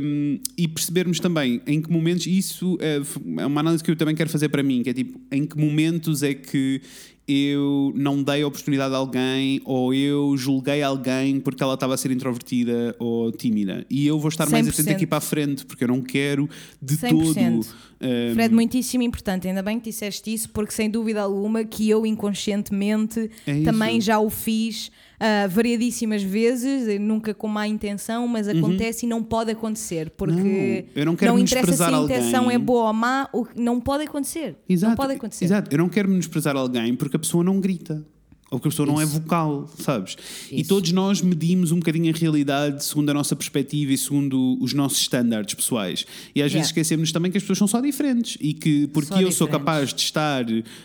[0.00, 4.14] um, e percebermos também em que momentos isso uh, é uma análise que eu também
[4.14, 6.80] quero fazer para mim, que é tipo em que momentos é que
[7.26, 12.10] eu não dei oportunidade a alguém ou eu julguei alguém porque ela estava a ser
[12.10, 13.86] introvertida ou tímida.
[13.88, 14.92] E eu vou estar mais atento 100%.
[14.92, 16.48] aqui para a frente porque eu não quero
[16.80, 17.08] de 100%.
[17.10, 17.66] todo.
[18.02, 19.48] Um, Fred, muitíssimo importante.
[19.48, 24.18] Ainda bem que disseste isso, porque sem dúvida alguma que eu inconscientemente É também já
[24.18, 24.90] o fiz
[25.24, 30.38] ah, variadíssimas vezes, nunca com má intenção, mas acontece e não pode acontecer, porque Uhum.
[30.38, 32.56] Não, eu não quero interessa se a intenção alguém.
[32.56, 34.56] é boa ou má, não pode acontecer.
[34.68, 35.44] Exato, não pode acontecer.
[35.44, 38.04] Exato, eu não quero menosprezar alguém porque a pessoa não grita.
[38.52, 39.14] Ou porque a pessoa não é Isso.
[39.14, 40.14] vocal, sabes?
[40.50, 40.68] E Isso.
[40.68, 45.00] todos nós medimos um bocadinho a realidade segundo a nossa perspectiva e segundo os nossos
[45.00, 46.04] estándares pessoais.
[46.34, 46.66] E às vezes Yeah.
[46.66, 49.52] esquecemos também que as pessoas são só diferentes e que porque Só eu sou diferentes.
[49.52, 50.44] capaz de estar,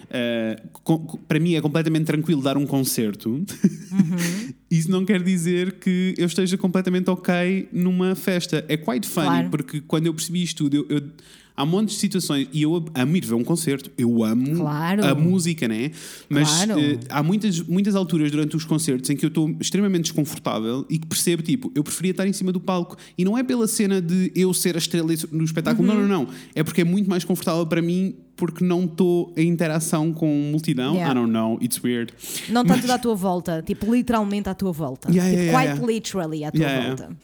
[0.10, 3.46] eh, com- com- para mim é completamente tranquilo dar um concerto, Uhum.
[4.72, 8.64] isso não quer dizer que eu esteja completamente ok numa festa.
[8.70, 9.50] É quite funny, Claro.
[9.50, 11.12] porque quando eu percebi isto tudo, eu, eu-
[11.58, 15.04] há montes de situações e eu amo ir ver um concerto, eu amo Claro.
[15.06, 15.92] a música, né?
[16.30, 16.80] Mas Claro.
[16.80, 21.00] eh, há muitas, muitas alturas durante os concertos em que eu estou extremamente desconfortável e
[21.00, 22.96] que percebo, tipo, eu preferia estar em cima do palco.
[23.18, 25.96] E não é pela cena de eu ser a estrela no espetáculo, Uhum.
[25.96, 26.28] não, não, não.
[26.56, 30.94] É porque é muito mais confortável para mim porque não estou em interação com multidão.
[30.94, 31.12] Yeah.
[31.12, 32.14] I don't know, it's weird.
[32.50, 35.10] Não está tudo à tua volta, tipo, literalmente à tua volta.
[35.10, 37.18] Yeah, tipo, yeah, quite literally à tua volta.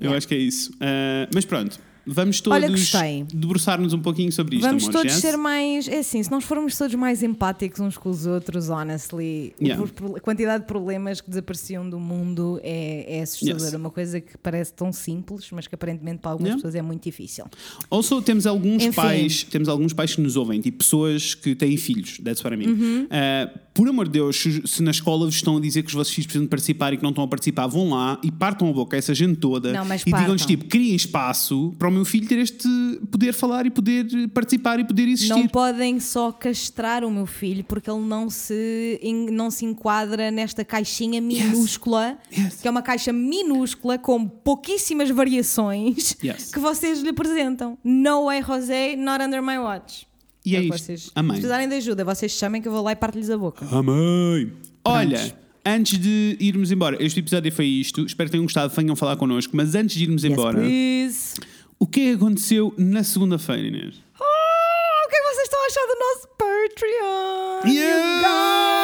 [0.00, 0.72] Eu acho que é isso.
[0.72, 3.24] Uh, mas pronto, vamos todos Olha, gostei.
[3.32, 4.66] debruçar-nos um pouquinho sobre isto.
[4.66, 5.86] Vamos todos ser mais.
[5.88, 9.84] É assim, se nós formos todos mais empáticos uns com os outros, honestly, Yeah.
[10.16, 13.64] a quantidade de problemas que desapareciam do mundo é, é assustadora.
[13.64, 13.74] Yes.
[13.74, 16.62] Uma coisa que parece tão simples, mas que aparentemente para algumas Yeah.
[16.62, 17.44] pessoas é muito difícil.
[17.90, 18.92] Also, temos alguns Enfim.
[18.92, 22.58] pais, temos alguns pais que nos ouvem, tipo pessoas que têm filhos, that's what I
[22.58, 22.70] mean.
[22.72, 23.04] Uhum.
[23.04, 26.12] Uh, por amor de Deus, se, na escola vos estão a dizer que os vossos
[26.12, 28.72] filhos precisam de participar e que não estão a participar, vão lá e partam a
[28.72, 32.26] boca a essa gente toda Não, e digam-lhes tipo, criem espaço para o meu filho
[32.26, 32.68] ter este
[33.10, 35.28] poder falar e poder participar e poder existir.
[35.30, 38.98] Não podem só castrar o meu filho porque ele não se,
[39.32, 42.60] não se enquadra nesta caixinha minúscula, Yes.
[42.62, 46.50] que é uma caixa minúscula com pouquíssimas variações Yes.
[46.52, 47.76] que vocês lhe apresentam.
[47.84, 50.06] No way, José, not under my watch.
[50.44, 50.84] E é o que isto.
[50.86, 51.32] vocês- Amém.
[51.36, 53.66] Se precisarem de ajuda, vocês chamem que eu vou lá e parto-lhes a boca.
[53.70, 54.52] Amém!
[54.84, 55.36] Olha,
[55.66, 58.06] antes de irmos embora, este episódio foi isto.
[58.06, 59.54] Espero que tenham gostado, venham falar connosco.
[59.54, 61.34] Mas antes de irmos Yes, embora, please.
[61.80, 63.94] O que é que aconteceu na segunda-feira, Inês?
[64.20, 67.72] Oh, o que é que vocês estão a achar do nosso Patreon?
[67.72, 68.77] Yeah!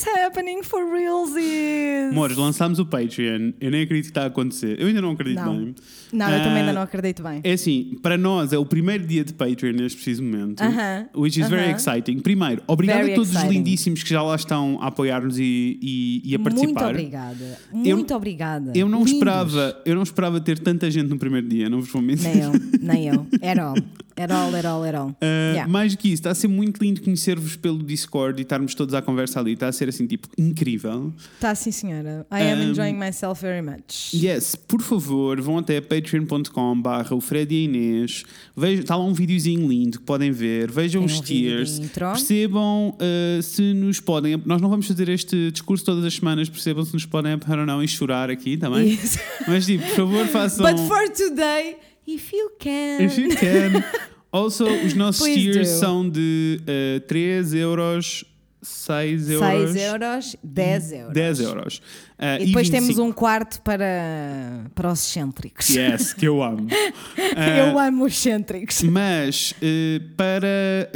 [0.00, 2.10] It's happening for realsies.
[2.12, 3.52] Amores, lançámos o Patreon.
[3.60, 4.80] Eu nem acredito que está a acontecer.
[4.80, 5.56] Eu ainda não acredito Não.
[5.58, 5.74] bem.
[6.12, 7.40] Não, eu também ainda Ah, não acredito bem.
[7.44, 10.60] É assim, para nós é o primeiro dia de Patreon neste preciso momento.
[10.60, 11.76] Aham, Which is very aham.
[11.76, 12.18] exciting.
[12.20, 13.54] Primeiro, obrigado Very a todos os exciting.
[13.54, 16.90] lindíssimos que já lá estão a apoiar-nos e, e, e a Muito participar.
[16.90, 17.58] obrigada.
[17.84, 18.72] Eu- Muito obrigada.
[18.74, 19.12] Eu não Lindos.
[19.12, 22.28] esperava, eu não esperava ter tanta gente no primeiro dia, não vos vou mentir.
[22.28, 23.26] Nem eu, nem eu.
[23.42, 23.76] At all.
[24.16, 25.08] At all, at all, at all.
[25.10, 25.66] Uh, Yeah.
[25.70, 28.94] Mais do que isso, está a ser muito lindo conhecer-vos pelo Discord e estarmos todos
[28.94, 29.52] à conversa ali.
[29.54, 31.12] Está a ser assim, tipo, incrível.
[31.38, 32.26] Tá sim, senhora.
[32.32, 34.14] I am Um, enjoying myself very much.
[34.14, 38.24] Yes, por favor, vão até patreon.com barra o Fred e a Inês.
[38.56, 40.70] Vejam, está lá um videozinho lindo que podem ver.
[40.70, 41.78] Vejam Tem os um tiers.
[41.90, 44.40] Percebam uh, se nos podem.
[44.44, 46.48] Nós não vamos fazer este discurso todas as semanas.
[46.48, 48.88] Percebam se nos podem apoiar ou não e chorar aqui também.
[48.90, 49.18] Isso.
[49.46, 50.66] Mas, tipo, por favor, façam.
[50.66, 51.76] But for today,
[52.06, 53.04] if you can.
[53.04, 53.82] If you can.
[54.32, 55.78] Also, os nossos Please tiers do.
[55.80, 58.24] são de uh, 3 euros,
[58.62, 59.48] 6 euros.
[59.72, 61.12] 6 euros, 10 euros.
[61.14, 61.82] 10 euros.
[62.18, 63.08] Uh, E depois temos 25.
[63.08, 65.68] um quarto para, para os excêntricos.
[65.70, 66.68] Yes, que eu amo.
[67.16, 68.82] Eu Uh, amo os excêntricos.
[68.82, 70.90] Mas, uh, para.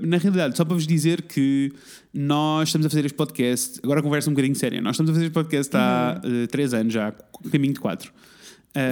[0.00, 1.72] na realidade, só para vos dizer que
[2.12, 3.78] nós estamos a fazer este podcast.
[3.82, 4.80] Agora conversa um bocadinho séria.
[4.80, 6.20] Nós estamos a fazer este podcast há
[6.50, 7.12] 3 anos já,
[7.52, 8.10] caminho de 4.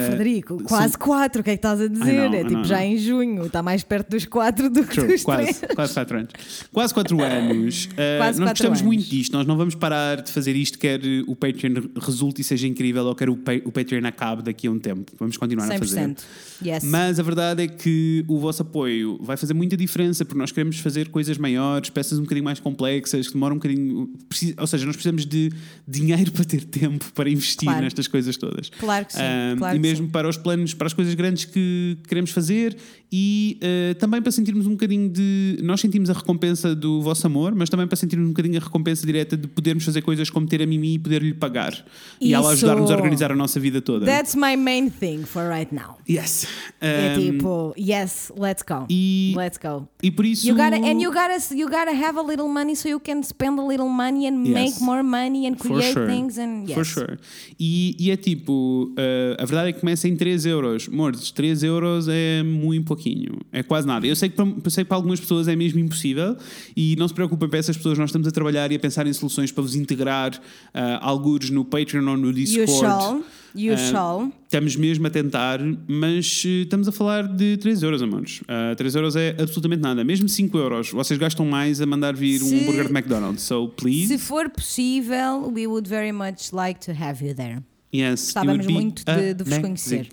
[0.07, 2.29] Frederico, quase 4, o que é que estás a dizer?
[2.31, 5.07] know, é tipo know, já em junho, está mais perto dos 4 do que True,
[5.09, 5.75] dos quase, 3.
[5.75, 6.31] quase 4 anos.
[6.73, 7.85] Quase 4 anos.
[7.87, 7.89] Uh,
[8.19, 8.83] Quase nós quatro gostamos anos.
[8.83, 9.33] muito disto.
[9.33, 13.15] Nós não vamos parar de fazer isto, quer o Patreon resulte e seja incrível, ou
[13.15, 15.13] quer o, pa o Patreon acabe daqui a um tempo.
[15.19, 16.01] Vamos continuar a fazer.
[16.09, 16.19] 100%.
[16.65, 16.85] Yes.
[16.85, 20.79] Mas a verdade é que o vosso apoio vai fazer muita diferença porque nós queremos
[20.79, 24.11] fazer coisas maiores, peças um bocadinho mais complexas, que demoram um bocadinho.
[24.59, 25.51] Ou seja, nós precisamos de
[25.87, 27.83] dinheiro para ter tempo para investir Claro.
[27.85, 28.71] nestas coisas todas.
[28.71, 31.99] Claro que sim, Ahm, claro e mesmo para os planos, para as coisas grandes que
[32.09, 32.75] queremos fazer
[33.13, 35.59] e ah, também para sentirmos um bocadinho de.
[35.63, 39.07] Nós sentimos a recompensa do vosso amor, mas também para sentirmos um bocadinho a recompensa
[39.07, 41.85] direta de podermos fazer coisas como ter a Mimi e poder-lhe pagar.
[42.21, 42.65] E ela Isso.
[42.67, 44.05] ajudar-nos a organizar a nossa vida toda.
[44.07, 45.99] That's my main thing for right now.
[46.09, 46.47] Yes.
[46.81, 48.87] É Ahm, tipo, yes, let's go.
[48.91, 49.89] e- Let's go.
[50.03, 50.47] e por isso.
[50.49, 53.59] You gotta and you gotta you gotta have a little money so you can spend
[53.61, 54.55] a little money and Yes.
[54.55, 56.07] make more money and create sure.
[56.07, 56.75] things and yes.
[56.75, 57.19] For sure.
[57.59, 60.89] E, e é tipo, uh, a verdade é que começa em 3 euros.
[60.93, 63.39] Amores, 3 euros é muito pouquinho.
[63.53, 64.07] É quase nada.
[64.07, 66.37] Eu sei que para, sei que para algumas pessoas é mesmo impossível
[66.77, 67.99] e não se preocupem para essas pessoas.
[67.99, 72.09] Nós estamos a trabalhar e a pensar em soluções para vos integrar uh, no Patreon
[72.09, 72.73] ou no You Discord.
[72.73, 73.23] shall.
[73.55, 74.33] You Ah, shall.
[74.45, 78.41] Estamos mesmo a tentar, mas uh, estamos a falar de 3 euros, amores.
[78.43, 80.05] Uh, 3 euros é absolutamente nada.
[80.05, 83.43] Mesmo 5 euros, vocês gastam mais a mandar vir um Se- hambúrguer de McDonald's.
[83.43, 84.09] So, please.
[84.09, 87.63] Se for possível, we would very much like to have you there.
[87.95, 90.09] Yes, Gostávamos muito de, de vos conhecer.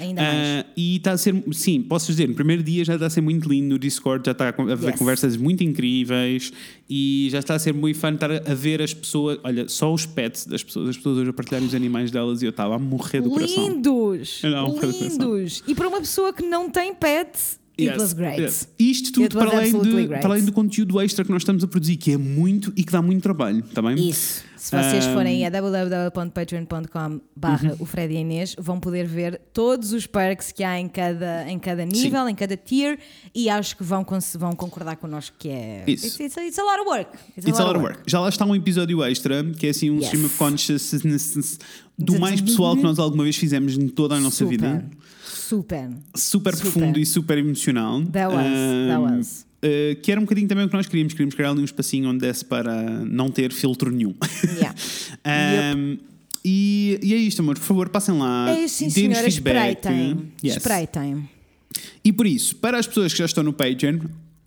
[0.00, 0.36] Ainda mais.
[0.36, 3.20] Ah, e está a ser, sim, posso dizer, no primeiro dia já está a ser
[3.20, 4.98] muito lindo no Discord, já está a haver Yes.
[4.98, 6.52] conversas muito incríveis
[6.88, 10.04] e já está a ser muito fun estar a ver as pessoas, olha, só os
[10.06, 12.78] pets das pessoas, as pessoas hoje a partilharem os animais delas e eu estava a
[12.78, 13.68] morrer do coração.
[13.68, 14.42] Lindos!
[14.42, 15.62] Bocado de Lindos!
[15.66, 18.40] E para uma pessoa que não tem pets, it Yes, was great.
[18.40, 18.68] yes.
[18.78, 21.96] Isto tudo para além, de, para além do conteúdo extra que nós estamos a produzir,
[21.96, 24.08] que é muito e que dá muito trabalho, está bem?
[24.08, 24.44] Isso.
[24.56, 27.76] Se vocês Um, forem a www.patreon.com barra Uhum.
[27.80, 31.58] o Fred e Inês, vão poder ver todos os perks que há em cada, em
[31.58, 32.98] cada nível, em cada tier,
[33.34, 34.06] e acho que vão,
[34.38, 35.82] vão concordar connosco que é.
[35.86, 36.06] Isso.
[36.06, 37.10] It's, it's a, it's a lot of work.
[37.36, 38.00] It's a lot of work.
[38.06, 40.04] Já lá está um episódio extra, que é assim um Yes.
[40.06, 41.58] stream of consciousness
[41.98, 44.50] do mais pessoal que nós alguma vez fizemos em toda a nossa Super.
[44.50, 44.84] vida.
[45.48, 45.90] Super.
[46.14, 46.70] super, Super.
[46.72, 48.00] profundo e super emocional.
[48.06, 49.46] That was, that Ahm, was.
[49.62, 51.12] eh, que era um bocadinho também o que nós queríamos.
[51.12, 54.14] Queríamos criar ali um espacinho onde desse para não ter filtro nenhum.
[54.56, 54.74] Yeah.
[55.24, 55.98] Ahm,
[56.44, 57.56] e, e é isto, amor.
[57.58, 58.50] Por favor, passem lá.
[58.50, 59.22] É isso, sim, senhora.
[59.24, 59.28] feedback.
[59.76, 60.32] Espreitem.
[60.44, 60.56] Yes.
[60.56, 61.28] Espreitem.
[62.04, 63.98] E por isso, para as pessoas que já estão no Patreon,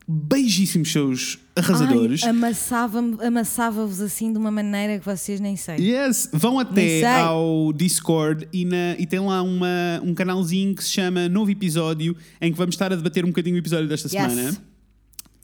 [0.08, 2.22] beijíssimos seus arrasadores.
[2.24, 5.78] Amassava-vos assim de uma maneira que vocês nem sei.
[5.78, 10.92] Yes, vão até ao Discord e, na- e tem lá uma, um canalzinho que se
[10.92, 14.32] chama Novo Episódio, em que vamos estar a debater um bocadinho o episódio desta Yes.
[14.34, 14.58] semana.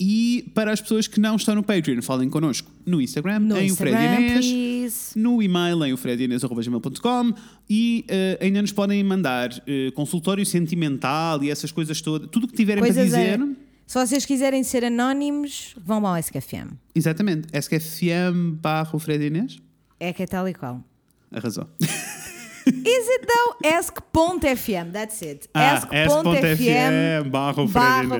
[0.03, 3.69] E para as pessoas que não estão no Patreon, falem connosco no Instagram, No em
[3.71, 5.19] o Fred Instagram, Inês, please.
[5.19, 7.33] no e-mail em o fredinês.com
[7.69, 12.47] e eh, ainda nos podem mandar eh, consultório sentimental e essas coisas todas, tudo o
[12.47, 13.39] que tiverem para Coisas dizer.
[13.39, 16.75] a- Se vocês quiserem ser anónimos, vão ao SKFM.
[16.95, 19.57] Exatamente, SKFM barra o Fred Inês.
[19.99, 20.81] É que é tal e qual.
[21.29, 21.67] Arrasou.
[21.81, 23.67] Is it though?
[23.67, 25.49] Ask.fm, that's it.
[25.53, 27.67] Ah, Ask.fm barra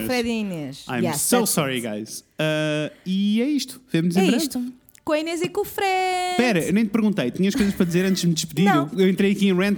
[0.01, 0.83] Fred Inês.
[0.89, 1.87] I'm Yes, so sorry, it.
[1.87, 2.19] guys.
[2.37, 3.81] Uh, e é isto.
[3.89, 4.43] Vemo-nos em É breve.
[4.43, 4.73] isto.
[5.03, 6.31] Com a Inês e com o Fred.
[6.31, 8.65] Espera, eu nem te perguntei, tinhas coisas para dizer antes de me despedir?
[8.65, 8.87] Não.
[8.93, 9.75] Eu, eu entrei aqui em rant.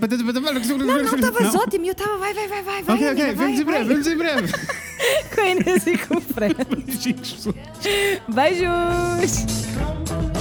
[0.85, 1.85] Não, Não, estavas ótimo.
[1.85, 2.83] Eu estava, vai, vai, vai, vai.
[2.95, 4.53] Ok, ok, vamos em breve, vamos em breve.
[5.33, 6.55] Com a Inês e com o Fred.
[6.85, 7.47] Beijinhos.
[8.29, 10.32] Beijos.